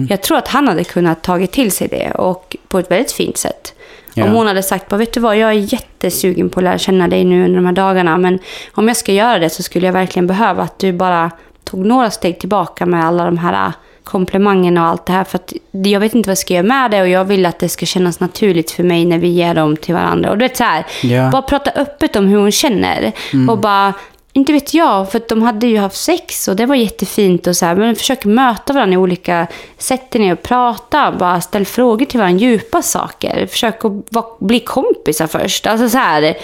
Jag 0.09 0.23
tror 0.23 0.39
att 0.39 0.49
han 0.49 0.69
hade 0.69 0.85
kunnat 0.85 1.23
tagit 1.23 1.53
till 1.53 1.73
sig 1.73 1.89
det 1.89 2.11
och 2.11 2.57
på 2.69 2.79
ett 2.79 2.91
väldigt 2.91 3.13
fint 3.13 3.37
sätt. 3.37 3.75
Ja. 4.15 4.25
Om 4.25 4.31
hon 4.31 4.47
hade 4.47 4.63
sagt, 4.63 4.89
bara, 4.89 4.97
vet 4.97 5.13
du 5.13 5.21
vad, 5.21 5.37
jag 5.37 5.51
är 5.51 5.73
jättesugen 5.73 6.51
på 6.51 6.61
att 6.61 6.65
lära 6.65 6.79
känna 6.79 7.09
dig 7.09 7.25
nu 7.25 7.45
under 7.45 7.57
de 7.57 7.67
här 7.67 7.73
dagarna. 7.73 8.19
Men 8.19 8.39
om 8.73 8.89
jag 8.89 8.97
ska 8.97 9.13
göra 9.13 9.39
det 9.39 9.51
så 9.51 9.63
skulle 9.63 9.87
jag 9.87 9.93
verkligen 9.93 10.27
behöva 10.27 10.63
att 10.63 10.79
du 10.79 10.93
bara 10.93 11.31
tog 11.65 11.87
några 11.87 12.11
steg 12.11 12.39
tillbaka 12.39 12.87
med 12.87 13.05
alla 13.05 13.25
de 13.25 13.39
här 13.39 13.67
äh, 13.67 13.73
komplimangerna 14.05 14.83
och 14.83 14.89
allt 14.89 15.07
det 15.07 15.13
här. 15.13 15.25
För 15.25 15.39
att 15.39 15.53
jag 15.73 16.01
vet 16.01 16.15
inte 16.15 16.27
vad 16.29 16.31
jag 16.33 16.39
ska 16.39 16.55
göra 16.55 16.63
med 16.67 16.91
det 16.91 17.01
och 17.03 17.09
jag 17.09 17.25
vill 17.25 17.47
att 17.47 17.59
det 17.59 17.69
ska 17.69 17.87
kännas 17.87 18.21
naturligt 18.21 18.71
för 18.71 18.83
mig 18.83 19.05
när 19.05 19.19
vi 19.19 19.29
ger 19.29 19.55
dem 19.55 19.77
till 19.77 19.95
varandra. 19.95 20.31
Och 20.31 20.39
du 20.39 20.45
vet 20.45 20.57
så 20.57 20.65
här, 20.65 20.87
Ja. 21.03 21.31
bara 21.31 21.43
prata 21.43 21.71
öppet 21.71 22.17
om 22.17 22.27
hur 22.27 22.39
hon 22.39 22.51
känner. 22.53 23.13
Och 23.49 23.59
bara, 23.59 23.93
inte 24.33 24.53
vet 24.53 24.75
jag, 24.75 25.11
för 25.13 25.23
de 25.29 25.43
hade 25.43 25.67
ju 25.67 25.79
haft 25.79 25.97
sex 25.97 26.49
och 26.49 26.57
det 26.57 26.67
var 26.67 26.75
jättefint 26.75 27.47
och 27.47 27.57
så 27.57 27.67
här. 27.67 27.75
Men 27.77 27.97
försök 27.97 28.25
möta 28.25 28.73
varandra 28.73 28.95
i 28.95 28.97
olika 28.97 29.47
sätt 29.79 30.15
och 30.33 30.43
prata. 30.43 31.13
Bara 31.13 31.41
ställ 31.41 31.65
frågor 31.65 32.07
till 32.07 32.21
varandra, 32.21 32.41
djupa 32.41 32.83
saker. 32.83 33.47
Försök 33.47 33.85
att 33.85 34.39
bli 34.39 34.61
kompisar 34.61 35.27
först. 35.27 35.67
Alltså 35.67 35.89
så 35.89 35.99
här. 35.99 36.35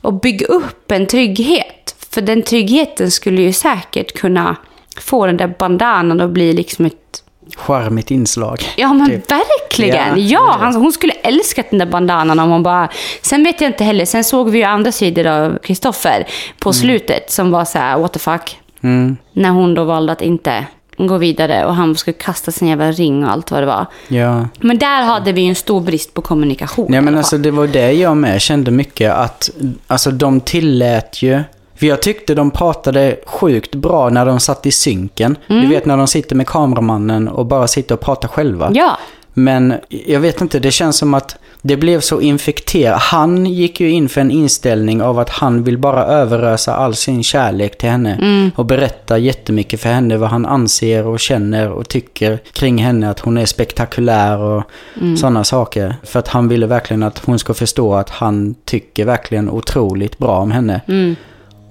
Och 0.00 0.12
bygga 0.12 0.46
upp 0.46 0.90
en 0.92 1.06
trygghet. 1.06 1.93
För 2.14 2.20
den 2.20 2.42
tryggheten 2.42 3.10
skulle 3.10 3.42
ju 3.42 3.52
säkert 3.52 4.12
kunna 4.12 4.56
få 5.00 5.26
den 5.26 5.36
där 5.36 5.54
bandanan 5.58 6.20
att 6.20 6.30
bli 6.30 6.52
liksom 6.52 6.86
ett 6.86 6.94
Charmigt 7.56 8.10
inslag. 8.10 8.62
Ja 8.76 8.92
men 8.92 9.06
Typ. 9.06 9.30
verkligen. 9.30 10.08
Ja, 10.08 10.16
Ja, 10.16 10.56
han, 10.60 10.74
hon 10.74 10.92
skulle 10.92 11.12
älskat 11.12 11.70
den 11.70 11.78
där 11.78 11.86
bandanan 11.86 12.40
om 12.40 12.50
hon 12.50 12.62
bara... 12.62 12.88
Sen 13.22 13.44
vet 13.44 13.60
jag 13.60 13.68
inte 13.68 13.84
heller. 13.84 14.04
Sen 14.04 14.24
såg 14.24 14.50
vi 14.50 14.58
ju 14.58 14.64
andra 14.64 14.92
sidor 14.92 15.26
av 15.26 15.58
Kristoffer 15.58 16.26
på 16.58 16.72
slutet 16.72 17.30
som 17.30 17.50
var 17.50 17.64
så 17.64 17.78
här, 17.78 17.98
what 17.98 18.12
the 18.12 18.18
fuck. 18.18 18.58
Mm. 18.82 19.16
När 19.32 19.50
hon 19.50 19.74
då 19.74 19.84
valde 19.84 20.12
att 20.12 20.22
inte 20.22 20.66
gå 20.96 21.18
vidare 21.18 21.64
och 21.64 21.74
han 21.74 21.96
skulle 21.96 22.14
kasta 22.14 22.52
sin 22.52 22.68
jävla 22.68 22.92
ring 22.92 23.24
och 23.24 23.30
allt 23.30 23.50
vad 23.50 23.62
det 23.62 23.66
var. 23.66 23.86
Ja. 24.08 24.48
Men 24.60 24.78
där 24.78 25.02
hade 25.02 25.32
vi 25.32 25.40
ju 25.40 25.48
en 25.48 25.54
stor 25.54 25.80
brist 25.80 26.14
på 26.14 26.22
kommunikation. 26.22 26.86
Nej 26.90 27.00
men 27.00 27.18
alltså 27.18 27.38
det 27.38 27.50
var 27.50 27.66
det 27.66 27.92
jag 27.92 28.16
med 28.16 28.40
kände 28.40 28.70
mycket 28.70 29.12
att, 29.12 29.50
alltså 29.86 30.10
de 30.10 30.40
tillät 30.40 31.22
ju, 31.22 31.42
för 31.76 31.86
jag 31.86 32.02
tyckte 32.02 32.34
de 32.34 32.50
pratade 32.50 33.16
sjukt 33.26 33.74
bra 33.74 34.08
när 34.08 34.26
de 34.26 34.40
satt 34.40 34.66
i 34.66 34.70
synken. 34.72 35.36
Mm. 35.48 35.62
Du 35.62 35.68
vet 35.68 35.86
när 35.86 35.96
de 35.96 36.06
sitter 36.06 36.36
med 36.36 36.46
kameramannen 36.46 37.28
och 37.28 37.46
bara 37.46 37.66
sitter 37.66 37.94
och 37.94 38.00
pratar 38.00 38.28
själva. 38.28 38.70
Ja, 38.74 38.98
Men 39.34 39.74
jag 39.88 40.20
vet 40.20 40.40
inte, 40.40 40.58
det 40.58 40.70
känns 40.70 40.96
som 40.96 41.14
att 41.14 41.36
det 41.62 41.76
blev 41.76 42.00
så 42.00 42.20
infekterat. 42.20 43.00
Han 43.00 43.46
gick 43.46 43.80
ju 43.80 43.90
in 43.90 44.08
för 44.08 44.20
en 44.20 44.30
inställning 44.30 45.02
av 45.02 45.18
att 45.18 45.30
han 45.30 45.64
vill 45.64 45.78
bara 45.78 46.04
överösa 46.04 46.74
all 46.74 46.94
sin 46.94 47.22
kärlek 47.22 47.78
till 47.78 47.88
henne. 47.88 48.50
Och 48.56 48.64
berätta 48.66 49.18
jättemycket 49.18 49.80
för 49.80 49.88
henne 49.88 50.16
vad 50.16 50.30
han 50.30 50.46
anser 50.46 51.06
och 51.06 51.20
känner 51.20 51.70
och 51.70 51.88
tycker 51.88 52.38
kring 52.52 52.78
henne. 52.78 53.10
Att 53.10 53.20
hon 53.20 53.38
är 53.38 53.46
spektakulär 53.46 54.38
och 54.38 54.62
sådana 55.18 55.44
saker. 55.44 55.96
För 56.02 56.18
att 56.18 56.28
han 56.28 56.48
ville 56.48 56.66
verkligen 56.66 57.02
att 57.02 57.18
hon 57.18 57.38
ska 57.38 57.54
förstå 57.54 57.94
att 57.94 58.10
han 58.10 58.54
tycker 58.64 59.04
verkligen 59.04 59.50
otroligt 59.50 60.18
bra 60.18 60.38
om 60.38 60.50
henne. 60.50 60.80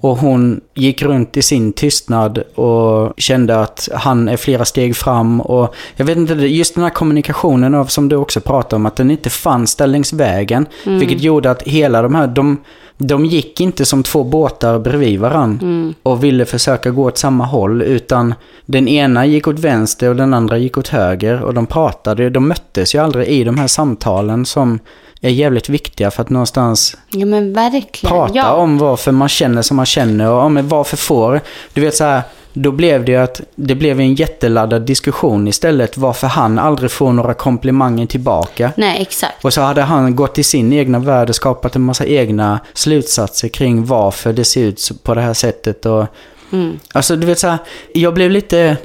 Och 0.04 0.18
hon 0.18 0.60
gick 0.74 1.02
runt 1.02 1.36
i 1.36 1.42
sin 1.42 1.72
tystnad 1.72 2.38
och 2.38 3.12
kände 3.16 3.60
att 3.60 3.88
han 3.94 4.28
är 4.28 4.36
flera 4.36 4.64
steg 4.64 4.96
fram. 4.96 5.40
Och 5.40 5.74
jag 5.96 6.04
vet 6.04 6.16
inte, 6.16 6.34
just 6.34 6.74
den 6.74 6.84
här 6.84 6.90
kommunikationen 6.90 7.74
av, 7.74 7.86
som 7.86 8.08
du 8.08 8.16
också 8.16 8.40
pratade 8.40 8.76
om, 8.76 8.86
att 8.86 8.96
den 8.96 9.10
inte 9.10 9.30
fanns 9.30 9.76
där 9.76 9.86
längs 9.86 10.12
vägen. 10.12 10.66
Vilket 10.84 11.20
gjorde 11.22 11.50
att 11.50 11.62
hela 11.62 12.02
de 12.02 12.14
här, 12.14 12.26
de, 12.26 12.56
de 12.98 13.24
gick 13.24 13.60
inte 13.60 13.84
som 13.84 14.02
två 14.02 14.24
båtar 14.24 14.78
bredvid 14.78 15.20
varann 15.20 15.94
och 16.02 16.24
ville 16.24 16.44
försöka 16.44 16.90
gå 16.90 17.04
åt 17.04 17.18
samma 17.18 17.44
håll. 17.44 17.82
Utan 17.82 18.34
den 18.66 18.88
ena 18.88 19.26
gick 19.26 19.48
åt 19.48 19.58
vänster 19.58 20.08
och 20.08 20.16
den 20.16 20.34
andra 20.34 20.58
gick 20.58 20.78
åt 20.78 20.88
höger. 20.88 21.42
Och 21.42 21.54
de 21.54 21.66
pratade, 21.66 22.30
de 22.30 22.48
möttes 22.48 22.94
ju 22.94 22.98
aldrig 22.98 23.28
i 23.28 23.44
de 23.44 23.58
här 23.58 23.66
samtalen 23.66 24.46
som 24.46 24.78
är 25.24 25.30
jävligt 25.30 25.68
viktiga 25.68 26.10
för 26.10 26.22
att 26.22 26.30
någonstans 26.30 26.96
Ja 27.10 27.26
men 27.26 27.52
verkligen. 27.52 28.16
prata 28.16 28.34
ja. 28.34 28.52
om 28.52 28.78
varför 28.78 29.12
man 29.12 29.28
känner 29.28 29.62
som 29.62 29.76
man 29.76 29.86
känner 29.86 30.30
och 30.30 30.42
om 30.42 30.68
varför 30.68 30.96
får. 30.96 31.40
Du 31.72 31.80
vet 31.80 31.94
så 31.94 32.04
här, 32.04 32.22
då 32.52 32.72
blev 32.72 33.04
det 33.04 33.12
ju 33.12 33.18
att 33.18 33.40
det 33.54 33.74
blev 33.74 34.00
en 34.00 34.14
jätteladdad 34.14 34.82
diskussion 34.82 35.48
istället 35.48 35.96
varför 35.96 36.26
han 36.26 36.58
aldrig 36.58 36.90
får 36.90 37.12
några 37.12 37.34
komplimanger 37.34 38.06
tillbaka. 38.06 38.72
Nej, 38.76 39.02
exakt. 39.02 39.44
Och 39.44 39.52
så 39.52 39.60
hade 39.60 39.82
han 39.82 40.16
gått 40.16 40.38
i 40.38 40.42
sin 40.42 40.72
egna 40.72 40.98
värld 40.98 41.28
och 41.28 41.34
skapat 41.34 41.76
en 41.76 41.82
massa 41.82 42.06
egna 42.06 42.60
slutsatser 42.74 43.48
kring 43.48 43.84
varför 43.84 44.32
det 44.32 44.44
ser 44.44 44.64
ut 44.64 44.90
på 45.02 45.14
det 45.14 45.20
här 45.20 45.34
sättet. 45.34 45.86
Och, 45.86 46.06
Mm. 46.52 46.78
Alltså 46.92 47.16
du 47.16 47.26
vet 47.26 47.38
så 47.38 47.48
här, 47.48 47.58
jag 47.94 48.14
blev 48.14 48.30
lite 48.30 48.76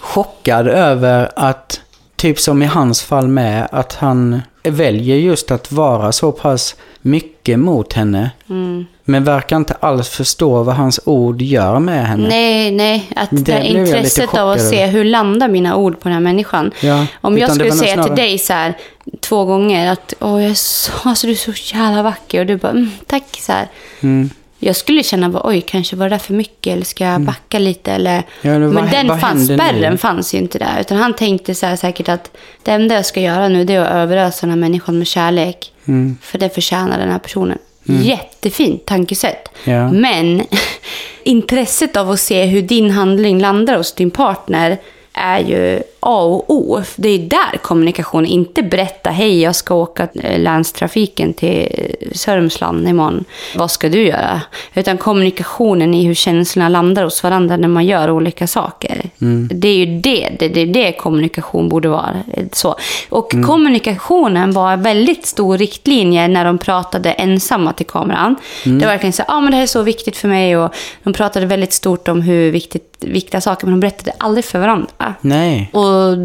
chockad 0.00 0.68
över 0.68 1.30
att, 1.36 1.80
typ 2.16 2.38
som 2.40 2.62
i 2.62 2.66
hans 2.66 3.02
fall 3.02 3.28
med, 3.28 3.68
att 3.72 3.94
han 3.94 4.42
väljer 4.62 5.16
just 5.16 5.50
att 5.50 5.72
vara 5.72 6.12
så 6.12 6.32
pass 6.32 6.76
mycket 7.02 7.58
mot 7.58 7.92
henne. 7.92 8.30
Mm. 8.50 8.86
Men 9.04 9.24
verkar 9.24 9.56
inte 9.56 9.74
alls 9.80 10.08
förstå 10.08 10.62
vad 10.62 10.74
hans 10.74 11.00
ord 11.04 11.42
gör 11.42 11.78
med 11.78 12.06
henne. 12.06 12.28
Nej, 12.28 12.70
nej. 12.70 13.10
Att 13.16 13.30
Det 13.30 13.36
det 13.52 13.66
intresset 13.66 14.34
av 14.34 14.50
att 14.50 14.68
se 14.68 14.86
hur 14.86 15.04
landar 15.04 15.48
mina 15.48 15.76
ord 15.76 16.00
på 16.00 16.08
den 16.08 16.12
här 16.12 16.20
människan. 16.20 16.70
Ja, 16.80 17.06
Om 17.20 17.38
jag 17.38 17.54
skulle 17.54 17.72
säga 17.72 17.94
till 17.94 18.02
snarare- 18.02 18.14
dig 18.14 18.38
så 18.38 18.52
här 18.52 18.74
två 19.20 19.44
gånger 19.44 19.92
att 19.92 20.14
Åh, 20.20 20.42
jag 20.42 20.50
är 20.50 20.54
så, 20.54 20.92
alltså, 21.04 21.26
du 21.26 21.32
är 21.32 21.36
så 21.36 21.76
jävla 21.76 22.02
vacker 22.02 22.40
och 22.40 22.46
du 22.46 22.56
bara 22.56 22.70
mm, 22.72 22.90
tack 23.06 23.24
så 23.40 23.52
här. 23.52 23.68
Mm. 24.00 24.30
Jag 24.62 24.76
skulle 24.76 25.02
känna 25.02 25.28
bara, 25.28 25.42
oj, 25.46 25.60
kanske 25.60 25.96
var 25.96 26.08
det 26.08 26.14
där 26.14 26.18
för 26.18 26.34
mycket 26.34 26.72
eller 26.72 26.84
ska 26.84 27.04
jag 27.04 27.20
backa 27.20 27.58
lite 27.58 27.92
eller... 27.92 28.16
Ja, 28.16 28.22
men 28.42 28.60
men 28.60 28.74
vad- 28.74 28.90
den 28.90 29.08
vad 29.08 29.20
fanns, 29.20 29.48
händer 29.48 29.64
nu? 29.66 29.70
spärren 29.72 29.98
fanns 29.98 30.34
ju 30.34 30.38
inte 30.38 30.58
där. 30.58 30.80
Utan 30.80 30.96
han 30.98 31.14
tänkte 31.14 31.54
så 31.54 31.66
här 31.66 31.76
säkert 31.76 32.08
att 32.08 32.36
det 32.62 32.70
enda 32.70 32.94
jag 32.94 33.06
ska 33.06 33.20
göra 33.20 33.48
nu 33.48 33.64
det 33.64 33.74
är 33.74 33.80
att 33.80 33.90
överösa 33.92 34.40
den 34.40 34.50
här 34.50 34.56
människan 34.56 34.98
med 34.98 35.06
kärlek. 35.06 35.72
Mm. 35.84 36.18
För 36.22 36.38
det 36.38 36.54
förtjänar 36.54 36.98
den 36.98 37.10
här 37.10 37.18
personen. 37.18 37.58
Jättefint 37.84 38.86
tankesätt. 38.86 39.48
Ja. 39.64 39.92
Men 39.92 40.42
intresset 41.24 41.96
av 41.96 42.10
att 42.10 42.20
se 42.20 42.44
hur 42.44 42.62
din 42.62 42.90
handling 42.90 43.40
landar 43.40 43.76
hos 43.76 43.92
din 43.94 44.10
partner 44.10 44.78
är 45.12 45.38
ju 45.38 45.82
A 46.00 46.22
och 46.22 46.44
O. 46.50 46.82
Det 46.96 47.08
är 47.08 47.18
där 47.18 47.58
kommunikation, 47.62 48.26
inte 48.26 48.62
berätta 48.62 49.10
hej 49.10 49.42
jag 49.42 49.56
ska 49.56 49.74
åka 49.74 50.08
eh, 50.14 50.40
länstrafiken 50.40 51.32
till 51.32 51.68
Sörmland 52.14 52.88
imorgon. 52.88 53.24
Vad 53.56 53.70
ska 53.70 53.88
du 53.88 54.06
göra? 54.06 54.40
Utan 54.74 54.98
kommunikationen 54.98 55.94
i 55.94 56.04
hur 56.04 56.14
känslorna 56.14 56.68
landar 56.68 57.04
hos 57.04 57.22
varandra 57.22 57.56
när 57.56 57.68
man 57.68 57.86
gör 57.86 58.10
olika 58.10 58.46
saker. 58.46 59.02
Det 59.50 59.68
är 59.68 59.74
ju 59.76 60.00
det, 60.00 60.28
det, 60.38 60.48
det, 60.48 60.64
det 60.64 60.92
kommunikation 60.92 61.68
borde 61.68 61.88
vara. 61.88 62.16
eh, 62.34 62.44
Så. 62.52 62.76
Och 63.08 63.30
kommunikationen 63.46 64.52
var 64.52 64.72
en 64.72 64.82
väldigt 64.82 65.26
stor 65.26 65.58
riktlinje 65.58 66.28
när 66.28 66.44
de 66.44 66.58
pratade 66.58 67.12
ensamma 67.12 67.72
till 67.72 67.86
kameran. 67.86 68.36
Det 68.64 68.70
var 68.70 68.92
verkligen 68.92 69.12
så, 69.12 69.22
ja 69.28 69.34
ah, 69.34 69.40
men 69.40 69.50
det 69.50 69.56
här 69.56 69.62
är 69.62 69.66
så 69.66 69.82
viktigt 69.82 70.16
för 70.16 70.28
mig 70.28 70.56
och 70.56 70.74
de 71.02 71.12
pratade 71.12 71.46
väldigt 71.46 71.72
stort 71.72 72.08
om 72.08 72.22
hur 72.22 72.50
viktigt, 72.50 72.96
viktiga 73.00 73.40
saker, 73.40 73.66
men 73.66 73.74
de 73.74 73.80
berättade 73.80 74.12
aldrig 74.18 74.44
för 74.44 74.58
varandra. 74.58 74.86
Nej. 75.20 75.70
Och 75.72 76.16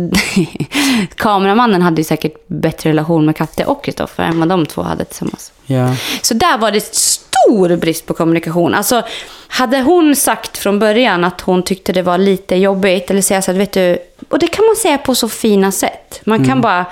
kameramannen 1.16 1.82
hade 1.82 2.02
ju 2.02 2.04
säkert 2.04 2.48
bättre 2.48 2.90
relation 2.90 3.26
med 3.26 3.36
Katte 3.36 3.66
och 3.66 3.84
Kristoffer 3.84 4.24
än 4.24 4.40
vad 4.40 4.50
de 4.50 4.66
två 4.66 4.82
hade 4.82 5.06
tillsammans. 5.06 5.52
Ja. 5.66 5.96
Så 6.22 6.34
där 6.34 6.58
var 6.58 6.72
det 6.72 6.96
stor 6.96 7.78
brist 7.78 8.06
på 8.06 8.14
kommunikation. 8.14 8.74
Alltså, 8.74 9.04
hade 9.48 9.82
hon 9.82 10.16
sagt 10.16 10.58
från 10.58 10.80
början 10.80 11.24
att 11.24 11.42
hon 11.42 11.64
tyckte 11.64 11.94
det 11.94 12.02
var 12.02 12.18
lite 12.18 12.56
jobbigt, 12.56 13.10
eller 13.10 13.22
säga 13.22 13.42
så 13.42 13.52
att 13.52 13.58
vet 13.58 13.72
du, 13.72 13.98
och 14.30 14.40
det 14.40 14.48
kan 14.48 14.66
man 14.66 14.76
säga 14.76 14.98
på 14.98 15.16
så 15.16 15.30
fina 15.30 15.72
sätt. 15.72 16.22
Man 16.24 16.46
kan 16.46 16.62
bara, 16.62 16.86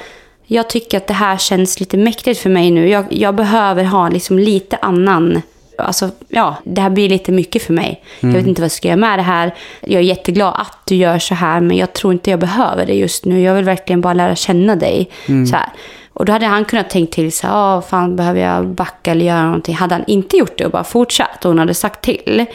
jag 0.45 0.69
tycker 0.69 0.97
att 0.97 1.07
det 1.07 1.13
här 1.13 1.37
känns 1.37 1.79
lite 1.79 1.97
mäktigt 1.97 2.39
för 2.39 2.49
mig 2.49 2.71
nu. 2.71 2.89
Jag, 2.89 3.05
jag 3.09 3.35
behöver 3.35 3.83
ha 3.83 4.09
liksom 4.09 4.39
lite 4.39 4.77
annan 4.81 5.41
Alltså, 5.77 6.09
ja, 6.27 6.55
det 6.63 6.81
här 6.81 6.89
blir 6.89 7.09
lite 7.09 7.31
mycket 7.31 7.63
för 7.63 7.73
mig. 7.73 8.03
Jag 8.19 8.29
vet 8.29 8.47
inte 8.47 8.61
vad 8.61 8.65
jag 8.65 8.71
ska 8.71 8.87
göra 8.87 8.97
med 8.97 9.19
det 9.19 9.23
här. 9.23 9.55
Jag 9.81 9.99
är 9.99 10.05
jätteglad 10.05 10.53
att 10.57 10.77
du 10.85 10.95
gör 10.95 11.19
så 11.19 11.35
här, 11.35 11.59
men 11.61 11.77
jag 11.77 11.93
tror 11.93 12.13
inte 12.13 12.29
jag 12.29 12.39
behöver 12.39 12.85
det 12.85 12.93
just 12.93 13.25
nu. 13.25 13.41
Jag 13.41 13.55
vill 13.55 13.65
verkligen 13.65 14.01
bara 14.01 14.13
lära 14.13 14.35
känna 14.35 14.75
dig. 14.75 15.09
Så 15.47 15.55
här. 15.55 15.69
Och 16.13 16.25
då 16.25 16.31
hade 16.33 16.45
han 16.45 16.65
kunnat 16.65 16.89
tänkt 16.89 17.13
till 17.13 17.31
så 17.31 17.47
här, 17.47 17.53
"Ah, 17.77 17.81
fan 17.81 18.15
behöver 18.15 18.41
jag 18.41 18.67
backa 18.67 19.11
eller 19.11 19.25
göra 19.25 19.45
någonting. 19.45 19.75
Hade 19.75 19.95
han 19.95 20.03
inte 20.07 20.37
gjort 20.37 20.57
det 20.57 20.65
och 20.65 20.71
bara 20.71 20.83
fortsatt 20.83 21.45
och 21.45 21.49
hon 21.51 21.59
hade 21.59 21.73
sagt 21.73 22.01
till. 22.01 22.45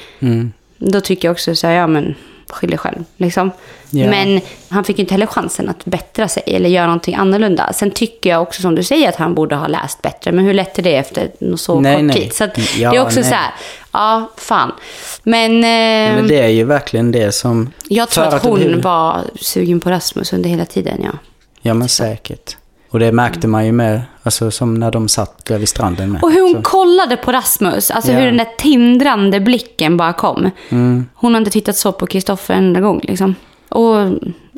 Då 0.78 1.00
tycker 1.00 1.28
jag 1.28 1.32
också 1.32 1.54
så 1.54 1.66
här, 1.66 1.74
ja 1.74 1.86
men 1.86 2.14
skyll 2.48 2.70
dig 2.70 2.78
själv. 2.78 3.04
Liksom. 3.16 3.50
Ja. 3.90 4.10
Men 4.10 4.40
han 4.68 4.84
fick 4.84 4.98
inte 4.98 5.14
heller 5.14 5.26
chansen 5.26 5.68
att 5.68 5.84
bättra 5.84 6.28
sig 6.28 6.42
eller 6.46 6.68
göra 6.68 6.86
någonting 6.86 7.14
annorlunda. 7.14 7.72
Sen 7.72 7.90
tycker 7.90 8.30
jag 8.30 8.42
också 8.42 8.62
som 8.62 8.74
du 8.74 8.82
säger 8.82 9.08
att 9.08 9.16
han 9.16 9.34
borde 9.34 9.56
ha 9.56 9.66
läst 9.66 10.02
bättre. 10.02 10.32
Men 10.32 10.44
hur 10.44 10.54
lätt 10.54 10.78
är 10.78 10.82
det 10.82 10.96
efter 10.96 11.30
så 11.56 11.80
Nej, 11.80 11.96
kort 11.96 12.04
nej. 12.04 12.16
tid? 12.16 12.32
Så 12.32 12.44
Ja, 12.78 12.90
det 12.90 12.96
är 12.96 13.02
också 13.02 13.20
nej. 13.20 13.28
så 13.28 13.34
här, 13.34 13.54
ja 13.92 14.30
fan. 14.36 14.72
Men, 15.22 15.50
eh, 15.56 16.14
Men 16.16 16.28
det 16.28 16.40
är 16.40 16.48
ju 16.48 16.64
verkligen 16.64 17.12
det 17.12 17.32
som... 17.32 17.72
jag 17.88 18.08
tror 18.08 18.24
att 18.24 18.42
hon 18.42 18.80
var 18.80 19.20
sugen 19.40 19.80
på 19.80 19.90
Rasmus 19.90 20.32
under 20.32 20.50
hela 20.50 20.64
tiden. 20.64 21.00
Ja. 21.04 21.18
Ja 21.62 21.74
men 21.74 21.88
säkert. 21.88 22.56
Och 22.90 22.98
det 22.98 23.12
märkte 23.12 23.48
man 23.48 23.66
ju 23.66 23.72
med, 23.72 24.00
alltså 24.22 24.50
som 24.50 24.74
när 24.74 24.90
de 24.90 25.08
satt 25.08 25.44
där 25.44 25.58
vid 25.58 25.68
stranden 25.68 26.12
med. 26.12 26.22
Och 26.22 26.30
hur 26.32 26.42
hon 26.42 26.52
Så- 26.54 26.62
kollade 26.70 27.16
på 27.16 27.32
Rasmus. 27.32 27.90
Alltså 27.90 28.12
Ja. 28.12 28.18
hur 28.18 28.26
den 28.26 28.36
där 28.36 28.48
tindrande 28.58 29.40
blicken 29.40 29.96
bara 29.96 30.12
kom. 30.12 30.50
Mm. 30.68 31.06
Hon 31.14 31.34
har 31.34 31.38
inte 31.38 31.50
tittat 31.50 31.76
så 31.76 31.92
på 31.92 32.06
Kristoffer 32.06 32.54
en 32.54 32.64
enda 32.64 32.80
gång. 32.80 33.00
Liksom. 33.02 33.34
Och 33.68 33.94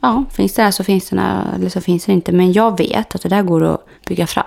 ja, 0.02 0.24
finns 0.32 0.54
det 0.54 0.62
där 0.62 0.70
så 0.70 0.84
finns 0.84 1.10
det 1.10 1.16
där, 1.16 1.42
eller 1.56 1.68
så 1.68 1.80
finns 1.80 2.04
det 2.04 2.12
inte. 2.12 2.32
Men 2.32 2.52
jag 2.52 2.78
vet 2.78 3.14
att 3.14 3.22
det 3.22 3.28
där 3.28 3.42
går 3.42 3.64
att 3.64 3.84
bygga 4.08 4.26
fram. 4.26 4.44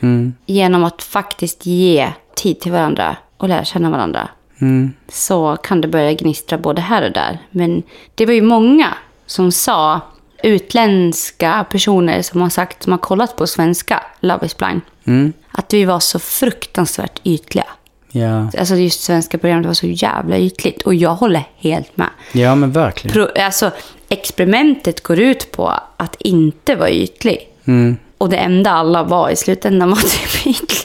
Mm. 0.00 0.34
Genom 0.46 0.84
att 0.84 1.02
faktiskt 1.02 1.66
ge 1.66 2.08
tid 2.34 2.60
till 2.60 2.72
varandra 2.72 3.16
och 3.36 3.48
lära 3.48 3.64
känna 3.64 3.90
varandra. 3.90 4.28
Mm. 4.60 4.92
Så 5.08 5.56
kan 5.62 5.80
det 5.80 5.88
börja 5.88 6.12
gnistra 6.12 6.58
både 6.58 6.80
här 6.80 7.02
och 7.06 7.12
där. 7.12 7.38
Men 7.50 7.82
det 8.14 8.26
var 8.26 8.32
ju 8.32 8.42
många 8.42 8.86
som 9.26 9.52
sa, 9.52 10.00
utländska 10.46 11.66
personer 11.70 12.22
som 12.22 12.40
har 12.40 12.48
sagt, 12.48 12.82
som 12.82 12.92
har 12.92 12.98
kollat 12.98 13.36
på 13.36 13.46
svenska 13.46 14.02
Love 14.20 14.46
is 14.46 14.56
blind. 14.56 14.80
Mm. 15.04 15.32
Att 15.50 15.74
vi 15.74 15.84
var 15.84 16.00
så 16.00 16.18
fruktansvärt 16.18 17.20
ytliga. 17.24 17.66
Ja. 18.10 18.50
Alltså 18.58 18.74
just 18.74 19.00
svenska 19.02 19.38
programmet 19.38 19.66
var 19.66 19.74
så 19.74 19.86
jävla 19.86 20.38
ytligt. 20.38 20.82
Och 20.82 20.94
jag 20.94 21.14
håller 21.14 21.44
helt 21.56 21.96
med. 21.96 22.08
ja, 22.32 22.54
men 22.54 22.72
verkligen. 22.72 23.12
Pro, 23.12 23.42
alltså, 23.42 23.70
experimentet 24.08 25.02
går 25.02 25.20
ut 25.20 25.52
på 25.52 25.74
att 25.96 26.16
inte 26.18 26.74
vara 26.74 26.90
ytlig. 26.90 27.48
Mm. 27.64 27.96
Och 28.18 28.28
det 28.28 28.36
enda 28.36 28.70
alla 28.70 29.02
var 29.02 29.30
i 29.30 29.36
slutändan 29.36 29.90
var 29.90 29.96
typ 30.00 30.46
ytliga. 30.46 30.82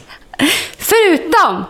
Förutom 0.77 1.63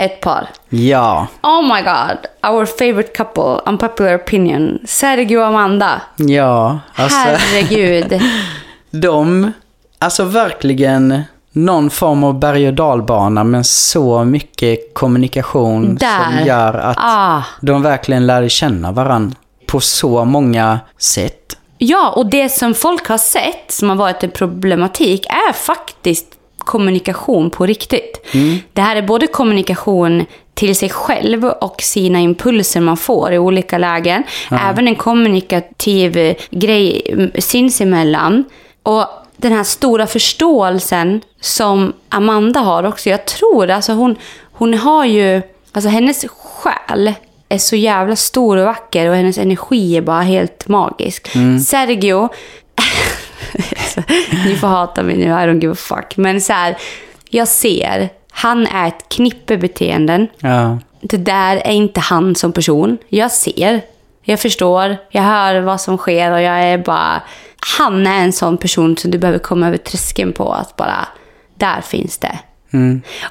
ett 0.00 0.20
par. 0.20 0.48
Ja. 0.68 1.26
Oh 1.42 1.62
my 1.62 1.82
god, 1.82 2.50
our 2.52 2.64
favorite 2.66 3.12
couple, 3.16 3.60
unpopular 3.66 4.16
opinion. 4.16 4.78
Sergio 4.84 5.38
och 5.38 5.46
Amanda. 5.46 6.00
Ja, 6.16 6.78
alltså. 6.94 7.16
Herregud. 7.18 8.20
De, 8.90 9.52
alltså 9.98 10.24
verkligen 10.24 11.22
någon 11.52 11.90
form 11.90 12.24
av 12.24 12.38
berg 12.38 12.68
och 12.68 12.74
dalbana 12.74 13.44
men 13.44 13.64
så 13.64 14.24
mycket 14.24 14.94
kommunikation 14.94 15.94
Där. 15.96 16.24
som 16.24 16.46
gör 16.46 16.74
att 16.74 16.96
Ah. 17.00 17.42
de 17.60 17.82
verkligen 17.82 18.26
lärde 18.26 18.48
känna 18.48 18.92
varandra 18.92 19.36
på 19.66 19.80
så 19.80 20.24
många 20.24 20.80
sätt. 20.98 21.56
Ja, 21.78 22.12
och 22.16 22.26
det 22.30 22.48
som 22.48 22.74
folk 22.74 23.08
har 23.08 23.18
sett 23.18 23.64
som 23.72 23.88
har 23.88 23.96
varit 23.96 24.24
en 24.24 24.30
problematik 24.30 25.26
är 25.26 25.52
faktiskt 25.52 26.26
kommunikation 26.70 27.50
på 27.50 27.66
riktigt. 27.66 28.26
Det 28.72 28.82
här 28.82 28.96
är 28.96 29.02
både 29.02 29.26
kommunikation 29.26 30.26
till 30.54 30.76
sig 30.76 30.88
själv 30.88 31.44
och 31.44 31.82
sina 31.82 32.20
impulser 32.20 32.80
man 32.80 32.96
får 32.96 33.32
i 33.32 33.38
olika 33.38 33.78
lägen. 33.78 34.22
Även 34.50 34.88
en 34.88 34.94
kommunikativ 34.94 36.36
grej 36.50 37.02
mm, 37.12 37.30
sinsemellan. 37.38 38.44
Och 38.82 39.06
den 39.36 39.52
här 39.52 39.64
stora 39.64 40.06
förståelsen 40.06 41.20
som 41.40 41.92
Amanda 42.08 42.60
har 42.60 42.84
också. 42.84 43.10
Jag 43.10 43.26
tror, 43.26 43.70
alltså 43.70 43.92
hon, 43.92 44.16
hon 44.52 44.74
har 44.74 45.04
ju, 45.04 45.42
alltså 45.72 45.88
hennes 45.88 46.26
själ 46.28 47.12
är 47.48 47.58
så 47.58 47.76
jävla 47.76 48.16
stor 48.16 48.56
och 48.56 48.64
vacker 48.64 49.08
och 49.08 49.16
hennes 49.16 49.38
energi 49.38 49.96
är 49.96 50.02
bara 50.02 50.22
helt 50.22 50.68
magisk. 50.68 51.28
Sergio, 51.66 52.28
så, 52.28 52.34
ni 54.46 54.56
får 54.56 54.68
hata 54.68 55.02
mig 55.02 55.16
nu, 55.16 55.24
I 55.24 55.28
don't 55.28 55.60
give 55.60 55.72
a 55.72 55.76
fuck. 55.78 56.16
Men 56.16 56.40
så 56.40 56.52
här, 56.52 56.76
jag 57.28 57.48
ser, 57.48 58.08
han 58.30 58.66
är 58.66 58.88
ett 58.88 59.08
knippe 59.08 59.56
beteenden. 59.56 60.28
Ja. 60.38 60.78
det 61.00 61.16
där 61.16 61.56
är 61.56 61.72
inte 61.72 62.00
han 62.00 62.34
som 62.34 62.52
person. 62.52 62.98
Jag 63.08 63.30
ser, 63.30 63.80
jag 64.22 64.40
förstår, 64.40 64.96
jag 65.10 65.22
hör 65.22 65.60
vad 65.60 65.80
som 65.80 65.96
sker 65.98 66.32
och 66.32 66.40
jag 66.42 66.62
är 66.62 66.78
bara... 66.78 67.22
Han 67.78 68.06
är 68.06 68.24
en 68.24 68.32
sån 68.32 68.58
person 68.58 68.96
som 68.96 69.10
du 69.10 69.18
behöver 69.18 69.38
komma 69.38 69.66
över 69.66 69.76
tröskeln 69.76 70.32
på. 70.32 70.52
Att 70.52 70.76
bara, 70.76 71.08
där 71.54 71.80
finns 71.80 72.18
det. 72.18 72.38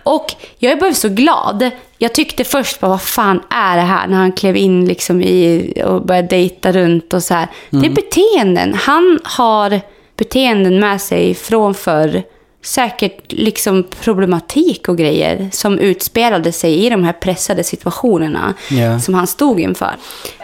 Och 0.04 0.26
jag 0.58 0.72
är 0.72 0.76
bara 0.76 0.94
så 0.94 1.10
glad. 1.10 1.70
Jag 1.98 2.14
tyckte 2.14 2.44
först, 2.44 2.80
bara, 2.80 2.90
vad 2.90 3.02
fan 3.02 3.42
är 3.50 3.76
det 3.76 3.84
här? 3.84 4.08
När 4.08 4.18
han 4.18 4.32
klev 4.32 4.58
in 4.58 4.86
liksom 4.86 5.22
i 5.22 5.74
och 5.86 6.06
började 6.06 6.28
dejta 6.28 6.72
runt 6.72 7.14
och 7.14 7.24
så 7.24 7.34
här. 7.34 7.48
Det 7.70 7.86
är 7.86 7.90
beteenden. 7.90 8.74
Han 8.74 9.20
har 9.24 9.82
beteenden 10.20 10.80
med 10.80 11.02
sig 11.02 11.36
från 11.36 11.74
förr. 11.74 12.24
Säkert 12.62 13.32
liksom 13.32 13.84
problematik 14.02 14.90
och 14.90 14.98
grejer 14.98 15.50
som 15.52 15.80
utspelade 15.80 16.52
sig 16.52 16.86
i 16.86 16.90
de 16.90 17.04
här 17.04 17.14
pressade 17.14 17.64
situationerna 17.64 18.54
Ja. 18.70 19.00
som 19.00 19.14
han 19.14 19.28
stod 19.28 19.60
inför. 19.60 19.96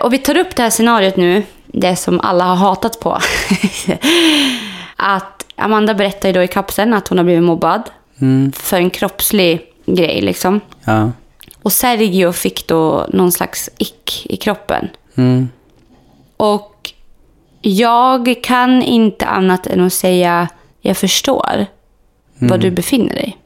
Och 0.01 0.13
vi 0.13 0.17
tar 0.17 0.37
upp 0.37 0.55
det 0.55 0.63
här 0.63 0.69
scenariot 0.69 1.15
nu, 1.17 1.43
det 1.65 1.95
som 1.95 2.19
alla 2.19 2.43
har 2.43 2.55
hatat 2.55 2.99
på. 2.99 3.19
att 4.95 5.45
Amanda 5.55 5.93
berättar 5.93 6.29
ju 6.29 6.33
då 6.33 6.43
i 6.43 6.47
kapseln 6.47 6.93
att 6.93 7.07
hon 7.07 7.17
har 7.17 7.25
blivit 7.25 7.43
mobbad 7.43 7.81
för 8.53 8.77
en 8.77 8.89
kroppslig 8.89 9.61
grej 9.85 10.21
liksom. 10.21 10.59
Ja. 10.85 11.11
Och 11.61 11.71
Sergio 11.73 12.31
fick 12.31 12.67
då 12.67 13.05
någon 13.13 13.31
slags 13.31 13.69
ick 13.77 14.25
i 14.29 14.37
kroppen. 14.37 14.87
Mm. 15.15 15.49
Och 16.37 16.74
jag 17.67 18.35
kan 18.43 18.81
inte 18.81 19.25
annat 19.25 19.67
än 19.67 19.81
att 19.81 19.93
säga 19.93 20.47
jag 20.81 20.97
förstår 20.97 21.65
var 22.39 22.57
du 22.57 22.71
befinner 22.71 23.15
dig. 23.15 23.37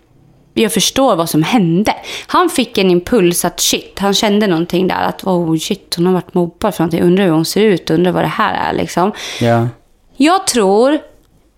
Jag 0.53 0.73
förstår 0.73 1.15
vad 1.15 1.29
som 1.29 1.43
hände. 1.43 1.95
Han 2.27 2.49
fick 2.49 2.77
en 2.77 2.89
impuls 2.89 3.45
att 3.45 3.59
shit, 3.59 3.99
han 3.99 4.13
kände 4.13 4.47
någonting 4.47 4.87
där. 4.87 5.01
Att 5.01 5.23
oh 5.23 5.57
shit, 5.57 5.95
hon 5.95 6.05
har 6.05 6.13
varit 6.13 6.33
mobbad 6.33 6.75
för 6.75 6.83
någonting. 6.83 7.01
Undrar 7.01 7.25
hur 7.25 7.31
hon 7.31 7.45
ser 7.45 7.61
ut, 7.61 7.89
undrar 7.89 8.11
vad 8.11 8.23
det 8.23 8.27
här 8.27 8.69
är 8.69 8.73
liksom. 8.73 9.11
Ja. 9.39 9.67
Jag 10.17 10.47
tror, 10.47 10.99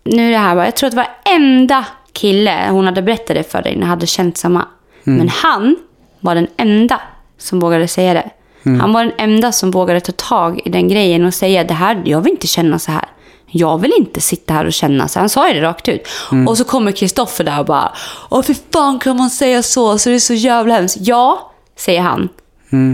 nu 0.03 0.27
är 0.27 0.31
det 0.31 0.37
här 0.37 0.55
bara, 0.55 0.65
jag 0.65 0.75
tror 0.75 0.87
att 0.87 0.93
varenda 0.93 1.85
kille 2.13 2.67
hon 2.69 2.85
hade 2.85 3.01
berättat 3.01 3.35
det 3.35 3.51
för 3.51 3.61
dig 3.61 3.81
hade 3.81 4.07
känt 4.07 4.37
samma. 4.37 4.65
Men 5.03 5.29
han 5.29 5.75
var 6.19 6.35
den 6.35 6.47
enda 6.57 7.01
som 7.37 7.59
vågade 7.59 7.87
säga 7.87 8.13
det. 8.13 8.29
Han 8.63 8.93
var 8.93 9.03
den 9.03 9.13
enda 9.17 9.51
som 9.51 9.71
vågade 9.71 9.99
ta 9.99 10.11
tag 10.11 10.61
i 10.65 10.69
den 10.69 10.87
grejen 10.87 11.25
och 11.25 11.33
säga 11.33 11.63
det 11.63 11.73
här, 11.73 12.01
jag 12.05 12.21
vill 12.21 12.31
inte 12.31 12.47
känna 12.47 12.79
så 12.79 12.91
här. 12.91 13.05
Jag 13.53 13.77
vill 13.77 13.93
inte 13.97 14.21
sitta 14.21 14.53
här 14.53 14.65
och 14.65 14.73
känna 14.73 15.07
så. 15.07 15.19
Han 15.19 15.29
sa 15.29 15.47
ju 15.47 15.53
det 15.53 15.61
rakt 15.61 15.89
ut. 15.89 16.07
Och 16.47 16.57
så 16.57 16.63
kommer 16.63 16.91
Kristoffer 16.91 17.43
där 17.43 17.59
och 17.59 17.65
bara, 17.65 17.93
åh 18.29 18.41
för 18.41 18.55
fan 18.73 18.99
kan 18.99 19.17
man 19.17 19.29
säga 19.29 19.63
så? 19.63 19.97
Så 19.97 20.09
det 20.09 20.15
är 20.15 20.19
så 20.19 20.33
jävla 20.33 20.73
hemskt. 20.73 20.97
Ja, 20.99 21.51
säger 21.77 22.01
han. 22.01 22.29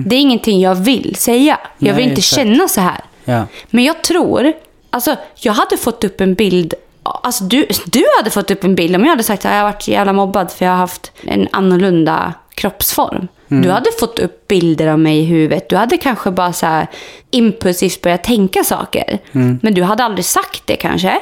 Det 0.06 0.16
är 0.16 0.20
ingenting 0.20 0.62
jag 0.62 0.76
vill 0.76 1.16
säga. 1.16 1.60
Jag 1.78 1.94
vill 1.94 2.04
Nej, 2.06 2.10
inte 2.10 2.20
exakt. 2.20 2.36
känna 2.36 2.68
så 2.68 2.82
här. 2.82 3.02
Ja. 3.26 3.44
Men 3.70 3.84
jag 3.84 4.04
tror, 4.04 4.54
alltså 4.90 5.16
jag 5.36 5.54
hade 5.54 5.78
fått 5.78 6.04
upp 6.04 6.22
en 6.22 6.34
bild, 6.34 6.74
alltså 7.04 7.44
du, 7.44 7.68
du 7.86 8.06
hade 8.18 8.30
fått 8.30 8.52
upp 8.52 8.64
en 8.64 8.76
bild 8.76 8.96
om 8.96 9.02
jag 9.04 9.10
hade 9.10 9.24
sagt 9.24 9.46
att 9.46 9.52
jag 9.52 9.58
har 9.58 9.72
varit 9.72 9.88
jävla 9.88 10.14
mobbad 10.14 10.52
för 10.52 10.66
jag 10.66 10.72
har 10.72 10.78
haft 10.80 11.12
en 11.22 11.48
annorlunda 11.52 12.34
kroppsform. 12.54 13.28
Du 13.48 13.70
hade 13.70 13.90
fått 14.00 14.20
upp 14.20 14.48
bilder 14.48 14.88
av 14.88 15.00
mig 15.00 15.20
i 15.20 15.24
huvudet. 15.26 15.70
Du 15.70 15.76
hade 15.76 15.98
kanske 15.98 16.32
bara 16.32 16.54
så 16.54 16.66
här 16.66 16.88
impulsivt 17.32 18.02
börjat 18.02 18.24
tänka 18.24 18.64
saker. 18.64 19.20
Men 19.62 19.74
du 19.74 19.84
hade 19.84 20.04
aldrig 20.04 20.26
sagt 20.26 20.62
det 20.66 20.76
kanske. 20.76 21.14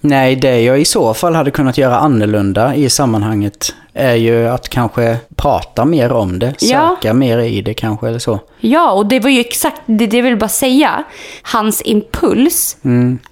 Nej, 0.00 0.36
det 0.36 0.60
jag 0.60 0.80
i 0.80 0.84
så 0.84 1.14
fall 1.14 1.34
hade 1.34 1.50
kunnat 1.50 1.78
göra 1.78 1.96
annorlunda 1.98 2.74
i 2.74 2.90
sammanhanget 2.90 3.74
är 3.92 4.14
ju 4.14 4.48
att 4.48 4.68
kanske 4.68 5.16
prata 5.36 5.84
mer 5.84 6.12
om 6.12 6.38
det, 6.38 6.54
Ja. 6.60 6.96
söka 7.00 7.14
mer 7.14 7.38
i 7.38 7.62
det 7.62 7.74
kanske 7.74 8.08
eller 8.08 8.18
så. 8.18 8.40
Ja, 8.60 8.92
och 8.92 9.06
det 9.06 9.20
var 9.20 9.30
ju 9.30 9.40
exakt 9.40 9.80
det 9.86 10.06
det 10.06 10.16
jag 10.16 10.24
vill 10.24 10.36
bara 10.36 10.48
säga. 10.48 11.04
Hans 11.42 11.82
impuls 11.84 12.76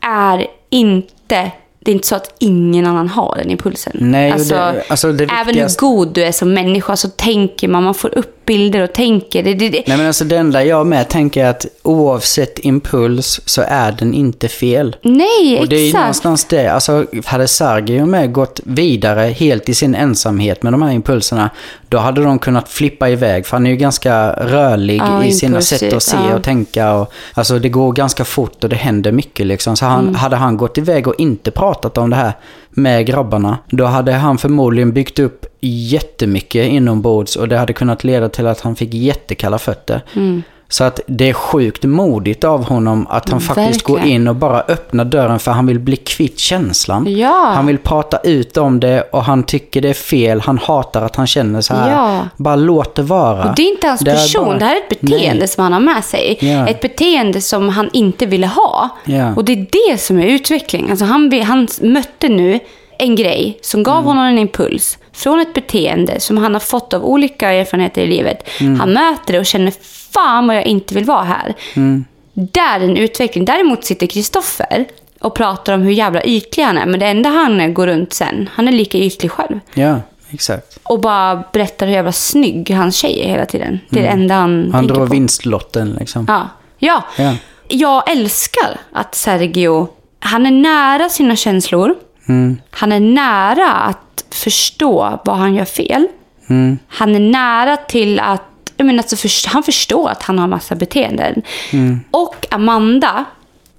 är 0.00 0.46
inte... 0.70 1.50
Det 1.84 1.90
är 1.90 1.94
inte 1.94 2.06
så 2.08 2.14
att 2.14 2.34
ingen 2.38 2.86
annan 2.86 3.08
har 3.08 3.36
den 3.36 3.50
impulsen. 3.50 3.92
Nej, 4.00 4.32
alltså, 4.32 4.54
det- 4.54 4.82
alltså 4.88 5.12
det 5.12 5.24
även 5.24 5.54
hur 5.54 5.78
god 5.78 6.08
du 6.14 6.24
är 6.24 6.32
som 6.32 6.54
människa 6.54 6.96
så 6.96 7.08
tänker 7.08 7.68
man, 7.68 7.82
man 7.82 7.94
får 7.94 8.18
upp 8.18 8.46
bilder 8.46 8.80
och 8.80 8.92
tänker. 8.92 9.42
Det, 9.42 9.54
det, 9.54 9.68
det. 9.68 9.82
Nej 9.86 9.96
men 9.96 10.06
alltså 10.06 10.24
det 10.24 10.36
enda 10.36 10.64
jag 10.64 10.86
med 10.86 11.08
tänker 11.08 11.44
är 11.44 11.48
att 11.50 11.66
oavsett 11.82 12.58
impuls 12.58 13.40
så 13.46 13.62
är 13.68 13.92
den 13.92 14.14
inte 14.14 14.48
fel. 14.48 14.96
Nej, 15.02 15.60
Och 15.60 15.68
det 15.68 15.76
är 15.76 15.80
ju 15.80 15.86
exakt. 15.86 16.00
någonstans 16.02 16.44
det, 16.44 16.68
alltså 16.68 17.06
hade 17.24 17.48
Sergio 17.48 18.06
med 18.06 18.32
gått 18.32 18.60
vidare 18.64 19.20
helt 19.20 19.68
i 19.68 19.74
sin 19.74 19.94
ensamhet 19.94 20.62
med 20.62 20.72
de 20.72 20.82
här 20.82 20.92
impulserna, 20.92 21.50
då 21.92 21.98
hade 21.98 22.22
de 22.22 22.38
kunnat 22.38 22.68
flippa 22.68 23.08
iväg, 23.08 23.46
för 23.46 23.56
han 23.56 23.66
är 23.66 23.70
ju 23.70 23.76
ganska 23.76 24.32
rörlig 24.32 24.98
Ja, 25.00 25.24
i 25.24 25.32
sina 25.32 25.60
sätt 25.60 25.92
att 25.92 26.02
se 26.02 26.16
ja. 26.16 26.34
och 26.36 26.42
tänka. 26.42 26.94
Och, 26.94 27.12
alltså 27.34 27.58
det 27.58 27.68
går 27.68 27.92
ganska 27.92 28.24
fort 28.24 28.64
och 28.64 28.70
det 28.70 28.76
händer 28.76 29.12
mycket 29.12 29.46
liksom. 29.46 29.76
Så 29.76 29.84
han, 29.86 30.00
Mm. 30.02 30.14
hade 30.14 30.36
han 30.36 30.56
gått 30.56 30.78
iväg 30.78 31.08
och 31.08 31.14
inte 31.18 31.50
pratat 31.50 31.98
om 31.98 32.10
det 32.10 32.16
här 32.16 32.32
med 32.70 33.06
grabbarna, 33.06 33.58
då 33.70 33.84
hade 33.84 34.12
han 34.12 34.38
förmodligen 34.38 34.92
byggt 34.92 35.18
upp 35.18 35.46
jättemycket 35.60 36.66
inombords 36.68 37.36
och 37.36 37.48
det 37.48 37.58
hade 37.58 37.72
kunnat 37.72 38.04
leda 38.04 38.28
till 38.28 38.46
att 38.46 38.60
han 38.60 38.76
fick 38.76 38.94
jättekalla 38.94 39.58
fötter. 39.58 40.00
Mm. 40.16 40.42
Så 40.72 40.84
att 40.84 41.00
det 41.06 41.28
är 41.28 41.32
sjukt 41.32 41.84
modigt 41.84 42.44
av 42.44 42.64
honom 42.64 43.06
att 43.10 43.28
han 43.30 43.40
faktiskt 43.40 43.82
går 43.82 44.00
in 44.00 44.28
och 44.28 44.36
bara 44.36 44.60
öppnar 44.60 45.04
dörren 45.04 45.38
för 45.38 45.50
han 45.50 45.66
vill 45.66 45.78
bli 45.78 45.96
kvitt 45.96 46.38
känslan. 46.38 47.16
Ja. 47.16 47.52
Han 47.54 47.66
vill 47.66 47.78
prata 47.78 48.18
ut 48.18 48.56
om 48.56 48.80
det 48.80 49.02
och 49.02 49.24
han 49.24 49.42
tycker 49.42 49.80
det 49.80 49.88
är 49.88 49.94
fel. 49.94 50.40
Han 50.40 50.58
hatar 50.58 51.02
att 51.02 51.16
han 51.16 51.26
känner 51.26 51.60
så 51.60 51.74
här. 51.74 51.90
Ja. 51.90 52.20
Bara 52.36 52.56
låt 52.56 52.94
det 52.94 53.02
vara. 53.02 53.48
Och 53.48 53.54
det 53.56 53.62
är 53.62 53.70
inte 53.72 53.86
hans 53.86 54.00
Det 54.00 54.12
person, 54.12 54.44
bara- 54.44 54.58
det 54.58 54.64
här 54.64 54.74
är 54.76 54.80
ett 54.80 55.00
beteende 55.00 55.38
Nej. 55.38 55.48
som 55.48 55.62
han 55.62 55.72
har 55.72 55.80
med 55.80 56.04
sig. 56.04 56.38
Ja. 56.40 56.66
Ett 56.68 56.80
beteende 56.80 57.40
som 57.40 57.68
han 57.68 57.90
inte 57.92 58.26
ville 58.26 58.46
ha. 58.46 58.88
Och 59.36 59.44
det 59.44 59.52
är 59.52 59.66
det 59.90 59.98
som 60.00 60.18
är 60.18 60.26
utveckling. 60.26 60.90
Alltså 60.90 61.04
han, 61.04 61.42
han 61.42 61.68
mötte 61.80 62.28
nu 62.28 62.60
en 62.98 63.16
grej 63.16 63.58
som 63.62 63.80
Mm. 63.80 63.92
gav 63.92 64.04
honom 64.04 64.24
en 64.24 64.38
impuls 64.38 64.98
från 65.12 65.40
ett 65.40 65.54
beteende 65.54 66.20
som 66.20 66.38
han 66.38 66.52
har 66.52 66.60
fått 66.60 66.94
av 66.94 67.04
olika 67.04 67.52
erfarenheter 67.52 68.02
i 68.02 68.06
livet. 68.06 68.48
Mm. 68.60 68.80
Han 68.80 68.92
möter 68.92 69.32
det 69.32 69.38
och 69.38 69.46
känner 69.46 69.72
fan 70.14 70.46
vad 70.46 70.56
jag 70.56 70.66
inte 70.66 70.94
vill 70.94 71.04
vara 71.04 71.24
här. 71.24 71.54
Mm. 71.76 72.04
Där 72.34 72.80
är 72.80 72.84
en 72.84 72.96
utveckling. 72.96 73.44
Däremot 73.44 73.84
sitter 73.84 74.06
Kristoffer 74.06 74.84
och 75.20 75.34
pratar 75.34 75.72
om 75.74 75.82
hur 75.82 75.92
jävla 75.92 76.22
ytlig 76.22 76.64
han 76.64 76.78
är. 76.78 76.86
Men 76.86 77.00
det 77.00 77.06
enda 77.06 77.28
han 77.30 77.60
är 77.60 77.68
går 77.68 77.86
runt 77.86 78.12
sen, 78.12 78.48
han 78.54 78.68
är 78.68 78.72
lika 78.72 78.98
ytlig 78.98 79.30
själv. 79.30 79.60
Ja, 79.74 80.00
exakt. 80.30 80.78
Och 80.82 81.00
bara 81.00 81.44
berättar 81.52 81.86
hur 81.86 81.92
jävla 81.94 82.12
snygg 82.12 82.70
hans 82.70 82.96
tjej 82.96 83.20
är 83.24 83.28
hela 83.28 83.46
tiden. 83.46 83.78
Det 83.90 83.98
är 83.98 84.02
det 84.02 84.08
enda 84.08 84.34
han, 84.34 84.60
Mm. 84.60 84.72
Han 84.74 84.86
drar 84.86 84.96
på. 84.96 85.04
vinstlotten 85.04 85.96
liksom. 86.00 86.24
Ja. 86.28 86.48
ja. 86.78 87.02
Ja. 87.18 87.34
Jag 87.68 88.10
älskar 88.10 88.80
att 88.92 89.14
Sergio, 89.14 89.88
han 90.20 90.46
är 90.46 90.50
nära 90.50 91.08
sina 91.08 91.36
känslor. 91.36 91.94
Mm. 92.28 92.60
Han 92.70 92.92
är 92.92 93.00
nära 93.00 93.70
att 93.72 94.24
förstå 94.30 95.20
vad 95.24 95.36
han 95.36 95.54
gör 95.54 95.64
fel. 95.64 96.06
Mm. 96.48 96.78
Han 96.88 97.14
är 97.14 97.20
nära 97.20 97.76
till 97.76 98.20
att, 98.20 98.42
jag 98.82 98.86
menar, 98.86 99.02
alltså 99.02 99.16
för, 99.16 99.48
han 99.48 99.62
förstår 99.62 100.10
att 100.10 100.22
han 100.22 100.38
har 100.38 100.46
massa 100.46 100.74
beteenden. 100.74 101.42
Mm. 101.72 102.00
Och 102.10 102.46
Amanda 102.50 103.24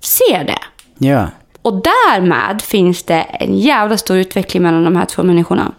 ser 0.01 0.43
det. 0.43 0.59
Ja. 0.97 1.27
Och 1.61 1.73
därmed 1.73 2.61
finns 2.61 3.03
det 3.03 3.21
en 3.21 3.57
jävla 3.57 3.97
stor 3.97 4.17
utveckling 4.17 4.63
mellan 4.63 4.83
de 4.83 4.95
här 4.95 5.05
två 5.05 5.23
människorna. 5.23 5.71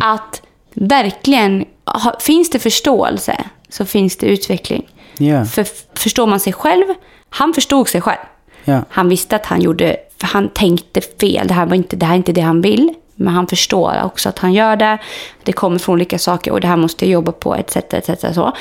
Att 0.00 0.42
verkligen, 0.74 1.64
ha, 1.84 2.16
finns 2.20 2.50
det 2.50 2.58
förståelse 2.58 3.44
så 3.68 3.84
finns 3.84 4.16
det 4.16 4.26
utveckling. 4.26 4.88
Ja. 5.18 5.44
För 5.44 5.66
förstår 5.98 6.26
man 6.26 6.40
sig 6.40 6.52
själv, 6.52 6.84
han 7.30 7.54
förstod 7.54 7.88
sig 7.88 8.00
själv. 8.00 8.20
Ja. 8.64 8.82
Han 8.88 9.08
visste 9.08 9.36
att 9.36 9.46
han 9.46 9.60
gjorde, 9.60 9.96
för 10.20 10.26
han 10.26 10.48
tänkte 10.48 11.00
fel, 11.00 11.48
det 11.48 11.54
här, 11.54 11.66
var 11.66 11.76
inte, 11.76 11.96
det 11.96 12.06
här 12.06 12.12
är 12.12 12.16
inte 12.16 12.32
det 12.32 12.40
han 12.40 12.60
vill. 12.60 12.94
Men 13.22 13.34
han 13.34 13.46
förstår 13.46 14.02
också 14.04 14.28
att 14.28 14.38
han 14.38 14.52
gör 14.52 14.76
det. 14.76 14.98
Det 15.42 15.52
kommer 15.52 15.78
från 15.78 15.92
olika 15.92 16.18
saker 16.18 16.50
och 16.52 16.60
det 16.60 16.68
här 16.68 16.76
måste 16.76 17.04
jag 17.04 17.12
jobba 17.12 17.32
på, 17.32 17.54
etc. 17.54 17.76
etc 17.76 18.34
så. 18.34 18.52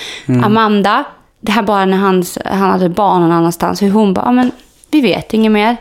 Amanda, 0.44 1.04
det 1.42 1.52
här 1.52 1.62
bara 1.64 1.86
när 1.86 1.98
han, 1.98 2.24
han 2.46 2.70
hade 2.70 2.90
barn 2.90 3.22
någon 3.22 3.32
annanstans, 3.32 3.82
hur 3.82 3.92
hon 3.92 4.14
bara, 4.14 4.26
"Ja, 4.26 4.32
men 4.32 4.52
vi 4.92 5.02
vet 5.02 5.34
inget 5.34 5.52
mer. 5.52 5.78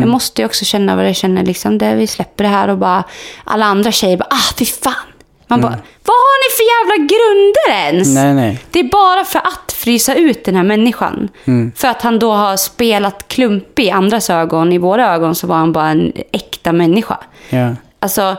Jag 0.00 0.08
måste 0.08 0.42
ju 0.42 0.46
också 0.46 0.64
känna 0.64 0.96
vad 0.96 1.06
jag 1.08 1.16
känner, 1.16 1.44
liksom, 1.44 1.78
det, 1.78 1.94
vi 1.94 2.06
släpper 2.06 2.44
det 2.44 2.50
här 2.50 2.68
och 2.68 2.78
bara, 2.78 3.04
alla 3.44 3.66
andra 3.66 3.92
tjejer 3.92 4.16
bara, 4.16 4.28
ah 4.30 4.54
fy 4.58 4.64
fan. 4.64 4.92
Man 5.46 5.60
bara, 5.60 5.78
vad 6.04 6.14
har 6.14 6.38
ni 6.44 6.56
för 6.56 6.64
jävla 6.74 7.06
grunder 7.08 7.86
ens? 7.86 8.14
Nej, 8.14 8.34
nej. 8.34 8.60
Det 8.70 8.78
är 8.80 8.84
bara 8.90 9.24
för 9.24 9.38
att 9.38 9.72
frysa 9.72 10.14
ut 10.14 10.44
den 10.44 10.54
här 10.56 10.62
människan. 10.62 11.28
För 11.76 11.88
att 11.88 12.02
han 12.02 12.18
då 12.18 12.32
har 12.32 12.56
spelat 12.56 13.28
klumpig 13.28 13.84
i 13.84 13.90
andras 13.90 14.30
ögon. 14.30 14.72
I 14.72 14.78
våra 14.78 15.14
ögon 15.14 15.34
så 15.34 15.46
var 15.46 15.56
han 15.56 15.72
bara 15.72 15.88
en 15.88 16.12
äkta 16.32 16.72
människa. 16.72 17.18
Ja. 17.50 17.70
Alltså, 18.00 18.36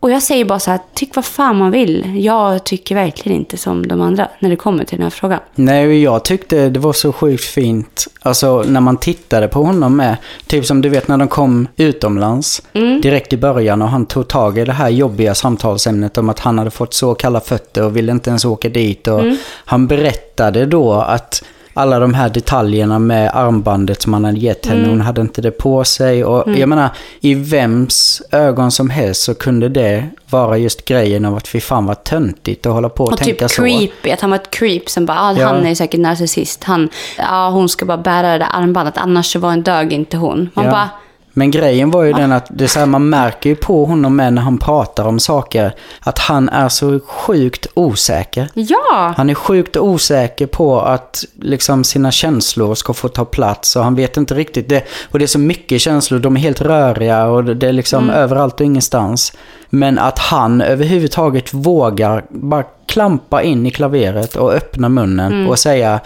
Och 0.00 0.10
jag 0.10 0.22
säger 0.22 0.44
bara 0.44 0.58
så 0.58 0.70
här, 0.70 0.80
tyck 0.94 1.16
vad 1.16 1.24
fan 1.24 1.56
man 1.58 1.70
vill. 1.70 2.24
Jag 2.24 2.64
tycker 2.64 2.94
verkligen 2.94 3.38
inte 3.38 3.56
som 3.56 3.86
de 3.88 4.00
andra 4.00 4.28
när 4.38 4.50
det 4.50 4.56
kommer 4.56 4.84
till 4.84 4.98
den 4.98 5.02
här 5.02 5.10
frågan. 5.10 5.40
Nej, 5.54 6.02
jag 6.02 6.24
tyckte 6.24 6.68
det 6.68 6.80
var 6.80 6.92
så 6.92 7.12
sjukt 7.12 7.44
fint. 7.44 8.06
Alltså 8.22 8.62
när 8.62 8.80
man 8.80 8.96
tittade 8.96 9.48
på 9.48 9.62
honom 9.62 9.96
med. 9.96 10.16
Typ 10.46 10.66
som 10.66 10.80
du 10.80 10.88
vet 10.88 11.08
när 11.08 11.16
de 11.16 11.28
kom 11.28 11.68
utomlands. 11.76 12.62
Direkt 13.02 13.32
i 13.32 13.36
början 13.36 13.82
och 13.82 13.88
han 13.88 14.06
tog 14.06 14.28
tag 14.28 14.58
i 14.58 14.64
det 14.64 14.72
här 14.72 14.88
jobbiga 14.88 15.34
samtalsämnet 15.34 16.18
om 16.18 16.28
att 16.28 16.38
han 16.38 16.58
hade 16.58 16.70
fått 16.70 16.94
så 16.94 17.14
kalla 17.14 17.40
fötter 17.40 17.84
och 17.84 17.96
ville 17.96 18.12
inte 18.12 18.30
ens 18.30 18.44
åka 18.44 18.68
dit. 18.68 19.08
Och 19.08 19.22
Han 19.64 19.86
berättade 19.86 20.66
då 20.66 20.92
att 20.92 21.44
alla 21.74 21.98
de 21.98 22.14
här 22.14 22.28
detaljerna 22.28 22.98
med 22.98 23.30
armbandet 23.34 24.02
som 24.02 24.12
han 24.12 24.24
hade 24.24 24.38
gett 24.38 24.66
henne, 24.66 24.88
hon 24.88 25.00
hade 25.00 25.20
inte 25.20 25.42
det 25.42 25.50
på 25.50 25.84
sig. 25.84 26.24
Och 26.24 26.58
jag 26.58 26.68
menar, 26.68 26.88
i 27.20 27.34
vems 27.34 28.22
ögon 28.32 28.70
som 28.70 28.90
helst 28.90 29.22
så 29.22 29.34
kunde 29.34 29.68
det 29.68 30.08
vara 30.30 30.58
just 30.58 30.84
grejen 30.84 31.24
av 31.24 31.36
att 31.36 31.48
fy 31.48 31.60
fan 31.60 31.86
vad 31.86 32.04
töntigt 32.04 32.66
att 32.66 32.72
hålla 32.72 32.88
på 32.88 33.04
och, 33.04 33.12
Och 33.12 33.18
tänka 33.18 33.48
typ 33.48 33.56
så. 33.56 33.62
creepy, 33.62 34.10
att 34.10 34.20
han 34.20 34.30
var 34.30 34.36
ett 34.36 34.50
creep 34.50 34.88
som 34.90 35.06
bara, 35.06 35.18
ah, 35.20 35.34
Ja. 35.38 35.46
han 35.46 35.66
är 35.66 35.74
säkert 35.74 36.00
narcissist. 36.00 36.64
Han, 36.64 36.88
ja, 37.18 37.50
hon 37.50 37.68
ska 37.68 37.84
bara 37.84 37.98
bära 37.98 38.32
det 38.32 38.38
där 38.38 38.48
armbandet, 38.50 38.94
annars 38.98 39.32
så 39.32 39.38
var 39.38 39.52
en 39.52 39.62
dög 39.62 39.92
inte 39.92 40.16
hon. 40.16 40.50
Man 40.54 40.64
Ja. 40.64 40.70
bara, 40.70 40.88
Men 41.36 41.50
grejen 41.50 41.90
var 41.90 42.02
ju 42.02 42.12
den 42.12 42.32
att 42.32 42.46
det 42.48 42.68
så 42.68 42.78
här, 42.78 42.86
man 42.86 43.08
märker 43.08 43.50
ju 43.50 43.56
på 43.56 43.84
honom 43.84 44.16
med 44.16 44.32
när 44.32 44.42
han 44.42 44.58
pratar 44.58 45.04
om 45.04 45.18
saker 45.18 45.74
att 46.00 46.18
han 46.18 46.48
är 46.48 46.68
så 46.68 47.00
sjukt 47.00 47.66
osäker. 47.74 48.48
ja! 48.54 49.14
Han 49.16 49.30
är 49.30 49.34
sjukt 49.34 49.76
osäker 49.76 50.46
på 50.46 50.80
att 50.80 51.24
liksom 51.40 51.84
sina 51.84 52.10
känslor 52.10 52.74
ska 52.74 52.92
få 52.92 53.08
ta 53.08 53.24
plats 53.24 53.76
och 53.76 53.84
han 53.84 53.94
vet 53.94 54.16
inte 54.16 54.34
riktigt 54.34 54.68
det. 54.68 54.84
Och 55.10 55.18
det 55.18 55.24
är 55.24 55.26
så 55.26 55.38
mycket 55.38 55.80
känslor, 55.80 56.18
de 56.18 56.36
är 56.36 56.40
helt 56.40 56.60
röriga 56.60 57.26
och 57.26 57.44
det 57.44 57.68
är 57.68 57.72
liksom 57.72 58.10
överallt 58.10 58.60
och 58.60 58.66
ingenstans. 58.66 59.32
Men 59.70 59.98
att 59.98 60.18
han 60.18 60.60
överhuvudtaget 60.60 61.54
vågar 61.54 62.24
bara 62.28 62.64
klampa 62.86 63.42
in 63.42 63.66
i 63.66 63.70
klaveret 63.70 64.36
och 64.36 64.52
öppna 64.52 64.88
munnen 64.88 65.46
och 65.46 65.58
säga 65.58 66.00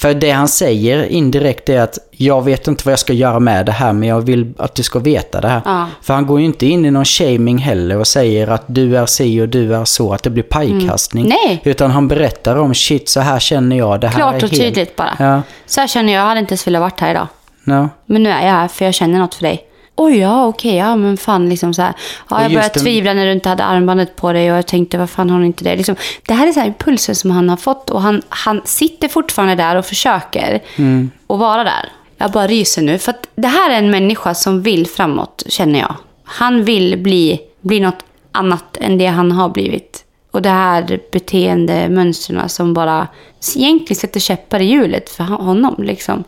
för 0.00 0.14
det 0.14 0.30
han 0.30 0.48
säger 0.48 1.04
indirekt 1.04 1.68
är 1.68 1.80
att 1.80 1.98
jag 2.10 2.44
vet 2.44 2.68
inte 2.68 2.84
vad 2.84 2.92
jag 2.92 2.98
ska 2.98 3.12
göra 3.12 3.40
med 3.40 3.66
det 3.66 3.72
här 3.72 3.92
men 3.92 4.08
jag 4.08 4.20
vill 4.20 4.52
att 4.58 4.74
du 4.74 4.82
ska 4.82 4.98
veta 4.98 5.40
det 5.40 5.48
här. 5.48 5.62
Ja. 5.64 5.86
För 6.02 6.14
han 6.14 6.26
går 6.26 6.40
ju 6.40 6.46
inte 6.46 6.66
in 6.66 6.86
i 6.86 6.90
någon 6.90 7.04
shaming 7.04 7.58
heller 7.58 7.96
och 7.96 8.06
säger 8.06 8.48
att 8.48 8.62
du 8.66 8.96
är 8.96 9.06
si 9.06 9.40
och 9.40 9.48
du 9.48 9.74
är 9.74 9.84
så, 9.84 10.12
att 10.12 10.22
det 10.22 10.30
blir 10.30 10.42
pajkastning. 10.42 11.28
Nej. 11.28 11.60
Utan 11.64 11.90
han 11.90 12.08
berättar 12.08 12.56
om 12.56 12.74
shit, 12.74 13.08
så 13.08 13.20
här 13.20 13.38
känner 13.38 13.76
jag. 13.76 14.00
Det 14.00 14.08
här 14.08 14.16
Klart 14.16 14.34
är 14.34 14.44
och 14.44 14.50
helt... 14.50 14.62
tydligt 14.62 14.96
bara. 14.96 15.16
Ja. 15.18 15.42
Så 15.66 15.80
här 15.80 15.88
känner 15.88 16.12
jag, 16.12 16.20
jag 16.20 16.26
hade 16.26 16.40
inte 16.40 16.52
ens 16.52 16.66
velat 16.66 16.80
varit 16.80 17.00
här 17.00 17.10
idag. 17.10 17.26
No. 17.64 17.88
Men 18.06 18.22
nu 18.22 18.30
är 18.30 18.46
jag 18.46 18.52
här 18.52 18.68
för 18.68 18.84
jag 18.84 18.94
känner 18.94 19.18
något 19.18 19.34
för 19.34 19.42
dig. 19.42 19.69
Oj, 20.02 20.16
ja, 20.18 20.46
okej, 20.46 20.76
ja, 20.76 20.96
men 20.96 21.16
fan 21.16 21.48
liksom 21.48 21.74
så 21.74 21.82
här. 21.82 21.94
Ja, 22.30 22.42
jag 22.42 22.52
började 22.52 22.70
den- 22.74 22.82
tvivla 22.82 23.14
när 23.14 23.26
du 23.26 23.32
inte 23.32 23.48
hade 23.48 23.64
armbandet 23.64 24.16
på 24.16 24.32
dig 24.32 24.52
och 24.52 24.58
jag 24.58 24.66
tänkte, 24.66 24.98
vad 24.98 25.10
fan 25.10 25.30
har 25.30 25.36
hon 25.36 25.46
inte 25.46 25.64
det? 25.64 25.76
Liksom, 25.76 25.96
det 26.26 26.34
här 26.34 26.46
är 26.48 26.52
så 26.52 26.60
här 26.60 26.66
impulser 26.66 27.14
som 27.14 27.30
han 27.30 27.48
har 27.48 27.56
fått 27.56 27.90
och 27.90 28.02
han, 28.02 28.22
han 28.28 28.60
sitter 28.64 29.08
fortfarande 29.08 29.54
där 29.54 29.76
och 29.76 29.84
försöker 29.86 30.60
Mm. 30.76 31.10
att 31.26 31.38
vara 31.38 31.64
där. 31.64 31.88
Jag 32.16 32.30
bara 32.30 32.46
ryser 32.46 32.82
nu, 32.82 32.98
för 32.98 33.10
att 33.10 33.26
det 33.34 33.48
här 33.48 33.70
är 33.70 33.74
en 33.78 33.90
människa 33.90 34.34
som 34.34 34.62
vill 34.62 34.86
framåt, 34.86 35.42
känner 35.48 35.80
jag. 35.80 35.94
Han 36.24 36.64
vill 36.64 36.98
bli, 36.98 37.40
bli 37.60 37.80
något 37.80 38.04
annat 38.32 38.76
än 38.80 38.98
det 38.98 39.06
han 39.06 39.32
har 39.32 39.48
blivit. 39.48 40.04
Och 40.30 40.42
det 40.42 40.48
här 40.48 41.00
beteendemönstren 41.12 42.48
som 42.48 42.74
bara 42.74 43.08
egentligen 43.56 44.00
sätter 44.00 44.20
käppar 44.20 44.60
i 44.60 44.64
hjulet 44.64 45.10
för 45.10 45.24
honom. 45.24 45.74
Liksom. 45.82 46.24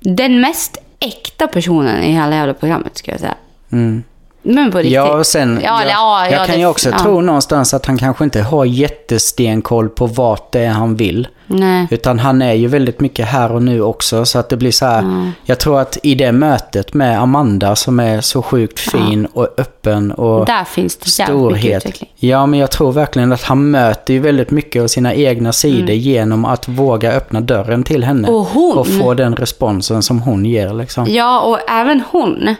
Den 0.00 0.40
mest 0.40 0.76
äkta 1.02 1.48
personen 1.48 2.02
i 2.02 2.12
hela 2.12 2.36
jävla 2.36 2.54
programmet, 2.54 2.96
skulle 2.96 3.14
jag 3.14 3.20
säga. 3.20 3.34
Mm. 3.72 4.02
Men 4.42 4.70
på 4.72 4.78
riktigt. 4.78 4.92
Ja, 4.92 5.18
och 5.18 5.26
sen, 5.26 5.60
Ja, 5.64 5.82
jag, 5.82 5.90
ja, 5.92 6.24
jag 6.24 6.32
ja, 6.40 6.44
kan 6.44 6.54
det- 6.54 6.60
ju 6.60 6.66
också 6.66 6.90
tro 7.02 7.20
någonstans 7.20 7.74
att 7.74 7.86
han 7.86 7.98
kanske 7.98 8.24
inte 8.24 8.42
har 8.42 8.64
jättestenkoll 8.64 9.88
på 9.88 10.06
vart 10.06 10.52
det 10.52 10.60
är 10.60 10.68
han 10.70 10.96
vill. 10.96 11.28
Nej. 11.46 11.86
Utan 11.90 12.18
han 12.18 12.42
är 12.42 12.52
ju 12.52 12.66
väldigt 12.66 13.00
mycket 13.00 13.26
här 13.28 13.52
och 13.52 13.62
nu 13.62 13.82
också. 13.82 14.24
Så 14.24 14.38
att 14.38 14.48
det 14.48 14.56
blir 14.56 14.70
så 14.70 14.86
här. 14.86 15.32
Jag 15.44 15.58
tror 15.58 15.80
att 15.80 15.98
i 16.02 16.14
det 16.14 16.32
mötet 16.32 16.94
med 16.94 17.20
Amanda 17.22 17.76
som 17.76 18.00
är 18.00 18.20
så 18.20 18.42
sjukt 18.42 18.78
fin 18.80 19.26
och 19.32 19.48
öppen 19.58 20.12
och 20.12 20.46
Där 20.46 20.64
finns 20.64 20.96
det 20.96 21.10
storhet. 21.10 21.76
utveckling. 21.86 22.10
Ja, 22.16 22.46
men 22.46 22.58
jag 22.60 22.70
tror 22.70 22.92
verkligen 22.92 23.32
att 23.32 23.42
han 23.42 23.70
möter 23.70 24.14
ju 24.14 24.20
väldigt 24.20 24.50
mycket 24.50 24.82
av 24.82 24.86
sina 24.86 25.14
egna 25.14 25.52
sidor 25.52 25.90
genom 25.94 26.44
att 26.44 26.68
våga 26.68 27.12
öppna 27.12 27.40
dörren 27.40 27.82
till 27.84 28.04
henne. 28.04 28.28
Mm. 28.28 28.40
Och 28.40 28.46
hon- 28.46 28.78
Och 28.78 28.86
få 28.86 29.14
den 29.14 29.36
responsen 29.36 30.02
som 30.02 30.20
hon 30.22 30.44
ger 30.44 30.74
liksom. 30.74 31.06
Ja, 31.08 31.40
och 31.40 31.70
även 31.70 32.02
hon 32.10 32.54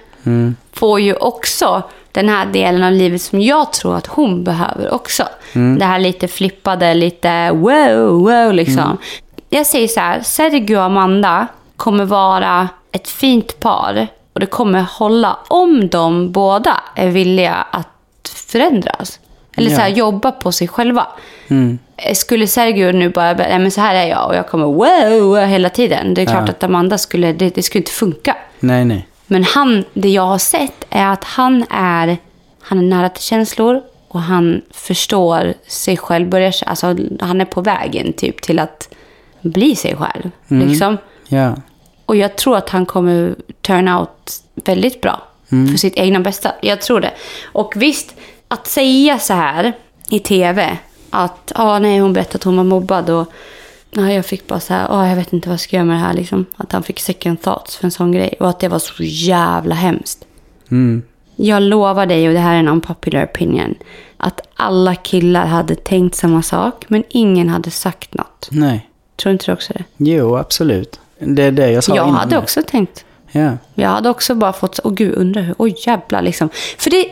får 0.73 1.01
ju 1.01 1.15
också 1.15 1.83
den 2.13 2.29
här 2.29 2.47
delen 2.47 2.83
av 2.85 2.93
livet 2.93 3.23
som 3.23 3.41
jag 3.41 3.73
tror 3.73 3.97
att 3.97 4.07
hon 4.07 4.45
behöver 4.45 4.95
också. 4.95 5.23
Det 5.79 5.85
här 5.85 5.99
lite 5.99 6.29
flippade, 6.29 6.95
lite 6.95 7.51
wow, 7.53 8.21
wow 8.23 8.53
liksom. 8.53 8.99
Jag 9.51 9.67
säger 9.67 9.89
så 9.89 10.01
här, 10.01 10.21
Sergio 10.23 10.77
och 10.77 10.83
Amanda 10.83 11.47
kommer 11.77 12.05
vara 12.05 12.69
ett 12.93 13.09
fint 13.09 13.61
par 13.61 14.07
och 14.33 14.41
det 14.41 14.47
kommer 14.47 14.81
hålla 14.99 15.37
om 15.49 15.89
de 15.89 16.33
båda 16.33 16.81
är 16.97 17.09
villiga 17.09 17.55
att 17.71 17.89
förändras. 18.49 19.19
Eller 19.57 19.71
så 19.71 19.77
här, 19.81 19.89
Ja. 19.89 19.97
jobba 19.97 20.33
på 20.33 20.53
sig 20.53 20.69
själva. 20.69 21.07
Eh, 21.97 22.15
Skulle 22.15 22.47
Sergio 22.47 22.93
nu 22.93 23.09
bara, 23.09 23.33
nej 23.33 23.59
men 23.59 23.71
så 23.71 23.81
här 23.81 23.95
är 23.95 24.07
jag 24.07 24.29
och 24.29 24.35
jag 24.37 24.49
kommer 24.49 24.65
wow, 24.67 25.23
wow 25.29 25.37
hela 25.47 25.69
tiden. 25.69 26.15
Det 26.15 26.23
är 26.23 26.27
klart 26.27 26.43
Ja. 26.47 26.51
att 26.51 26.63
Amanda 26.63 26.99
skulle, 26.99 27.33
det, 27.33 27.55
det 27.55 27.63
skulle 27.63 27.81
inte 27.81 27.93
funka. 27.93 28.37
Nej, 28.61 28.85
nej. 28.85 29.07
Men 29.33 29.45
han, 29.45 29.85
det 29.95 30.09
jag 30.09 30.27
har 30.27 30.39
sett 30.39 30.85
är 30.91 31.07
att 31.07 31.25
han 31.25 31.65
är, 31.71 32.17
han 32.61 32.79
är 32.79 32.83
nära 32.83 33.09
till 33.09 33.23
känslor 33.23 33.83
och 34.09 34.21
han 34.21 34.63
förstår 34.71 35.55
sig 35.67 35.97
själv. 35.97 36.29
Börjar, 36.29 36.55
alltså, 36.67 36.97
han 37.21 37.41
är 37.41 37.45
på 37.45 37.61
vägen 37.61 38.13
typ 38.13 38.43
till 38.43 38.59
att 38.59 38.95
bli 39.41 39.77
sig 39.77 39.97
själv. 39.97 40.31
Liksom. 40.49 40.99
Ja. 41.29 41.57
Och 42.07 42.17
jag 42.17 42.37
tror 42.37 42.57
att 42.57 42.69
han 42.69 42.87
kommer 42.87 43.35
turn 43.61 43.89
out 43.89 44.33
väldigt 44.55 45.01
bra 45.01 45.23
för 45.49 45.77
sitt 45.79 45.97
egna 45.97 46.21
bästa. 46.21 46.53
Jag 46.63 46.81
tror 46.81 47.01
det. 47.01 47.13
Och 47.45 47.73
visst, 47.77 48.15
att 48.49 48.67
säga 48.67 49.19
så 49.19 49.35
här 49.35 49.73
i 50.11 50.19
tv 50.19 50.79
att 51.11 51.53
ah, 51.55 51.79
nej, 51.79 51.99
hon 51.99 52.13
berättade 52.13 52.37
att 52.37 52.45
hon 52.45 52.57
var 52.57 52.65
mobbad 52.65 53.11
och 53.11 53.33
nej, 53.93 54.17
jag 54.17 54.27
fick 54.27 54.47
bara 54.47 54.61
så 54.61 54.75
här, 54.75 54.87
ah, 54.91 55.09
jag 55.09 55.17
vet 55.17 55.33
inte 55.33 55.49
vad 55.49 55.53
jag 55.55 55.61
ska 55.61 55.77
göra 55.77 55.85
med 55.87 55.97
det 55.97 56.01
här. 56.01 56.15
Liksom. 56.15 56.47
Att 56.57 56.73
han 56.73 56.83
fick 56.83 57.01
second 57.01 57.43
thoughts 57.43 57.77
för 57.77 57.85
en 57.85 57.91
sån 57.91 58.13
grej 58.13 58.35
och 58.41 58.49
att 58.49 58.61
det 58.61 58.69
var 58.69 58.79
så 58.79 59.03
jävla 59.03 59.75
hemskt. 59.75 60.25
Mm. 60.71 61.03
Jag 61.37 61.63
lovar 61.63 62.07
dig, 62.07 62.29
och 62.29 62.35
det 62.35 62.41
här 62.41 62.55
är 62.55 62.59
en 62.59 62.69
unpopular 62.69 63.25
opinion, 63.25 63.75
att 64.17 64.41
alla 64.55 64.95
killar 64.95 65.47
hade 65.47 65.75
tänkt 65.75 66.15
samma 66.15 66.43
sak 66.43 66.85
men 66.89 67.05
ingen 67.09 67.49
hade 67.49 67.71
sagt 67.71 68.15
något. 68.15 68.49
Nej. 68.51 68.89
Tror 69.17 69.33
inte 69.33 69.47
du 69.47 69.53
också 69.53 69.73
det? 69.73 69.85
Jo, 69.97 70.37
absolut. 70.37 71.01
Det 71.19 71.43
är 71.43 71.53
det 71.53 71.71
jag 71.71 71.85
sa 71.85 71.97
Jag 71.97 72.05
innan 72.07 72.17
hade 72.21 72.37
nu. 72.37 72.43
också 72.43 72.63
tänkt. 72.63 73.05
Ja. 73.33 73.53
Jag 73.75 73.89
hade 73.89 74.09
också 74.11 74.35
bara 74.35 74.53
fått, 74.53 74.81
åh 74.85 74.93
gud, 74.93 75.15
undrar 75.17 75.43
hur, 75.43 75.55
oj 75.59 75.75
jävlar 75.87 76.23
liksom. 76.23 76.49
För 76.79 76.91
det, 76.91 77.07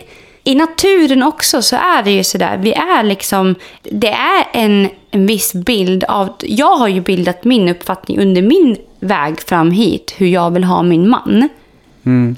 i 0.50 0.54
naturen 0.54 1.22
också 1.22 1.62
så 1.62 1.76
är 1.76 2.02
det 2.02 2.10
ju 2.10 2.24
sådär, 2.24 2.56
vi 2.56 2.72
är 2.72 3.02
liksom, 3.02 3.54
det 3.82 4.10
är 4.12 4.44
en, 4.52 4.88
en 5.10 5.26
viss 5.26 5.52
bild 5.54 6.04
av, 6.04 6.28
jag 6.42 6.76
har 6.76 6.88
ju 6.88 7.00
bildat 7.00 7.44
min 7.44 7.68
uppfattning 7.68 8.18
under 8.18 8.42
min 8.42 8.76
väg 9.00 9.40
fram 9.40 9.70
hit, 9.70 10.14
hur 10.16 10.26
jag 10.26 10.50
vill 10.50 10.64
ha 10.64 10.82
min 10.82 11.08
man. 11.08 11.48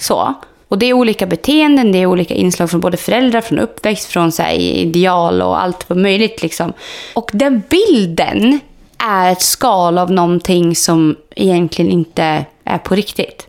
Så. 0.00 0.34
Och 0.68 0.78
det 0.78 0.86
är 0.86 0.92
olika 0.92 1.26
beteenden, 1.26 1.92
det 1.92 1.98
är 1.98 2.06
olika 2.06 2.34
inslag 2.34 2.70
från 2.70 2.80
både 2.80 2.96
föräldrar, 2.96 3.40
från 3.40 3.58
uppväxt, 3.58 4.08
från 4.08 4.32
så 4.32 4.42
här, 4.42 4.54
ideal 4.54 5.42
och 5.42 5.62
allt 5.62 5.88
vad 5.88 5.98
möjligt. 5.98 6.42
Liksom. 6.42 6.72
Och 7.14 7.30
den 7.32 7.62
bilden 7.70 8.60
är 8.98 9.32
ett 9.32 9.42
skal 9.42 9.98
av 9.98 10.10
någonting 10.10 10.76
som 10.76 11.16
egentligen 11.36 11.90
inte 11.90 12.44
är 12.64 12.78
på 12.78 12.94
riktigt. 12.94 13.46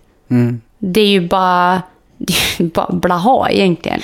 Det 0.78 1.02
är 1.02 1.08
ju 1.08 1.28
bara, 1.28 1.82
det 2.18 2.34
är 2.34 2.64
ju 2.64 2.70
bara 2.70 2.94
blaha 2.94 3.50
egentligen. 3.50 4.02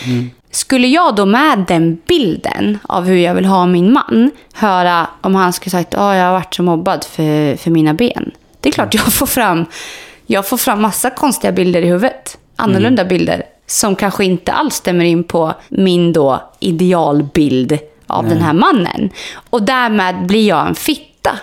Skulle 0.52 0.88
jag 0.88 1.16
då 1.16 1.26
med 1.26 1.66
den 1.68 1.98
bilden 2.08 2.80
av 2.84 3.06
hur 3.06 3.18
jag 3.18 3.36
vill 3.36 3.46
ha 3.46 3.66
min 3.66 3.94
man 3.94 4.32
höra 4.54 5.08
om 5.22 5.36
han 5.36 5.54
skulle 5.54 5.72
sagt 5.72 5.94
att 5.94 6.16
jag 6.16 6.26
har 6.26 6.34
varit 6.34 6.56
så 6.56 6.64
mobbad 6.64 7.04
för, 7.04 7.56
för 7.56 7.72
mina 7.72 7.94
ben. 7.94 8.32
Det 8.60 8.70
är 8.70 8.74
klart 8.74 8.94
jag 8.94 9.14
får 9.14 9.26
fram 9.26 9.66
jag 10.32 10.48
får 10.48 10.58
fram 10.58 10.82
massa 10.82 11.10
konstiga 11.10 11.52
bilder 11.52 11.82
i 11.82 11.88
huvudet. 11.88 12.38
Annorlunda 12.56 13.06
bilder. 13.06 13.44
Som 13.68 13.96
kanske 13.96 14.26
inte 14.26 14.52
alls 14.52 14.76
stämmer 14.76 15.06
in 15.06 15.24
på 15.24 15.54
min 15.70 16.14
då 16.14 16.42
idealbild 16.60 17.80
av 18.08 18.30
den 18.30 18.42
här 18.42 18.54
mannen. 18.54 19.10
Och 19.50 19.64
därmed 19.64 20.26
blir 20.26 20.48
jag 20.48 20.68
en 20.68 20.76
fitta. 20.76 21.40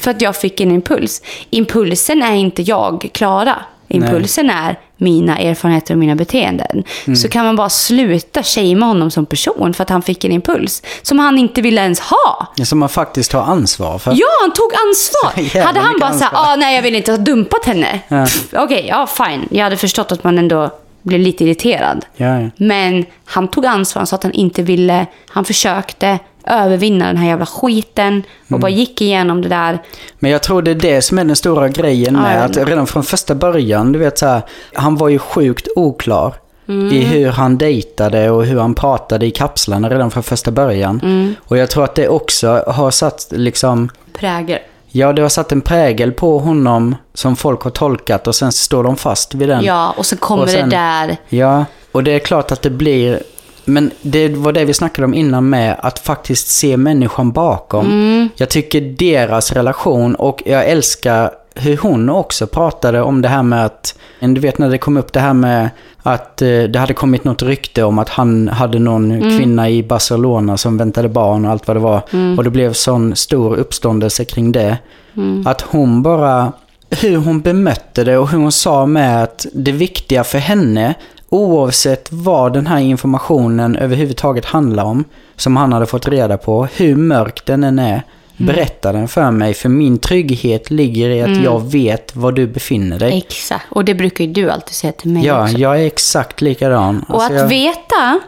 För 0.00 0.10
att 0.10 0.22
jag 0.22 0.36
fick 0.36 0.60
en 0.60 0.70
impuls. 0.70 1.22
Impulsen 1.50 2.22
är 2.22 2.34
inte 2.34 2.62
jag, 2.62 3.10
Klara. 3.12 3.56
Impulsen 3.88 4.50
är 4.50 4.78
mina 5.00 5.38
erfarenheter 5.38 5.94
och 5.94 5.98
mina 5.98 6.14
beteenden. 6.14 6.84
Så 7.16 7.28
kan 7.28 7.44
man 7.44 7.56
bara 7.56 7.70
sluta 7.70 8.42
shamea 8.42 8.86
honom 8.86 9.10
som 9.10 9.26
person 9.26 9.74
för 9.74 9.82
att 9.82 9.90
han 9.90 10.02
fick 10.02 10.24
en 10.24 10.32
impuls. 10.32 10.82
Som 11.02 11.18
han 11.18 11.38
inte 11.38 11.62
ville 11.62 11.80
ens 11.80 12.00
ha. 12.00 12.46
Som 12.64 12.78
man 12.78 12.88
faktiskt 12.88 13.30
tar 13.30 13.42
ansvar 13.42 13.98
för. 13.98 14.10
Ja, 14.10 14.26
han 14.40 14.52
tog 14.52 14.70
ansvar. 14.88 15.60
Hade 15.66 15.80
han 15.80 15.96
bara 16.00 16.12
sagt, 16.12 16.34
ah, 16.34 16.56
nej 16.56 16.74
jag 16.74 16.82
vill 16.82 16.94
inte 16.94 17.10
ha 17.10 17.18
dumpat 17.18 17.64
henne. 17.64 18.00
Ja. 18.08 18.26
Okej, 18.52 18.86
ja 18.88 19.06
fine. 19.06 19.48
Jag 19.50 19.64
hade 19.64 19.76
förstått 19.76 20.12
att 20.12 20.24
man 20.24 20.38
ändå 20.38 20.70
blev 21.02 21.20
lite 21.20 21.44
irriterad. 21.44 22.04
Ja, 22.16 22.40
ja. 22.40 22.50
Men 22.56 23.04
han 23.24 23.48
tog 23.48 23.66
ansvar, 23.66 24.00
han 24.00 24.06
sa 24.06 24.16
att 24.16 24.22
han 24.22 24.32
inte 24.32 24.62
ville, 24.62 25.06
han 25.28 25.44
försökte 25.44 26.18
övervinna 26.46 27.06
den 27.06 27.16
här 27.16 27.26
jävla 27.28 27.46
skiten 27.46 28.22
och 28.44 28.50
Mm. 28.50 28.60
bara 28.60 28.70
gick 28.70 29.00
igenom 29.00 29.42
det 29.42 29.48
där. 29.48 29.78
Men 30.18 30.30
jag 30.30 30.42
tror 30.42 30.62
det 30.62 30.70
är 30.70 30.74
det 30.74 31.02
som 31.02 31.18
är 31.18 31.24
den 31.24 31.36
stora 31.36 31.68
grejen 31.68 32.14
med 32.14 32.44
att 32.44 32.56
redan 32.56 32.86
från 32.86 33.02
första 33.02 33.34
början, 33.34 33.92
du 33.92 33.98
vet 33.98 34.18
så 34.18 34.26
här, 34.26 34.42
han 34.74 34.96
var 34.96 35.08
ju 35.08 35.18
sjukt 35.18 35.68
oklar 35.76 36.34
Mm. 36.68 36.92
i 36.92 37.00
hur 37.00 37.28
han 37.30 37.58
dejtade 37.58 38.30
och 38.30 38.44
hur 38.44 38.60
han 38.60 38.74
pratade 38.74 39.26
i 39.26 39.30
kapslarna 39.30 39.90
redan 39.90 40.10
från 40.10 40.22
första 40.22 40.50
början. 40.50 41.00
Mm. 41.02 41.34
Och 41.44 41.56
jag 41.58 41.70
tror 41.70 41.84
att 41.84 41.94
det 41.94 42.08
också 42.08 42.64
har 42.66 42.90
satt 42.90 43.26
liksom, 43.30 43.88
Präger. 44.12 44.58
ja 44.88 45.12
det 45.12 45.22
har 45.22 45.28
satt 45.28 45.52
en 45.52 45.60
prägel 45.60 46.12
på 46.12 46.38
honom 46.38 46.94
som 47.14 47.36
folk 47.36 47.62
har 47.62 47.70
tolkat 47.70 48.26
och 48.26 48.34
sen 48.34 48.52
står 48.52 48.84
de 48.84 48.96
fast 48.96 49.34
vid 49.34 49.48
den. 49.48 49.64
Ja, 49.64 49.94
och 49.96 50.06
så 50.06 50.16
kommer 50.16 50.42
Och 50.42 50.48
sen- 50.50 50.68
det 50.68 50.76
där. 50.76 51.16
Ja, 51.28 51.64
och 51.92 52.04
det 52.04 52.12
är 52.12 52.18
klart 52.18 52.52
att 52.52 52.62
det 52.62 52.70
blir... 52.70 53.22
Men 53.70 53.90
det 54.02 54.28
var 54.28 54.52
det 54.52 54.64
vi 54.64 54.74
snackade 54.74 55.04
om 55.04 55.14
innan 55.14 55.48
med 55.48 55.76
att 55.78 55.98
faktiskt 55.98 56.48
se 56.48 56.76
människan 56.76 57.32
bakom. 57.32 57.86
Mm. 57.86 58.28
Jag 58.36 58.48
tycker 58.48 58.80
deras 58.80 59.52
relation 59.52 60.14
och 60.14 60.42
jag 60.46 60.68
älskar 60.68 61.30
hur 61.54 61.76
hon 61.76 62.10
också 62.10 62.46
pratade 62.46 63.02
om 63.02 63.22
det 63.22 63.28
här 63.28 63.42
med 63.42 63.64
att, 63.64 63.98
du 64.20 64.40
vet 64.40 64.58
när 64.58 64.70
det 64.70 64.78
kom 64.78 64.96
upp 64.96 65.12
det 65.12 65.20
här 65.20 65.34
med 65.34 65.70
att 66.02 66.42
eh, 66.42 66.48
det 66.62 66.78
hade 66.78 66.94
kommit 66.94 67.24
något 67.24 67.42
rykte 67.42 67.82
om 67.84 67.98
att 67.98 68.08
han 68.08 68.48
hade 68.48 68.78
någon 68.78 69.10
Mm. 69.10 69.38
kvinna 69.38 69.70
i 69.70 69.82
Barcelona 69.82 70.56
som 70.56 70.76
väntade 70.76 71.08
barn 71.08 71.44
och 71.44 71.50
allt 71.50 71.66
vad 71.68 71.76
det 71.76 71.80
var. 71.80 72.02
Och 72.36 72.44
det 72.44 72.50
blev 72.50 72.72
sån 72.72 73.16
stor 73.16 73.56
uppståndelse 73.56 74.24
kring 74.24 74.52
det. 74.52 74.78
Mm. 75.16 75.46
Att 75.46 75.60
hon 75.60 76.02
bara, 76.02 76.52
hur 76.90 77.16
hon 77.16 77.40
bemötte 77.40 78.04
det 78.04 78.18
och 78.18 78.28
hur 78.28 78.38
hon 78.38 78.52
sa 78.52 78.86
med 78.86 79.22
att 79.22 79.46
det 79.52 79.72
viktiga 79.72 80.24
för 80.24 80.38
henne, 80.38 80.94
oavsett 81.30 82.08
vad 82.12 82.52
den 82.52 82.66
här 82.66 82.78
informationen 82.80 83.76
överhuvudtaget 83.76 84.44
handlar 84.44 84.84
om, 84.84 85.04
som 85.36 85.56
han 85.56 85.72
hade 85.72 85.86
fått 85.86 86.08
reda 86.08 86.36
på, 86.38 86.64
hur 86.76 86.96
mörk 86.96 87.46
den 87.46 87.64
än 87.64 87.78
är, 87.78 88.02
Mm. 88.36 88.54
berätta 88.54 88.92
den 88.92 89.08
för 89.08 89.30
mig. 89.30 89.54
För 89.54 89.68
min 89.68 89.98
trygghet 89.98 90.70
ligger 90.70 91.08
i 91.10 91.22
att 91.22 91.42
jag 91.44 91.70
vet 91.70 92.16
var 92.16 92.32
du 92.32 92.46
befinner 92.46 92.98
dig. 92.98 93.18
Exakt. 93.18 93.66
Och 93.70 93.84
det 93.84 93.94
brukar 93.94 94.24
ju 94.24 94.32
du 94.32 94.50
alltid 94.50 94.74
säga 94.74 94.92
till 94.92 95.10
mig 95.10 95.26
Ja, 95.26 95.44
också. 95.44 95.58
jag 95.58 95.80
är 95.80 95.86
exakt 95.86 96.40
likadan. 96.40 97.04
Och 97.08 97.14
Alltså, 97.22 97.32
att 97.34 97.40
jag, 97.40 97.48
veta 97.48 98.20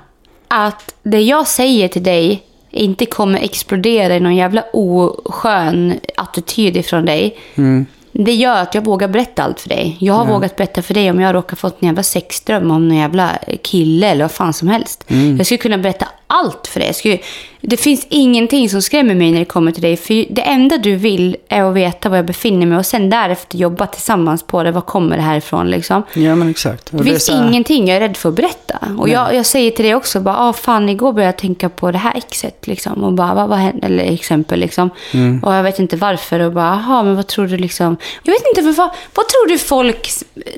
att 0.48 0.94
det 1.03 1.20
jag 1.20 1.46
säger 1.46 1.88
till 1.88 2.03
dig 2.03 2.42
inte 2.70 3.07
kommer 3.07 3.38
explodera 3.38 4.16
i 4.16 4.20
någon 4.20 4.36
jävla 4.36 4.64
oskön 4.72 5.94
attityd 6.16 6.76
ifrån 6.76 7.05
dig. 7.05 7.36
Mm. 7.55 7.86
Det 8.12 8.34
gör 8.34 8.62
att 8.62 8.74
jag 8.74 8.84
vågar 8.84 9.08
berätta 9.08 9.42
allt 9.42 9.60
för 9.60 9.68
dig. 9.68 9.96
Jag 10.00 10.14
har 10.14 10.26
vågat 10.26 10.56
berätta 10.56 10.82
för 10.82 10.94
dig 10.94 11.10
om 11.10 11.20
jag 11.20 11.34
råkar 11.34 11.56
fått 11.56 11.82
en 11.82 11.86
jävla 11.86 12.02
sexdröm 12.02 12.70
om 12.70 12.88
någon 12.88 12.96
jävla 12.96 13.38
kille 13.62 14.06
eller 14.06 14.24
vad 14.24 14.32
fan 14.32 14.52
som 14.52 14.68
helst. 14.68 15.04
Mm. 15.08 15.36
Jag 15.36 15.46
skulle 15.46 15.58
kunna 15.58 15.78
berätta 15.78 16.08
allt 16.26 16.66
för 16.66 16.80
dig. 16.80 16.88
Jag 16.88 16.96
skulle, 16.96 17.18
det 17.64 17.76
finns 17.76 18.06
ingenting 18.10 18.68
som 18.68 18.82
skrämmer 18.82 19.14
mig 19.14 19.32
när 19.32 19.38
det 19.38 19.44
kommer 19.44 19.72
till 19.72 19.82
dig. 19.82 19.96
För 19.96 20.34
det 20.34 20.42
enda 20.42 20.78
du 20.78 20.96
vill 20.96 21.36
är 21.48 21.62
att 21.62 21.74
veta 21.74 22.08
var 22.08 22.16
jag 22.16 22.26
befinner 22.26 22.66
mig 22.66 22.78
och 22.78 22.86
sen 22.86 23.10
därefter 23.10 23.58
jobba 23.58 23.86
tillsammans 23.86 24.42
på 24.42 24.62
det. 24.62 24.70
Vad 24.72 24.86
kommer 24.86 25.16
det 25.16 25.22
här 25.22 25.36
ifrån 25.36 25.70
liksom? 25.70 26.02
Ja, 26.14 26.34
men 26.34 26.50
exakt. 26.50 26.88
Och 26.88 26.98
Det 26.98 27.04
finns 27.04 27.24
så 27.26 27.34
här- 27.34 27.48
ingenting 27.48 27.88
jag 27.88 27.96
är 27.96 28.00
rädd 28.00 28.16
för 28.16 28.28
att 28.28 28.34
berätta. 28.34 28.78
Och 28.98 29.08
jag, 29.08 29.34
jag 29.34 29.46
säger 29.46 29.70
till 29.70 29.84
dig 29.84 29.94
också, 29.94 30.20
bara, 30.20 30.36
ah, 30.38 30.52
fan 30.52 30.88
igår 30.88 31.12
började 31.12 31.28
jag 31.28 31.38
tänka 31.38 31.68
på 31.68 31.90
det 31.90 31.98
här 31.98 32.16
exet. 32.16 32.66
Liksom. 32.66 33.04
Och 33.04 33.12
bara, 33.12 33.34
vad, 33.34 33.48
vad 33.48 33.58
hände? 33.58 33.86
Eller 33.86 34.04
exempel 34.04 34.60
liksom. 34.60 34.90
Mm. 35.14 35.42
Och 35.44 35.54
jag 35.54 35.62
vet 35.62 35.78
inte 35.78 35.96
varför. 35.96 36.40
Och 36.40 36.52
bara, 36.52 36.70
aha, 36.70 37.02
men 37.02 37.16
vad 37.16 37.26
tror 37.26 37.46
du 37.46 37.56
liksom? 37.56 37.96
Jag 38.22 38.32
vet 38.32 38.42
inte, 38.48 38.62
vad, 38.62 38.90
vad 39.14 39.28
tror 39.28 39.48
du 39.48 39.58
folk... 39.58 40.08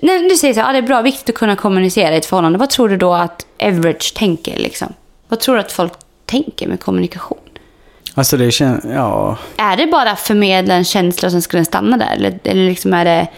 När 0.02 0.28
du 0.28 0.36
säger 0.36 0.55
så 0.55 0.61
här, 0.61 0.68
ah, 0.68 0.72
det 0.72 0.78
är 0.78 0.82
bra, 0.82 1.02
viktigt 1.02 1.28
att 1.28 1.34
kunna 1.34 1.57
kommunicera 1.57 2.14
i 2.14 2.18
ett 2.18 2.26
förhållande. 2.26 2.59
Vad 2.59 2.70
tror 2.70 2.88
du 2.88 2.96
då 2.96 3.14
att 3.14 3.46
average 3.62 4.14
tänker 4.16 4.59
liksom? 4.59 4.92
Vad 5.28 5.40
tror 5.40 5.55
du 5.55 5.61
att 5.61 5.72
folk 5.72 5.92
tänker 6.27 6.68
med 6.68 6.81
kommunikation? 6.81 7.39
Alltså 8.14 8.37
det 8.37 8.51
känns, 8.51 8.85
ja. 8.85 9.37
Är 9.57 9.77
det 9.77 9.87
bara 9.87 10.16
förmedla 10.16 10.75
en 10.75 10.85
känsla 10.85 11.27
och 11.27 11.33
sen 11.33 11.43
ska 11.43 11.57
den 11.57 11.64
stanna 11.64 11.97
där? 11.97 12.12
Eller, 12.16 12.39
eller 12.45 12.68
liksom 12.68 12.95
är 12.95 13.05
det... 13.05 13.29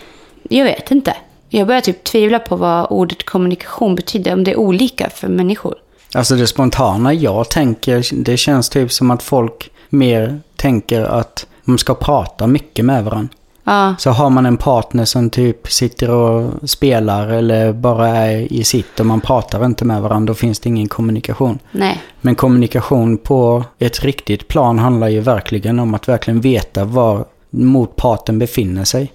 Jag 0.48 0.64
vet 0.64 0.90
inte. 0.90 1.16
Jag 1.48 1.66
börjar 1.66 1.80
typ 1.80 2.04
tvivla 2.04 2.38
på 2.38 2.56
vad 2.56 2.86
ordet 2.90 3.24
kommunikation 3.24 3.94
betyder. 3.94 4.32
Om 4.32 4.44
det 4.44 4.50
är 4.50 4.56
olika 4.56 5.10
för 5.10 5.28
människor. 5.28 5.74
Alltså 6.14 6.34
det 6.34 6.46
spontana 6.46 7.12
jag 7.12 7.50
tänker, 7.50 8.24
det 8.24 8.36
känns 8.36 8.68
typ 8.68 8.92
som 8.92 9.10
att 9.10 9.22
folk 9.22 9.70
mer 9.88 10.40
tänker 10.56 11.02
att 11.02 11.46
de 11.64 11.78
ska 11.78 11.94
prata 11.94 12.46
mycket 12.46 12.84
med 12.84 13.04
varandra. 13.04 13.34
Ja, 13.68 13.94
Så 13.98 14.10
har 14.10 14.30
man 14.30 14.46
en 14.46 14.56
partner 14.56 15.04
som 15.04 15.30
typ 15.30 15.72
sitter 15.72 16.10
och 16.10 16.52
spelar 16.70 17.28
eller 17.28 17.72
bara 17.72 18.08
är 18.08 18.52
i 18.52 18.64
sitt 18.64 19.00
och 19.00 19.06
man 19.06 19.20
pratar 19.20 19.64
inte 19.64 19.84
med 19.84 20.02
varandra, 20.02 20.30
då 20.30 20.34
finns 20.34 20.58
det 20.60 20.68
ingen 20.68 20.88
kommunikation. 20.88 21.58
nej. 21.70 22.00
Men 22.20 22.34
kommunikation 22.34 23.18
på 23.18 23.64
ett 23.78 24.02
riktigt 24.04 24.48
plan 24.48 24.78
handlar 24.78 25.08
ju 25.08 25.20
verkligen 25.20 25.78
om 25.78 25.94
att 25.94 26.08
verkligen 26.08 26.40
veta 26.40 26.84
var 26.84 27.24
motparten 27.50 28.38
befinner 28.38 28.84
sig. 28.84 29.12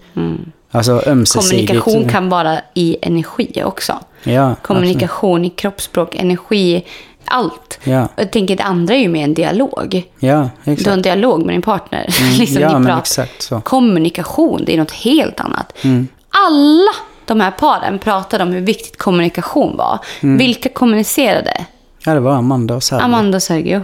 Alltså 0.71 1.03
ömsesidigt. 1.07 1.83
Kommunikation 1.83 2.09
kan 2.09 2.29
vara 2.29 2.57
i 2.73 2.97
energi 3.01 3.63
också. 3.65 3.93
Ja, 4.23 4.55
Kommunikation 4.61 5.45
i 5.45 5.49
kroppsspråk, 5.49 6.15
energi, 6.15 6.85
allt. 7.32 7.79
Ja. 7.84 8.03
Och 8.05 8.11
Jag 8.21 8.32
tänker 8.32 8.55
det 8.55 8.63
andra 8.63 8.93
är 8.93 8.99
ju 8.99 9.07
mer 9.07 9.23
en 9.23 9.34
dialog. 9.34 10.03
Ja, 10.19 10.49
Du 10.63 10.69
har 10.69 10.73
exakt. 10.73 10.88
en 10.88 11.01
dialog 11.01 11.45
med 11.45 11.53
din 11.55 11.61
partner. 11.61 12.05
liksom 12.39 12.61
ja, 12.61 12.79
men 12.79 12.97
exakt 12.99 13.41
så. 13.41 13.61
Kommunikation, 13.61 14.63
det 14.65 14.73
är 14.73 14.77
något 14.77 14.91
helt 14.91 15.39
annat. 15.39 15.73
Mm. 15.84 16.07
Alla 16.47 16.91
de 17.25 17.41
här 17.41 17.51
paren 17.51 17.99
pratade 17.99 18.43
om 18.43 18.51
hur 18.51 18.61
viktigt 18.61 18.97
kommunikation 18.97 19.77
var. 19.77 19.99
Mm. 20.21 20.38
Vilka 20.38 20.69
kommunicerade? 20.69 21.65
Ja, 22.05 22.13
det 22.13 22.19
var 22.19 22.32
Amanda 22.36 22.75
och 22.75 22.84
Sergio. 22.84 23.03
Amanda 23.05 23.36
och 23.36 23.43
Sergio. 23.43 23.82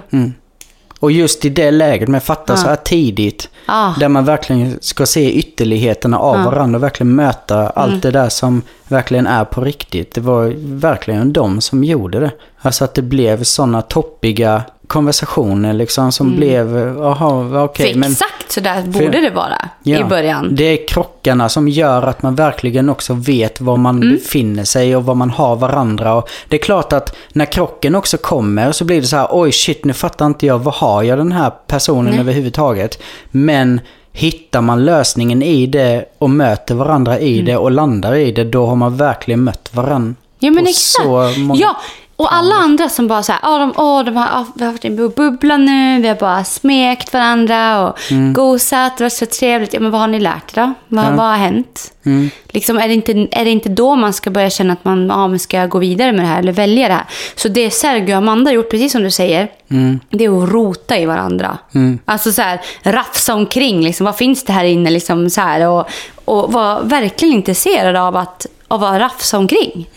Och 0.99 1.11
just 1.11 1.45
i 1.45 1.49
det 1.49 1.71
läget 1.71 2.09
med 2.09 2.23
fatta 2.23 2.57
så 2.57 2.67
här 2.67 2.75
tidigt. 2.75 3.49
Ah. 3.65 3.93
Där 3.99 4.09
man 4.09 4.25
verkligen 4.25 4.77
ska 4.81 5.05
se 5.05 5.31
ytterligheterna 5.33 6.19
av 6.19 6.43
varandra 6.43 6.77
och 6.77 6.83
verkligen 6.83 7.15
möta 7.15 7.69
allt 7.69 7.89
Mm. 7.89 7.99
det 8.01 8.11
där 8.11 8.29
som 8.29 8.61
verkligen 8.87 9.27
är 9.27 9.45
på 9.45 9.61
riktigt. 9.61 10.13
Det 10.15 10.21
var 10.21 10.53
verkligen 10.57 11.33
de 11.33 11.61
som 11.61 11.83
gjorde 11.83 12.19
det. 12.19 12.31
Alltså 12.59 12.83
att 12.83 12.93
det 12.93 13.01
blev 13.01 13.43
sådana 13.43 13.81
toppiga 13.81 14.63
konversationer 14.87 15.73
liksom 15.73 16.11
som 16.11 16.35
blev, 16.35 16.77
jaha, 16.97 17.63
okej. 17.63 17.91
Mm. 17.91 17.93
För 17.93 17.99
men 17.99 18.11
exakt 18.11 18.51
så 18.51 18.59
där 18.59 18.81
borde 18.81 19.21
det 19.21 19.29
vara 19.29 19.69
i 19.83 20.03
början. 20.03 20.55
Det 20.55 20.63
är 20.63 20.87
krockarna 20.87 21.49
som 21.49 21.67
gör 21.67 22.03
att 22.03 22.21
man 22.23 22.35
verkligen 22.35 22.89
också 22.89 23.13
vet 23.13 23.61
var 23.61 23.77
man 23.77 23.95
Mm. 24.03 24.15
befinner 24.15 24.63
sig 24.63 24.95
och 24.95 25.05
var 25.05 25.15
man 25.15 25.29
har 25.29 25.55
varandra. 25.55 26.13
Och 26.13 26.29
det 26.47 26.55
är 26.55 26.61
klart 26.61 26.93
att 26.93 27.15
när 27.33 27.45
krocken 27.45 27.95
också 27.95 28.17
kommer 28.17 28.71
så 28.71 28.85
blir 28.85 29.01
det 29.01 29.07
så 29.07 29.15
här, 29.17 29.27
oj 29.31 29.51
shit 29.51 29.85
nu 29.85 29.93
fattar 29.93 30.25
inte 30.25 30.45
jag, 30.45 30.59
vad 30.59 30.73
har 30.73 31.03
jag 31.03 31.17
den 31.17 31.31
här 31.31 31.51
personen 31.67 32.11
Nej. 32.11 32.19
överhuvudtaget? 32.19 32.99
Men 33.31 33.81
hittar 34.11 34.61
man 34.61 34.85
lösningen 34.85 35.43
i 35.43 35.65
det 35.67 36.05
och 36.17 36.29
möter 36.29 36.75
varandra 36.75 37.19
i 37.19 37.33
Mm. 37.33 37.45
det 37.45 37.57
och 37.57 37.71
landar 37.71 38.15
i 38.15 38.31
det, 38.31 38.43
då 38.43 38.65
har 38.65 38.75
man 38.75 38.97
verkligen 38.97 39.43
mött 39.43 39.69
varandra. 39.73 40.15
Ja 40.39 40.51
men 40.51 40.63
exakt. 40.67 40.77
så 41.05 41.33
många- 41.37 41.59
Ja, 41.61 41.75
och 42.17 42.33
alla 42.33 42.55
andra 42.55 42.89
som 42.89 43.07
bara 43.07 43.23
så 43.23 43.31
här, 43.31 43.41
åh, 43.43 43.59
de, 43.59 43.73
åh, 43.75 44.03
de 44.03 44.15
har, 44.17 44.27
åh, 44.39 44.45
vi 44.55 44.65
har 44.65 44.71
varit 44.71 44.85
i 44.85 44.87
en 44.87 45.11
bubbla 45.15 45.57
nu, 45.57 46.01
vi 46.01 46.07
har 46.07 46.15
bara 46.15 46.43
smekt 46.43 47.13
varandra 47.13 47.87
och 47.87 47.97
Mm. 48.11 48.33
gosat, 48.33 48.97
det 48.97 49.03
var 49.03 49.09
så 49.09 49.25
trevligt. 49.25 49.73
Ja, 49.73 49.79
men 49.79 49.91
vad 49.91 50.01
har 50.01 50.07
ni 50.07 50.19
lärt 50.19 50.57
er 50.57 50.61
då? 50.61 50.73
Vad, 50.87 51.05
vad 51.05 51.25
har 51.25 51.35
hänt? 51.35 51.93
Mm. 52.05 52.29
Liksom, 52.47 52.77
är, 52.77 52.87
det 52.87 52.93
inte, 52.93 53.11
är 53.31 53.45
det 53.45 53.51
inte 53.51 53.69
då 53.69 53.95
man 53.95 54.13
ska 54.13 54.29
börja 54.29 54.49
känna 54.49 54.73
att 54.73 54.85
man 54.85 55.07
ja, 55.07 55.27
men 55.27 55.39
ska 55.39 55.65
gå 55.65 55.79
vidare 55.79 56.11
med 56.11 56.21
det 56.21 56.27
här 56.27 56.39
eller 56.39 56.51
välja 56.51 56.87
det 56.87 56.93
här? 56.93 57.05
Så 57.35 57.47
det 57.47 57.71
Sergio 57.71 58.11
och 58.13 58.17
Amanda 58.17 58.49
har 58.51 58.55
gjort, 58.55 58.71
precis 58.71 58.91
som 58.91 59.03
du 59.03 59.11
säger, 59.11 59.51
Mm. 59.71 59.99
det 60.09 60.25
är 60.25 60.43
att 60.43 60.49
rota 60.49 60.97
i 60.97 61.05
varandra. 61.05 61.57
Alltså 62.05 62.31
så 62.31 62.41
här, 62.41 62.61
rafsa 62.83 63.33
omkring, 63.35 63.81
liksom, 63.81 64.05
vad 64.05 64.15
finns 64.15 64.43
det 64.43 64.53
här 64.53 64.63
inne? 64.63 64.89
Liksom, 64.89 65.29
så 65.29 65.41
här, 65.41 65.67
och, 65.67 65.87
och 66.25 66.53
vara 66.53 66.79
verkligen 66.81 67.33
intresserad 67.35 67.95
av 67.95 68.15
att, 68.15 68.45
av 68.67 68.83
att 68.83 68.99
rafsa 69.01 69.37
omkring. 69.37 69.87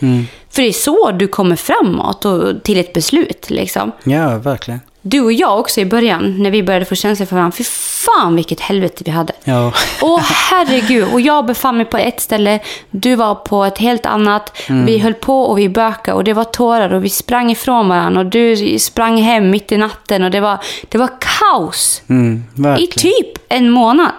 För 0.51 0.61
det 0.61 0.67
är 0.67 0.73
så 0.73 1.11
du 1.11 1.27
kommer 1.27 1.55
framåt 1.55 2.25
och 2.25 2.63
till 2.63 2.79
ett 2.79 2.93
beslut. 2.93 3.49
Liksom. 3.49 3.91
Ja, 4.03 4.37
verkligen. 4.37 4.79
Du 5.03 5.21
och 5.21 5.33
jag 5.33 5.59
också 5.59 5.81
i 5.81 5.85
början, 5.85 6.43
när 6.43 6.51
vi 6.51 6.63
började 6.63 6.85
få 6.85 6.95
känslor 6.95 7.25
för 7.25 7.35
varandra, 7.35 7.55
fy 7.57 7.63
fan 7.63 8.35
vilket 8.35 8.59
helvete 8.59 9.03
vi 9.05 9.11
hade. 9.11 9.33
Ja. 9.43 9.73
Åh 10.01 10.21
herregud, 10.21 11.07
och 11.13 11.21
jag 11.21 11.45
befann 11.45 11.77
mig 11.77 11.85
på 11.85 11.97
ett 11.97 12.21
ställe, 12.21 12.59
du 12.91 13.15
var 13.15 13.35
på 13.35 13.63
ett 13.63 13.77
helt 13.77 14.05
annat. 14.05 14.61
Vi 14.85 14.97
höll 14.97 15.13
på 15.13 15.41
och 15.41 15.59
vi 15.59 15.69
bökade 15.69 16.17
och 16.17 16.23
det 16.23 16.33
var 16.33 16.43
tårar 16.43 16.93
och 16.93 17.05
vi 17.05 17.09
sprang 17.09 17.51
ifrån 17.51 17.89
varandra 17.89 18.19
och 18.19 18.25
du 18.25 18.79
sprang 18.79 19.21
hem 19.21 19.49
mitt 19.49 19.71
i 19.71 19.77
natten 19.77 20.23
och 20.23 20.31
det 20.31 20.39
var, 20.39 20.57
det 20.89 20.97
var 20.97 21.09
kaos. 21.19 22.01
Mm, 22.09 22.43
I 22.79 22.87
typ 22.87 23.37
en 23.49 23.69
månad. 23.69 24.11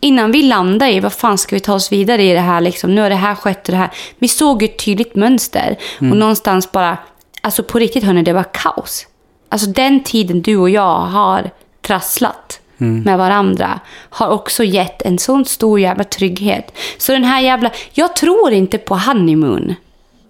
Innan 0.00 0.32
vi 0.32 0.42
landade 0.42 0.92
i 0.92 1.00
vad 1.00 1.12
fan 1.12 1.38
ska 1.38 1.56
vi 1.56 1.60
ta 1.60 1.74
oss 1.74 1.92
vidare 1.92 2.22
i 2.22 2.32
det 2.32 2.40
här. 2.40 2.60
Liksom. 2.60 2.94
Nu 2.94 3.00
har 3.00 3.10
det 3.10 3.14
här 3.14 3.34
skett 3.34 3.68
och 3.68 3.72
det 3.72 3.78
här. 3.78 3.90
Vi 4.18 4.28
såg 4.28 4.62
ju 4.62 4.68
ett 4.68 4.84
tydligt 4.84 5.14
mönster. 5.14 5.76
Och 5.98 6.16
någonstans 6.16 6.72
bara, 6.72 6.98
alltså 7.40 7.62
på 7.62 7.78
riktigt 7.78 8.04
hörni, 8.04 8.22
det 8.22 8.32
var 8.32 8.46
kaos. 8.52 9.06
Alltså 9.48 9.70
den 9.70 10.02
tiden 10.02 10.42
du 10.42 10.56
och 10.56 10.70
jag 10.70 10.96
har 11.00 11.50
trasslat 11.80 12.60
med 13.04 13.18
varandra 13.18 13.80
har 14.10 14.28
också 14.28 14.64
gett 14.64 15.02
en 15.02 15.18
sån 15.18 15.44
stor 15.44 15.80
jävla 15.80 16.04
trygghet. 16.04 16.72
Så 16.98 17.12
den 17.12 17.24
här 17.24 17.40
jävla, 17.40 17.70
jag 17.92 18.16
tror 18.16 18.52
inte 18.52 18.78
på 18.78 18.96
honeymoon. 18.96 19.74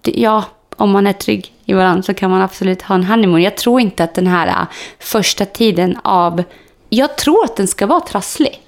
Ja, 0.03 0.45
om 0.77 0.91
man 0.91 1.07
är 1.07 1.13
trygg 1.13 1.53
i 1.65 1.73
varandra 1.73 2.03
så 2.03 2.15
kan 2.15 2.31
man 2.31 2.43
absolut 2.43 2.83
ha 2.83 2.95
en 2.95 3.05
honeymoon. 3.05 3.43
Jag 3.43 3.57
tror 3.57 3.81
inte 3.81 4.05
att 4.05 4.15
den 4.15 4.27
här 4.27 4.47
äh, 4.47 4.67
första 4.99 5.45
tiden 5.45 5.99
av... 6.05 6.43
Jag 6.89 7.17
tror 7.17 7.45
att 7.45 7.57
den 7.57 7.69
ska 7.69 7.87
vara 7.87 8.01
trasslig. 8.01 8.61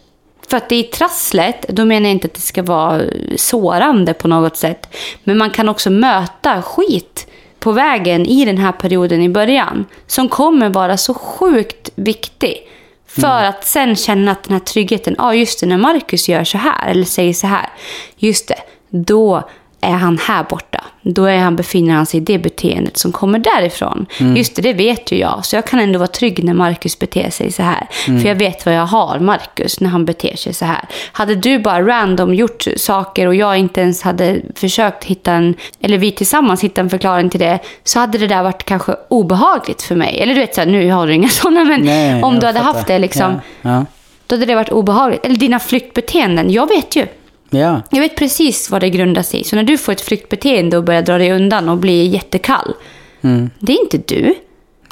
För 0.48 0.56
att 0.56 0.68
det 0.68 0.76
är 0.76 0.82
trasslet, 0.82 1.66
då 1.68 1.84
menar 1.84 2.06
jag 2.06 2.12
inte 2.12 2.26
att 2.26 2.34
det 2.34 2.40
ska 2.40 2.62
vara 2.62 3.02
sårande 3.36 4.14
på 4.14 4.28
något 4.28 4.56
sätt. 4.56 4.96
Men 5.24 5.38
man 5.38 5.50
kan 5.50 5.68
också 5.68 5.90
möta 5.90 6.62
skit 6.62 7.26
på 7.58 7.72
vägen 7.72 8.26
i 8.26 8.44
den 8.44 8.58
här 8.58 8.72
perioden 8.72 9.22
i 9.22 9.28
början. 9.28 9.86
Som 10.06 10.28
kommer 10.28 10.68
vara 10.68 10.96
så 10.96 11.14
sjukt 11.14 11.90
viktig. 11.94 12.68
För 13.06 13.44
att 13.44 13.66
sen 13.66 13.96
känna 13.96 14.32
att 14.32 14.42
den 14.42 14.52
här 14.52 14.60
tryggheten, 14.60 15.14
ja 15.18 15.24
ah, 15.24 15.34
just 15.34 15.60
det, 15.60 15.66
när 15.66 15.78
Marcus 15.78 16.28
gör 16.28 16.44
så 16.44 16.58
här 16.58 16.90
eller 16.90 17.04
säger 17.04 17.32
så 17.32 17.46
här. 17.46 17.68
Just 18.16 18.48
det, 18.48 18.58
då 18.90 19.48
är 19.86 19.92
han 19.92 20.18
här 20.18 20.44
borta. 20.48 20.84
Då 21.02 21.24
är 21.24 21.38
han, 21.38 21.56
befinner 21.56 21.94
han 21.94 22.06
sig 22.06 22.20
i 22.20 22.24
det 22.24 22.38
beteendet 22.38 22.96
som 22.96 23.12
kommer 23.12 23.38
därifrån. 23.38 24.06
Mm. 24.20 24.36
Just 24.36 24.56
det, 24.56 24.62
det 24.62 24.72
vet 24.72 25.12
ju 25.12 25.18
jag. 25.18 25.44
Så 25.46 25.56
jag 25.56 25.66
kan 25.66 25.80
ändå 25.80 25.98
vara 25.98 26.06
trygg 26.08 26.44
när 26.44 26.54
Marcus 26.54 26.98
beter 26.98 27.30
sig 27.30 27.52
så 27.52 27.62
här. 27.62 27.86
Mm. 28.08 28.20
För 28.20 28.28
jag 28.28 28.34
vet 28.34 28.66
vad 28.66 28.74
jag 28.74 28.86
har 28.86 29.18
Marcus 29.18 29.80
när 29.80 29.88
han 29.90 30.04
beter 30.04 30.36
sig 30.36 30.54
så 30.54 30.64
här. 30.64 30.84
Hade 31.12 31.34
du 31.34 31.58
bara 31.58 31.86
random 31.86 32.34
gjort 32.34 32.64
saker 32.76 33.26
och 33.26 33.34
jag 33.34 33.56
inte 33.58 33.80
ens 33.80 34.02
hade 34.02 34.40
försökt 34.54 35.04
hitta 35.04 35.32
en, 35.32 35.54
eller 35.80 35.98
vi 35.98 36.10
tillsammans 36.10 36.64
hitta 36.64 36.80
en 36.80 36.90
förklaring 36.90 37.30
till 37.30 37.40
det, 37.40 37.58
så 37.84 37.98
hade 37.98 38.18
det 38.18 38.26
där 38.26 38.42
varit 38.42 38.64
kanske 38.64 38.94
obehagligt 39.08 39.82
för 39.82 39.94
mig. 39.94 40.18
Eller 40.20 40.34
du 40.34 40.40
vet, 40.40 40.54
så 40.54 40.60
här, 40.60 40.68
nu 40.68 40.90
har 40.90 41.06
du 41.06 41.14
inga 41.14 41.28
sådana, 41.42 41.64
men 41.64 41.80
Nej, 41.80 42.22
om 42.22 42.38
du 42.38 42.46
hade 42.46 42.58
fattar. 42.58 42.72
haft 42.74 42.86
det 42.88 42.98
liksom, 42.98 43.40
Ja, 43.62 43.70
ja. 43.70 43.84
då 44.26 44.34
hade 44.36 44.46
det 44.46 44.54
varit 44.54 44.72
obehagligt. 44.72 45.24
Eller 45.26 45.36
dina 45.36 45.58
flyktbeteenden, 45.58 46.50
jag 46.50 46.68
vet 46.68 46.96
ju. 46.96 47.06
Ja. 47.50 47.82
Jag 47.90 48.00
vet 48.00 48.16
precis 48.16 48.70
vad 48.70 48.80
det 48.80 48.90
grundar 48.90 49.22
sig 49.22 49.40
i. 49.40 49.44
Så 49.44 49.56
när 49.56 49.62
du 49.62 49.78
får 49.78 49.92
ett 49.92 50.00
flyktbeteende 50.00 50.76
och 50.76 50.84
börjar 50.84 51.02
dra 51.02 51.18
dig 51.18 51.32
undan 51.32 51.68
och 51.68 51.78
blir 51.78 52.04
jättekall. 52.04 52.74
Mm. 53.22 53.50
Det 53.58 53.72
är 53.72 53.80
inte 53.80 54.14
du. 54.14 54.34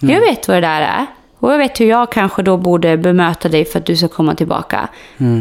Jag 0.00 0.20
vet 0.20 0.48
vad 0.48 0.56
det 0.56 0.60
där 0.60 0.82
är. 0.82 1.06
Och 1.38 1.52
jag 1.52 1.58
vet 1.58 1.80
hur 1.80 1.86
jag 1.86 2.12
kanske 2.12 2.42
då 2.42 2.56
borde 2.56 2.96
bemöta 2.96 3.48
dig 3.48 3.64
för 3.64 3.78
att 3.78 3.86
du 3.86 3.96
ska 3.96 4.08
komma 4.08 4.34
tillbaka. 4.34 4.88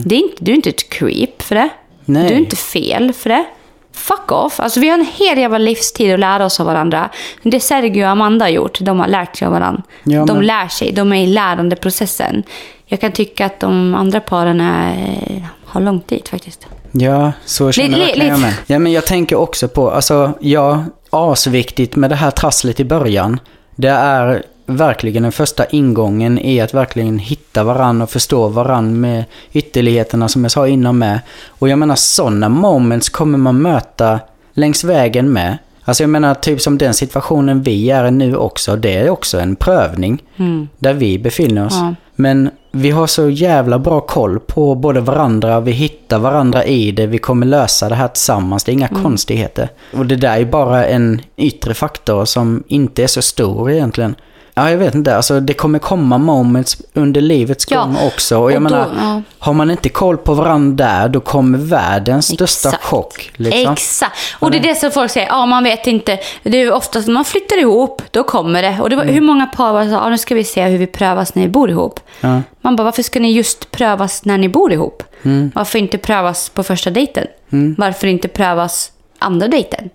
Det 0.05 0.15
är 0.15 0.19
inte, 0.19 0.35
du 0.39 0.51
är 0.51 0.55
inte 0.55 0.69
ett 0.69 0.89
creep 0.89 1.41
för 1.41 1.55
det. 1.55 1.69
Nej. 2.05 2.27
Du 2.27 2.33
är 2.33 2.37
inte 2.37 2.55
fel 2.55 3.13
för 3.13 3.29
det. 3.29 3.45
Fuck 3.93 4.31
off. 4.31 4.59
Alltså 4.59 4.79
vi 4.79 4.89
har 4.89 4.97
en 4.99 5.05
hel 5.13 5.37
jävla 5.37 5.57
livstid 5.57 6.13
att 6.13 6.19
lära 6.19 6.45
oss 6.45 6.59
av 6.59 6.65
varandra. 6.65 7.09
Det 7.43 7.59
Sergio 7.59 8.03
och 8.03 8.09
Amanda 8.09 8.45
har 8.45 8.49
gjort, 8.49 8.79
de 8.81 8.99
har 8.99 9.07
lärt 9.07 9.35
sig 9.35 9.45
av 9.45 9.51
varandra. 9.53 9.83
Ja, 10.03 10.25
de 10.25 10.37
men- 10.37 10.45
lär 10.45 10.67
sig, 10.67 10.91
de 10.91 11.13
är 11.13 11.23
i 11.23 11.27
lärandeprocessen. 11.27 12.43
Jag 12.85 13.01
kan 13.01 13.11
tycka 13.11 13.45
att 13.45 13.59
de 13.59 13.95
andra 13.95 14.19
paren 14.19 14.61
är, 14.61 15.47
har 15.65 15.81
långt 15.81 16.07
dit 16.07 16.29
faktiskt. 16.29 16.67
Ja, 16.91 17.31
så 17.45 17.71
känner 17.71 17.97
verkligen 17.99 18.27
jag 18.27 18.37
lite. 18.37 18.47
med. 18.47 18.53
Ja, 18.67 18.79
men 18.79 18.91
jag 18.91 19.05
tänker 19.05 19.35
också 19.35 19.67
på, 19.67 19.91
alltså, 19.91 20.31
ja, 20.39 20.83
asviktigt 21.09 21.95
med 21.95 22.09
det 22.09 22.15
här 22.15 22.31
trasslet 22.31 22.79
i 22.79 22.85
början. 22.85 23.39
Det 23.75 23.89
är 23.89 24.43
verkligen 24.65 25.23
den 25.23 25.31
första 25.31 25.65
ingången 25.65 26.39
i 26.39 26.61
att 26.61 26.73
verkligen 26.73 27.19
hitta 27.19 27.63
varann 27.63 28.01
och 28.01 28.09
förstå 28.09 28.47
varann 28.47 29.01
med 29.01 29.25
ytterligheterna 29.53 30.27
som 30.27 30.43
jag 30.43 30.51
sa 30.51 30.67
innan 30.67 30.97
med. 30.97 31.19
Och 31.47 31.69
jag 31.69 31.79
menar 31.79 31.95
sådana 31.95 32.49
moments 32.49 33.09
kommer 33.09 33.37
man 33.37 33.61
möta 33.61 34.19
längs 34.53 34.83
vägen 34.83 35.31
med. 35.33 35.57
Alltså 35.85 36.03
jag 36.03 36.09
menar 36.09 36.33
typ 36.33 36.61
som 36.61 36.77
den 36.77 36.93
situationen 36.93 37.61
vi 37.61 37.89
är 37.89 38.07
i 38.07 38.11
nu 38.11 38.35
också, 38.35 38.75
det 38.75 38.93
är 38.93 39.09
också 39.09 39.39
en 39.39 39.55
prövning 39.55 40.23
där 40.79 40.93
vi 40.93 41.19
befinner 41.19 41.65
oss. 41.65 41.73
Ja. 41.73 41.95
Men 42.15 42.49
vi 42.71 42.91
har 42.91 43.07
så 43.07 43.29
jävla 43.29 43.79
bra 43.79 44.01
koll 44.01 44.39
på 44.39 44.75
både 44.75 45.01
varandra, 45.01 45.59
vi 45.59 45.71
hittar 45.71 46.19
varandra 46.19 46.65
i 46.65 46.91
det, 46.91 47.05
vi 47.05 47.17
kommer 47.17 47.45
lösa 47.45 47.89
det 47.89 47.95
här 47.95 48.07
tillsammans, 48.07 48.63
det 48.63 48.71
är 48.71 48.73
inga 48.73 48.87
konstigheter. 48.87 49.69
Och 49.93 50.05
det 50.05 50.15
där 50.15 50.37
är 50.37 50.45
bara 50.45 50.85
en 50.85 51.21
yttre 51.37 51.73
faktor 51.73 52.25
som 52.25 52.63
inte 52.67 53.03
är 53.03 53.07
så 53.07 53.21
stor 53.21 53.71
egentligen. 53.71 54.15
Ja, 54.55 54.69
jag 54.71 54.77
vet 54.77 54.95
inte, 54.95 55.15
alltså 55.15 55.39
det 55.39 55.53
kommer 55.53 55.79
komma 55.79 56.17
moments 56.17 56.77
under 56.93 57.21
livets 57.21 57.65
Ja, 57.69 57.81
gång 57.83 57.97
också. 58.07 58.37
Och 58.37 58.51
jag 58.51 58.63
och 58.63 58.69
då- 58.69 58.75
menar, 58.77 58.89
ja. 58.97 59.21
har 59.39 59.53
man 59.53 59.71
inte 59.71 59.89
koll 59.89 60.17
på 60.17 60.33
varandra 60.33 60.85
där, 60.85 61.09
då 61.09 61.19
kommer 61.19 61.57
världens 61.57 62.25
största 62.27 62.69
Exakt. 62.69 62.83
chock. 62.83 63.31
Liksom. 63.35 63.73
Exakt. 63.73 64.17
Och 64.39 64.51
det 64.51 64.57
är 64.57 64.61
det 64.61 64.75
som 64.75 64.91
folk 64.91 65.11
säger, 65.11 65.27
ja 65.27 65.45
man 65.45 65.63
vet 65.63 65.87
inte. 65.87 66.19
Det 66.43 66.57
är 66.61 66.71
oftast 66.73 67.07
när 67.07 67.13
man 67.13 67.25
flyttar 67.25 67.59
ihop, 67.59 68.01
då 68.11 68.23
kommer 68.23 68.61
det. 68.61 68.77
Och 68.81 68.89
det 68.89 68.95
var, 68.95 69.03
hur 69.03 69.21
många 69.21 69.45
par 69.47 69.73
var 69.73 69.83
det 69.85 69.91
sa, 69.91 70.09
nu 70.09 70.17
ska 70.17 70.35
vi 70.35 70.43
se 70.43 70.63
hur 70.65 70.77
vi 70.77 70.87
prövas 70.87 71.35
när 71.35 71.43
vi 71.43 71.49
bor 71.49 71.69
ihop. 71.71 71.99
Ja. 72.21 72.41
Man 72.61 72.75
bara, 72.75 72.83
varför 72.83 73.03
ska 73.03 73.19
ni 73.19 73.31
just 73.31 73.71
prövas 73.71 74.25
när 74.25 74.37
ni 74.37 74.49
bor 74.49 74.73
ihop? 74.73 75.03
Varför 75.53 75.79
inte 75.79 75.97
prövas 75.97 76.49
på 76.49 76.63
första 76.63 76.89
dejten? 76.89 77.27
Varför 77.77 78.07
inte 78.07 78.27
prövas 78.27 78.91
andra 79.19 79.47
dejten? 79.47 79.89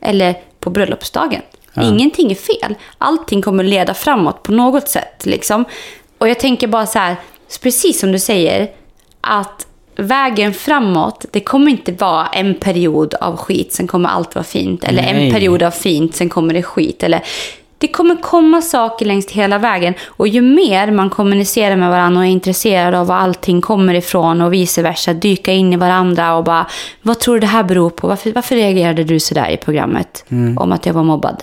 Eller 0.00 0.34
på 0.60 0.70
bröllopsdagen? 0.70 1.42
Ingenting 1.82 2.30
är 2.30 2.34
fel. 2.34 2.74
Allting 2.98 3.42
kommer 3.42 3.64
leda 3.64 3.94
framåt 3.94 4.42
på 4.42 4.52
något 4.52 4.88
sätt. 4.88 5.26
Liksom. 5.26 5.64
Och 6.18 6.28
jag 6.28 6.38
tänker 6.38 6.66
bara 6.66 6.86
så 6.86 6.98
här, 6.98 7.16
precis 7.62 8.00
som 8.00 8.12
du 8.12 8.18
säger, 8.18 8.70
att 9.20 9.66
vägen 9.96 10.54
framåt, 10.54 11.24
det 11.30 11.40
kommer 11.40 11.70
inte 11.70 11.92
vara 11.92 12.26
en 12.26 12.54
period 12.54 13.14
av 13.14 13.36
skit, 13.36 13.72
sen 13.72 13.86
kommer 13.86 14.08
allt 14.08 14.34
vara 14.34 14.44
fint. 14.44 14.84
Eller 14.84 15.02
Nej. 15.02 15.26
en 15.26 15.32
period 15.32 15.62
av 15.62 15.70
fint, 15.70 16.14
sen 16.14 16.28
kommer 16.28 16.54
det 16.54 16.62
skit. 16.62 17.02
Eller, 17.02 17.22
det 17.78 17.88
kommer 17.88 18.16
komma 18.16 18.62
saker 18.62 19.06
längs 19.06 19.30
hela 19.30 19.58
vägen. 19.58 19.94
Och 20.06 20.28
ju 20.28 20.42
mer 20.42 20.90
man 20.90 21.10
kommunicerar 21.10 21.76
med 21.76 21.90
varandra 21.90 22.20
och 22.20 22.26
är 22.26 22.30
intresserad 22.30 22.94
av 22.94 23.06
var 23.06 23.16
allting 23.16 23.60
kommer 23.60 23.94
ifrån 23.94 24.40
och 24.40 24.52
vice 24.52 24.82
versa, 24.82 25.12
dyka 25.12 25.52
in 25.52 25.72
i 25.72 25.76
varandra 25.76 26.34
och 26.34 26.44
bara, 26.44 26.66
vad 27.02 27.18
tror 27.18 27.34
du 27.34 27.40
det 27.40 27.46
här 27.46 27.62
beror 27.62 27.90
på? 27.90 28.08
Varför, 28.08 28.32
varför 28.32 28.54
reagerade 28.56 29.04
du 29.04 29.20
sådär 29.20 29.50
i 29.50 29.56
programmet 29.56 30.24
om 30.56 30.72
att 30.72 30.86
jag 30.86 30.94
var 30.94 31.02
mobbad? 31.02 31.42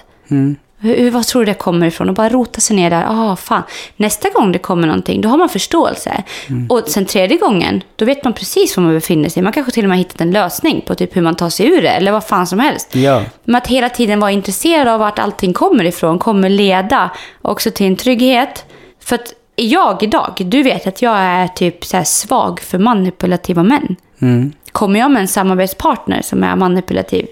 Hur, 0.78 0.98
hur- 0.98 1.12
vad 1.12 1.26
tror 1.26 1.42
du 1.42 1.46
det 1.46 1.54
kommer 1.54 1.88
ifrån? 1.88 2.10
Och 2.10 2.16
bara 2.16 2.30
rota 2.30 2.62
sig 2.62 2.76
ner 2.76 2.90
där. 2.90 3.06
Ah, 3.08 3.36
fan. 3.36 3.64
Nästa 3.98 4.30
gång 4.30 4.52
det 4.52 4.60
kommer 4.60 4.88
någonting, 4.88 5.22
då 5.22 5.30
har 5.30 5.38
man 5.38 5.50
förståelse. 5.50 6.24
Och 6.70 6.82
sen 6.88 7.06
tredje 7.06 7.38
gången, 7.38 7.84
då 7.96 8.06
vet 8.06 8.24
man 8.24 8.34
precis 8.34 8.78
var 8.78 8.84
man 8.84 8.94
befinner 8.94 9.30
sig. 9.30 9.44
Man 9.44 9.54
kanske 9.54 9.72
till 9.72 9.84
och 9.86 9.90
med 9.90 9.98
har 9.98 10.04
hittat 10.04 10.22
en 10.22 10.32
lösning 10.32 10.82
på 10.88 10.96
typ 10.96 11.16
hur 11.16 11.22
man 11.22 11.36
tar 11.36 11.50
sig 11.50 11.68
ur 11.68 11.82
det, 11.82 11.90
eller 11.90 12.12
vad 12.12 12.24
fan 12.24 12.48
som 12.48 12.60
helst. 12.60 12.96
Ja. 12.96 13.22
Men 13.44 13.56
att 13.56 13.68
hela 13.68 13.90
tiden 13.90 14.20
vara 14.20 14.32
intresserad 14.32 14.88
av 14.88 15.00
vart 15.00 15.20
allting 15.20 15.54
kommer 15.54 15.84
ifrån 15.84 16.20
kommer 16.20 16.50
leda 16.50 17.12
också 17.42 17.72
till 17.72 17.86
en 17.88 17.96
trygghet. 17.96 18.66
För 19.00 19.16
att 19.16 19.34
jag 19.56 20.04
idag, 20.04 20.34
du 20.38 20.64
vet 20.64 20.88
att 20.88 21.02
jag 21.02 21.18
är 21.18 21.48
typ 21.48 21.86
så 21.86 22.02
svag 22.06 22.60
för 22.60 22.78
manipulativa 22.78 23.64
män. 23.64 23.96
Mm. 24.22 24.52
Kommer 24.72 25.00
jag 25.00 25.12
med 25.12 25.22
en 25.22 25.28
samarbetspartner 25.28 26.22
som 26.22 26.44
är 26.44 26.56
manipulativ, 26.56 27.28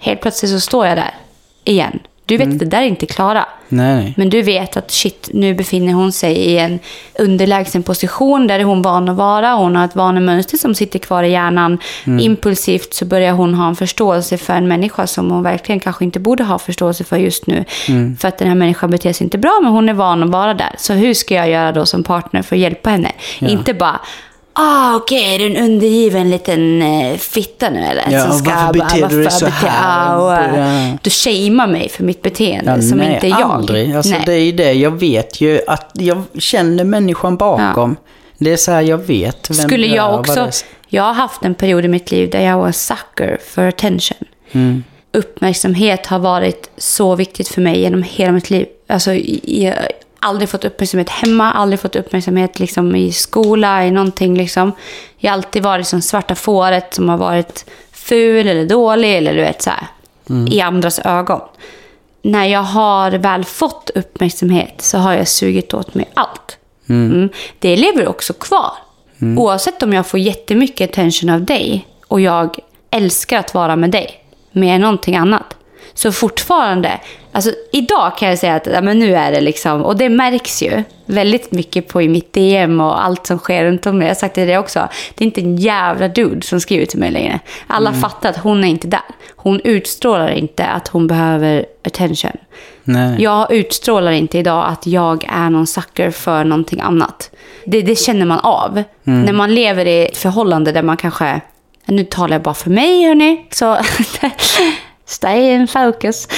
helt 0.00 0.20
plötsligt 0.20 0.52
så 0.52 0.60
står 0.60 0.86
jag 0.86 0.96
där 0.98 1.14
igen. 1.64 1.98
Du 2.28 2.36
vet 2.36 2.48
att 2.48 2.58
det 2.58 2.64
där 2.64 2.82
är 2.82 2.86
inte 2.86 3.06
Klara. 3.06 3.46
Nej, 3.68 3.94
nej. 3.94 4.14
Men 4.16 4.30
du 4.30 4.42
vet 4.42 4.76
att 4.76 4.90
shit, 4.90 5.28
nu 5.32 5.54
befinner 5.54 5.92
hon 5.92 6.12
sig 6.12 6.36
i 6.36 6.58
en 6.58 6.78
underlägsen 7.18 7.82
position. 7.82 8.46
Där 8.46 8.58
är 8.58 8.64
hon 8.64 8.82
van 8.82 9.08
att 9.08 9.16
vara. 9.16 9.54
Hon 9.54 9.76
har 9.76 9.84
ett 9.84 9.96
vanemönster 9.96 10.56
som 10.56 10.74
sitter 10.74 10.98
kvar 10.98 11.22
i 11.22 11.30
hjärnan. 11.30 11.78
Impulsivt 12.20 12.94
så 12.94 13.04
börjar 13.04 13.32
hon 13.32 13.54
ha 13.54 13.68
en 13.68 13.76
förståelse 13.76 14.38
för 14.38 14.52
en 14.54 14.68
människa 14.68 15.06
som 15.06 15.30
hon 15.30 15.42
verkligen 15.42 15.80
kanske 15.80 16.04
inte 16.04 16.20
borde 16.20 16.44
ha 16.44 16.58
förståelse 16.58 17.04
för 17.04 17.16
just 17.16 17.46
nu. 17.46 17.64
För 18.18 18.28
att 18.28 18.38
den 18.38 18.48
här 18.48 18.54
människan 18.54 18.90
beter 18.90 19.12
sig 19.12 19.24
inte 19.24 19.38
bra, 19.38 19.60
men 19.62 19.72
hon 19.72 19.88
är 19.88 19.94
van 19.94 20.22
att 20.22 20.30
vara 20.30 20.54
där. 20.54 20.74
Så 20.78 20.92
hur 20.92 21.14
ska 21.14 21.34
jag 21.34 21.50
göra 21.50 21.72
då 21.72 21.86
som 21.86 22.02
partner 22.02 22.42
för 22.42 22.56
att 22.56 22.60
hjälpa 22.60 22.90
henne? 22.90 23.12
Inte 23.40 23.74
bara 23.74 24.00
Ah, 24.60 24.96
okej, 24.96 25.34
är 25.34 25.38
du 25.38 25.46
en 25.46 25.64
undergiven 25.64 26.30
liten 26.30 26.82
eh, 26.82 27.16
fitta 27.16 27.70
nu 27.70 27.80
eller? 27.80 28.04
Ja, 28.10 28.22
Som 28.22 28.30
och 28.30 28.46
varför 28.46 28.72
beter 28.72 29.08
du 29.08 29.22
dig 29.22 29.30
så 29.32 29.46
bete- 29.46 29.50
här? 29.50 30.14
Ah, 30.14 30.16
och, 30.16 30.34
eh, 30.34 30.88
Ja. 30.90 30.98
Du 31.02 31.10
shamear 31.10 31.66
mig 31.66 31.88
för 31.88 32.04
mitt 32.04 32.22
beteende 32.22 32.70
Ja, 32.76 32.82
som 32.82 32.98
nej, 32.98 33.14
inte 33.14 33.26
är 33.26 33.30
jag. 33.30 33.40
aldrig. 33.50 33.96
Alltså, 33.96 34.12
Nej. 34.12 34.22
Det 34.26 34.32
är 34.32 34.38
ju 34.44 34.52
det. 34.52 34.72
Jag 34.72 34.90
vet 34.90 35.40
ju 35.40 35.60
att 35.66 35.90
jag 35.92 36.22
känner 36.38 36.84
människan 36.84 37.36
bakom. 37.36 37.96
Det 38.38 38.52
är 38.52 38.56
så 38.56 38.72
här, 38.72 38.82
jag 38.82 38.98
vet 38.98 39.50
vem 39.50 39.56
Skulle 39.56 39.86
är, 39.86 39.96
jag 39.96 40.20
också... 40.20 40.50
Jag 40.88 41.02
har 41.02 41.14
haft 41.14 41.42
en 41.44 41.54
period 41.54 41.84
i 41.84 41.88
mitt 41.88 42.10
liv 42.10 42.30
där 42.30 42.40
jag 42.40 42.58
var 42.58 42.66
en 42.66 42.72
sucker 42.72 43.38
för 43.54 43.66
attention. 43.68 44.18
Mm. 44.52 44.84
Uppmärksamhet 45.12 46.06
har 46.06 46.18
varit 46.18 46.70
så 46.76 47.14
viktigt 47.16 47.48
för 47.48 47.60
mig 47.60 47.80
genom 47.80 48.02
hela 48.02 48.32
mitt 48.32 48.50
liv. 48.50 48.66
Alltså, 48.88 49.14
jag 49.44 49.74
aldrig 50.20 50.48
fått 50.48 50.64
uppmärksamhet 50.64 51.08
hemma, 51.08 51.52
aldrig 51.52 51.80
fått 51.80 51.96
uppmärksamhet 51.96 52.58
liksom, 52.58 52.96
i 52.96 53.12
skola, 53.12 53.86
i 53.86 53.90
någonting. 53.90 54.36
Liksom. 54.36 54.72
Jag 55.16 55.30
har 55.30 55.36
alltid 55.36 55.62
varit 55.62 55.86
som 55.86 56.02
svarta 56.02 56.34
fåret 56.34 56.94
som 56.94 57.08
har 57.08 57.16
varit 57.16 57.64
ful 57.92 58.48
eller 58.48 58.66
dålig 58.66 59.16
eller 59.16 59.34
du 59.34 59.40
vet 59.40 59.62
så 59.62 59.70
här, 59.70 59.86
i 60.50 60.60
andras 60.60 60.98
ögon. 60.98 61.40
När 62.22 62.46
jag 62.46 62.62
har 62.62 63.10
väl 63.10 63.44
fått 63.44 63.90
uppmärksamhet 63.94 64.74
så 64.78 64.98
har 64.98 65.12
jag 65.12 65.28
sugit 65.28 65.74
åt 65.74 65.94
mig 65.94 66.10
allt. 66.14 66.58
Mm. 66.88 67.28
Det 67.58 67.76
lever 67.76 68.08
också 68.08 68.32
kvar. 68.32 68.72
Oavsett 69.36 69.82
om 69.82 69.92
jag 69.92 70.06
får 70.06 70.20
jättemycket 70.20 70.90
attention 70.90 71.30
av 71.30 71.44
dig 71.44 71.86
och 72.08 72.20
jag 72.20 72.58
älskar 72.90 73.38
att 73.38 73.54
vara 73.54 73.76
med 73.76 73.90
dig 73.90 74.24
mer 74.52 74.74
än 74.74 74.80
någonting 74.80 75.16
annat. 75.16 75.57
Så 75.98 76.12
fortfarande, 76.12 77.00
alltså 77.32 77.50
idag 77.72 78.18
kan 78.18 78.28
jag 78.28 78.38
säga 78.38 78.54
att 78.54 78.66
ja, 78.66 78.80
men 78.80 78.98
nu 78.98 79.14
är 79.14 79.32
det 79.32 79.40
liksom, 79.40 79.82
och 79.82 79.96
det 79.96 80.08
märks 80.08 80.62
ju 80.62 80.82
väldigt 81.06 81.52
mycket 81.52 81.88
på 81.88 82.02
i 82.02 82.08
mitt 82.08 82.32
DM 82.32 82.80
och 82.80 83.04
allt 83.04 83.26
som 83.26 83.38
sker 83.38 83.64
runt 83.64 83.86
om 83.86 83.98
mig. 83.98 84.06
Jag 84.06 84.14
har 84.14 84.18
sagt 84.18 84.34
det 84.34 84.58
också, 84.58 84.88
det 85.14 85.24
är 85.24 85.26
inte 85.26 85.40
en 85.40 85.56
jävla 85.56 86.08
dude 86.08 86.42
som 86.42 86.60
skriver 86.60 86.86
till 86.86 86.98
mig 86.98 87.10
längre. 87.10 87.40
Alla 87.66 87.92
fattar 87.92 88.30
att 88.30 88.36
hon 88.36 88.64
är 88.64 88.68
inte 88.68 88.88
där. 88.88 89.00
Hon 89.36 89.60
utstrålar 89.64 90.28
inte 90.28 90.66
att 90.66 90.88
hon 90.88 91.06
behöver 91.06 91.66
attention. 91.84 92.36
Nej. 92.84 93.22
Jag 93.22 93.52
utstrålar 93.52 94.12
inte 94.12 94.38
idag 94.38 94.64
att 94.68 94.86
jag 94.86 95.24
är 95.32 95.50
någon 95.50 95.66
sucker 95.66 96.10
för 96.10 96.44
någonting 96.44 96.80
annat. 96.80 97.30
Det, 97.64 97.82
det 97.82 97.98
känner 97.98 98.26
man 98.26 98.38
av. 98.38 98.82
När 99.02 99.32
man 99.32 99.54
lever 99.54 99.86
i 99.86 100.06
ett 100.06 100.16
förhållande 100.16 100.72
där 100.72 100.82
man 100.82 100.96
kanske... 100.96 101.40
Nu 101.84 102.04
talar 102.04 102.34
jag 102.34 102.42
bara 102.42 102.54
för 102.54 102.70
mig, 102.70 103.06
hörni. 103.06 103.46
Så 103.50 103.78
stay 105.08 105.52
in 105.52 105.68
focus. 105.68 106.28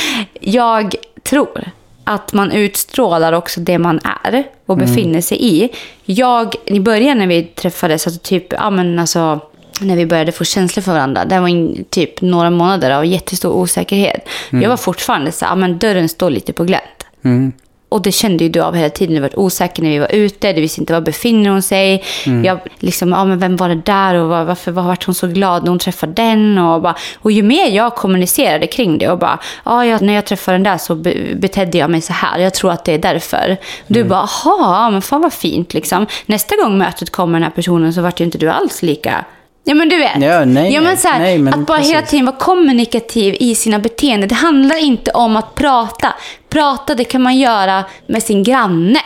Jag 0.41 0.95
tror 1.23 1.71
att 2.05 2.33
man 2.33 2.53
utstrålar 2.53 3.33
också 3.33 3.61
det 3.61 3.79
man 3.79 4.01
är 4.25 4.45
och 4.67 4.77
befinner 4.77 5.21
sig 5.21 5.39
i. 5.45 5.69
Jag, 6.05 6.55
i 6.65 6.81
början 6.81 7.19
när 7.19 7.27
vi 7.27 7.43
träffades, 7.43 8.07
alltså 8.07 8.21
typ, 8.23 8.53
ja 8.53 8.71
men 8.71 8.99
alltså 8.99 9.41
när 9.81 9.97
vi 9.97 10.07
började 10.07 10.33
få 10.33 10.45
känslor 10.45 10.83
för 10.83 10.93
varandra. 10.93 11.25
Det 11.25 11.41
var 11.41 11.49
in, 11.49 11.85
typ 11.91 12.21
några 12.21 12.51
månader 12.51 12.91
av 12.91 13.07
jättestor 13.07 13.53
osäkerhet. 13.53 14.29
Jag 14.51 14.69
var 14.69 14.77
fortfarande 14.77 15.33
så 15.33 15.45
ja, 15.45 15.55
men 15.55 15.79
dörren 15.79 16.09
står 16.09 16.31
lite 16.31 16.53
på 16.53 16.65
glänt. 16.65 17.07
Mm. 17.25 17.53
Och 17.91 18.03
det 18.03 18.13
kände 18.13 18.45
ju 18.45 18.51
du 18.51 18.61
av 18.61 18.75
hela 18.75 18.91
tiden. 18.91 19.15
Du 19.15 19.21
var 19.21 19.39
osäker 19.39 19.83
när 19.83 19.91
vi 19.91 19.99
var 19.99 20.15
ute. 20.15 20.53
Du 20.53 20.61
visste 20.61 20.81
inte 20.81 20.93
var 20.93 21.01
befinner 21.01 21.51
hon 21.51 21.63
sig. 21.63 22.05
Jag 22.45 22.59
liksom, 22.79 23.09
ja 23.09 23.25
men 23.25 23.39
vem 23.39 23.57
var 23.57 23.69
det 23.69 23.75
där 23.75 24.15
och 24.15 24.29
var, 24.29 24.45
varför 24.45 24.73
var 24.73 24.83
vart 24.83 25.07
hon 25.07 25.15
så 25.15 25.27
glad 25.27 25.63
när 25.63 25.71
hon 25.71 25.79
träffade 25.79 26.13
den? 26.13 26.59
Och, 26.59 26.83
bara, 26.83 26.95
och 27.19 27.33
ju 27.33 27.43
mer 27.43 27.69
jag 27.71 27.95
kommunicerade 27.95 28.67
kring 28.67 28.99
det 28.99 29.09
och 29.09 29.19
bara, 29.19 29.39
ja 29.65 29.87
jag, 29.87 30.03
när 30.03 30.13
jag 30.13 30.25
träffade 30.25 30.55
den 30.55 30.63
där 30.63 30.79
så 30.79 30.95
be, 30.95 31.15
betedde 31.35 31.79
jag 31.79 31.91
mig 31.91 32.01
så 32.01 32.13
här. 32.13 32.39
Jag 32.39 32.55
tror 32.55 32.71
att 32.71 32.85
det 32.85 32.93
är 32.93 32.99
därför. 32.99 33.57
Du 33.87 34.05
bara, 34.05 34.29
jaha, 34.45 34.91
men 34.91 35.03
fan 35.03 35.21
vad 35.21 35.33
fint 35.33 35.75
liksom. 35.75 36.07
Nästa 36.27 36.57
gång 36.57 36.79
mötet 36.79 37.11
kommer 37.11 37.33
den 37.33 37.43
här 37.43 37.51
personen 37.51 37.93
så 37.93 38.03
vart 38.03 38.21
ju 38.21 38.25
inte 38.25 38.39
du 38.39 38.51
alls 38.51 38.83
lika 38.83 39.25
Ja 39.65 39.75
men 39.75 39.89
du 39.89 39.99
vet. 39.99 40.23
Ja, 40.23 40.45
nej, 40.45 40.75
ja, 40.75 40.81
men 40.81 40.97
så 40.97 41.09
här, 41.09 41.19
nej, 41.19 41.39
men 41.39 41.55
att 41.55 41.67
bara 41.67 41.79
precis. 41.79 41.93
hela 41.93 42.07
tiden 42.07 42.27
vara 42.27 42.37
kommunikativ 42.37 43.37
i 43.41 43.55
sina 43.55 43.79
beteenden. 43.79 44.29
Det 44.29 44.35
handlar 44.35 44.77
inte 44.77 45.11
om 45.11 45.37
att 45.37 45.55
prata. 45.55 46.15
Prata 46.51 46.95
det 46.95 47.05
kan 47.05 47.23
man 47.23 47.39
göra 47.39 47.85
med 48.07 48.23
sin 48.23 48.43
granne. 48.43 49.01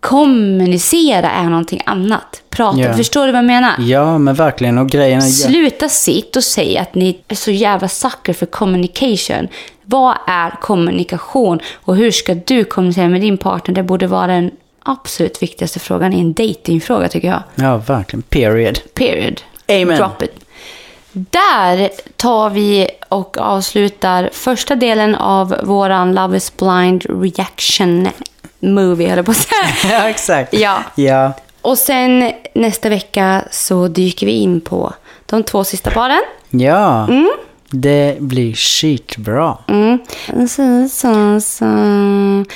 Kommunicera 0.00 1.30
är 1.30 1.44
någonting 1.44 1.80
annat. 1.86 2.42
Prata, 2.50 2.78
Ja. 2.80 2.94
förstår 2.94 3.26
du 3.26 3.32
vad 3.32 3.38
jag 3.38 3.44
menar? 3.44 3.72
Ja, 3.78 4.18
men 4.18 4.34
verkligen. 4.34 4.78
Och 4.78 4.88
grejen 4.88 5.18
är... 5.18 5.26
Sluta 5.26 5.88
sitt 5.88 6.36
och 6.36 6.44
säg 6.44 6.78
att 6.78 6.94
ni 6.94 7.18
är 7.28 7.34
så 7.34 7.50
jävla 7.50 7.88
sucker 7.88 8.32
för 8.32 8.46
communication. 8.46 9.48
Vad 9.84 10.16
är 10.26 10.50
kommunikation? 10.50 11.60
Och 11.74 11.96
hur 11.96 12.10
ska 12.10 12.34
du 12.34 12.64
kommunicera 12.64 13.08
med 13.08 13.20
din 13.20 13.38
partner? 13.38 13.74
Det 13.74 13.82
borde 13.82 14.06
vara 14.06 14.26
den 14.26 14.50
absolut 14.82 15.42
viktigaste 15.42 15.78
frågan 15.78 16.12
i 16.12 16.20
en 16.20 16.32
datingfråga 16.32 17.08
tycker 17.08 17.28
jag. 17.28 17.42
Ja, 17.54 17.76
verkligen. 17.76 18.22
Period. 18.22 18.78
Period. 18.94 19.40
Amen. 19.68 19.96
Drop 19.96 20.22
it. 20.22 20.45
Där 21.18 21.90
tar 22.16 22.50
vi 22.50 22.88
och 23.08 23.38
avslutar 23.38 24.30
första 24.32 24.74
delen 24.74 25.14
av 25.14 25.54
våran 25.62 26.14
Love 26.14 26.36
is 26.36 26.56
blind 26.56 27.06
reaction 27.22 28.08
movie, 28.58 29.08
höll 29.08 29.16
jag 29.16 29.26
på 29.26 29.30
att 29.30 29.36
säga. 29.36 29.92
ja, 29.98 30.08
exakt. 30.08 30.54
Ja. 30.54 30.78
Ja. 30.94 31.32
Och 31.62 31.78
sen 31.78 32.32
nästa 32.54 32.88
vecka 32.88 33.44
så 33.50 33.88
dyker 33.88 34.26
vi 34.26 34.32
in 34.32 34.60
på 34.60 34.92
de 35.26 35.42
två 35.42 35.64
sista 35.64 35.90
paren. 35.90 36.22
Ja. 36.50 37.08
Det 37.70 38.16
blir 38.20 38.54
skitbra. 38.54 39.58
Mm. 39.68 39.98
Så, 40.48 40.88
så, 40.88 41.40
så. 41.40 41.66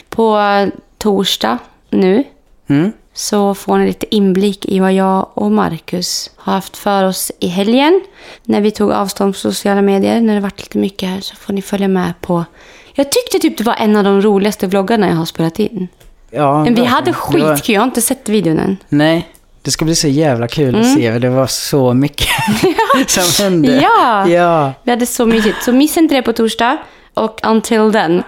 På 0.09 0.67
torsdag 0.99 1.59
nu 1.91 2.25
Mm. 2.71 2.93
Så 3.21 3.55
får 3.55 3.79
ni 3.79 3.87
lite 3.87 4.15
inblick 4.15 4.65
i 4.67 4.81
vad 4.81 4.93
jag 4.93 5.29
och 5.35 5.53
Marcus 5.53 6.31
har 6.37 6.53
haft 6.53 6.77
för 6.77 7.05
oss 7.05 7.33
i 7.41 7.47
helgen. 7.49 8.01
När 8.45 8.61
vi 8.61 8.71
tog 8.71 8.91
avstånd 8.93 9.37
från 9.37 9.53
sociala 9.53 9.83
medier, 9.83 10.21
när 10.21 10.35
det 10.35 10.41
varit 10.41 10.61
lite 10.61 10.79
mycket 10.79 11.09
här, 11.09 11.21
så 11.21 11.37
får 11.37 11.53
ni 11.53 11.63
följa 11.63 11.89
med 11.89 12.13
på... 12.21 12.45
Jag 12.95 13.13
tyckte 13.13 13.39
typ 13.39 13.59
det 13.59 13.65
var 13.65 13.75
en 13.79 13.97
av 13.97 14.05
de 14.05 14.21
roligaste 14.23 14.67
vloggarna 14.67 15.09
jag 15.09 15.17
har 15.17 15.25
spelat 15.25 15.59
in. 15.59 15.89
Ja, 16.31 16.65
Men 16.65 16.75
vi 16.75 16.85
hade 16.85 17.05
Det 17.11 17.11
var- 17.41 17.55
skitkul, 17.55 17.75
jag 17.75 17.81
har 17.81 17.87
inte 17.87 18.01
sett 18.03 18.29
videon 18.29 18.59
än. 18.59 18.77
Nej, 18.89 19.29
det 19.63 19.71
ska 19.71 19.85
bli 19.85 19.95
så 19.95 20.09
jävla 20.09 20.49
kul 20.49 20.69
Mm. 20.75 20.81
att 20.81 20.95
se. 20.95 21.19
Det 21.19 21.29
var 21.31 21.47
så 21.47 21.95
mycket 21.95 22.27
som 23.11 23.45
hände. 23.45 23.81
Ja. 23.83 24.29
Ja. 24.29 24.73
Vi 24.83 24.91
hade 24.91 25.07
så 25.07 25.27
mysigt. 25.27 25.63
Så 25.65 25.73
missa 25.73 26.01
inte 26.01 26.15
det 26.15 26.23
på 26.23 26.33
torsdag. 26.33 26.77
Och 27.15 27.41
until 27.43 27.93
then, 27.93 28.23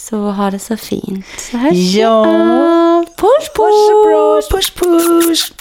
så 0.00 0.16
ha 0.30 0.50
det 0.50 0.58
så 0.62 0.76
fint. 0.76 1.24
Så 1.38 1.56
hörs 1.58 1.72
vi 1.76 2.00
Ja. 2.00 2.08
av. 2.08 3.04
Push, 3.20 3.48
push! 3.56 3.82
Bra. 4.06 4.40
Push, 4.50 4.72
push. 4.76 5.52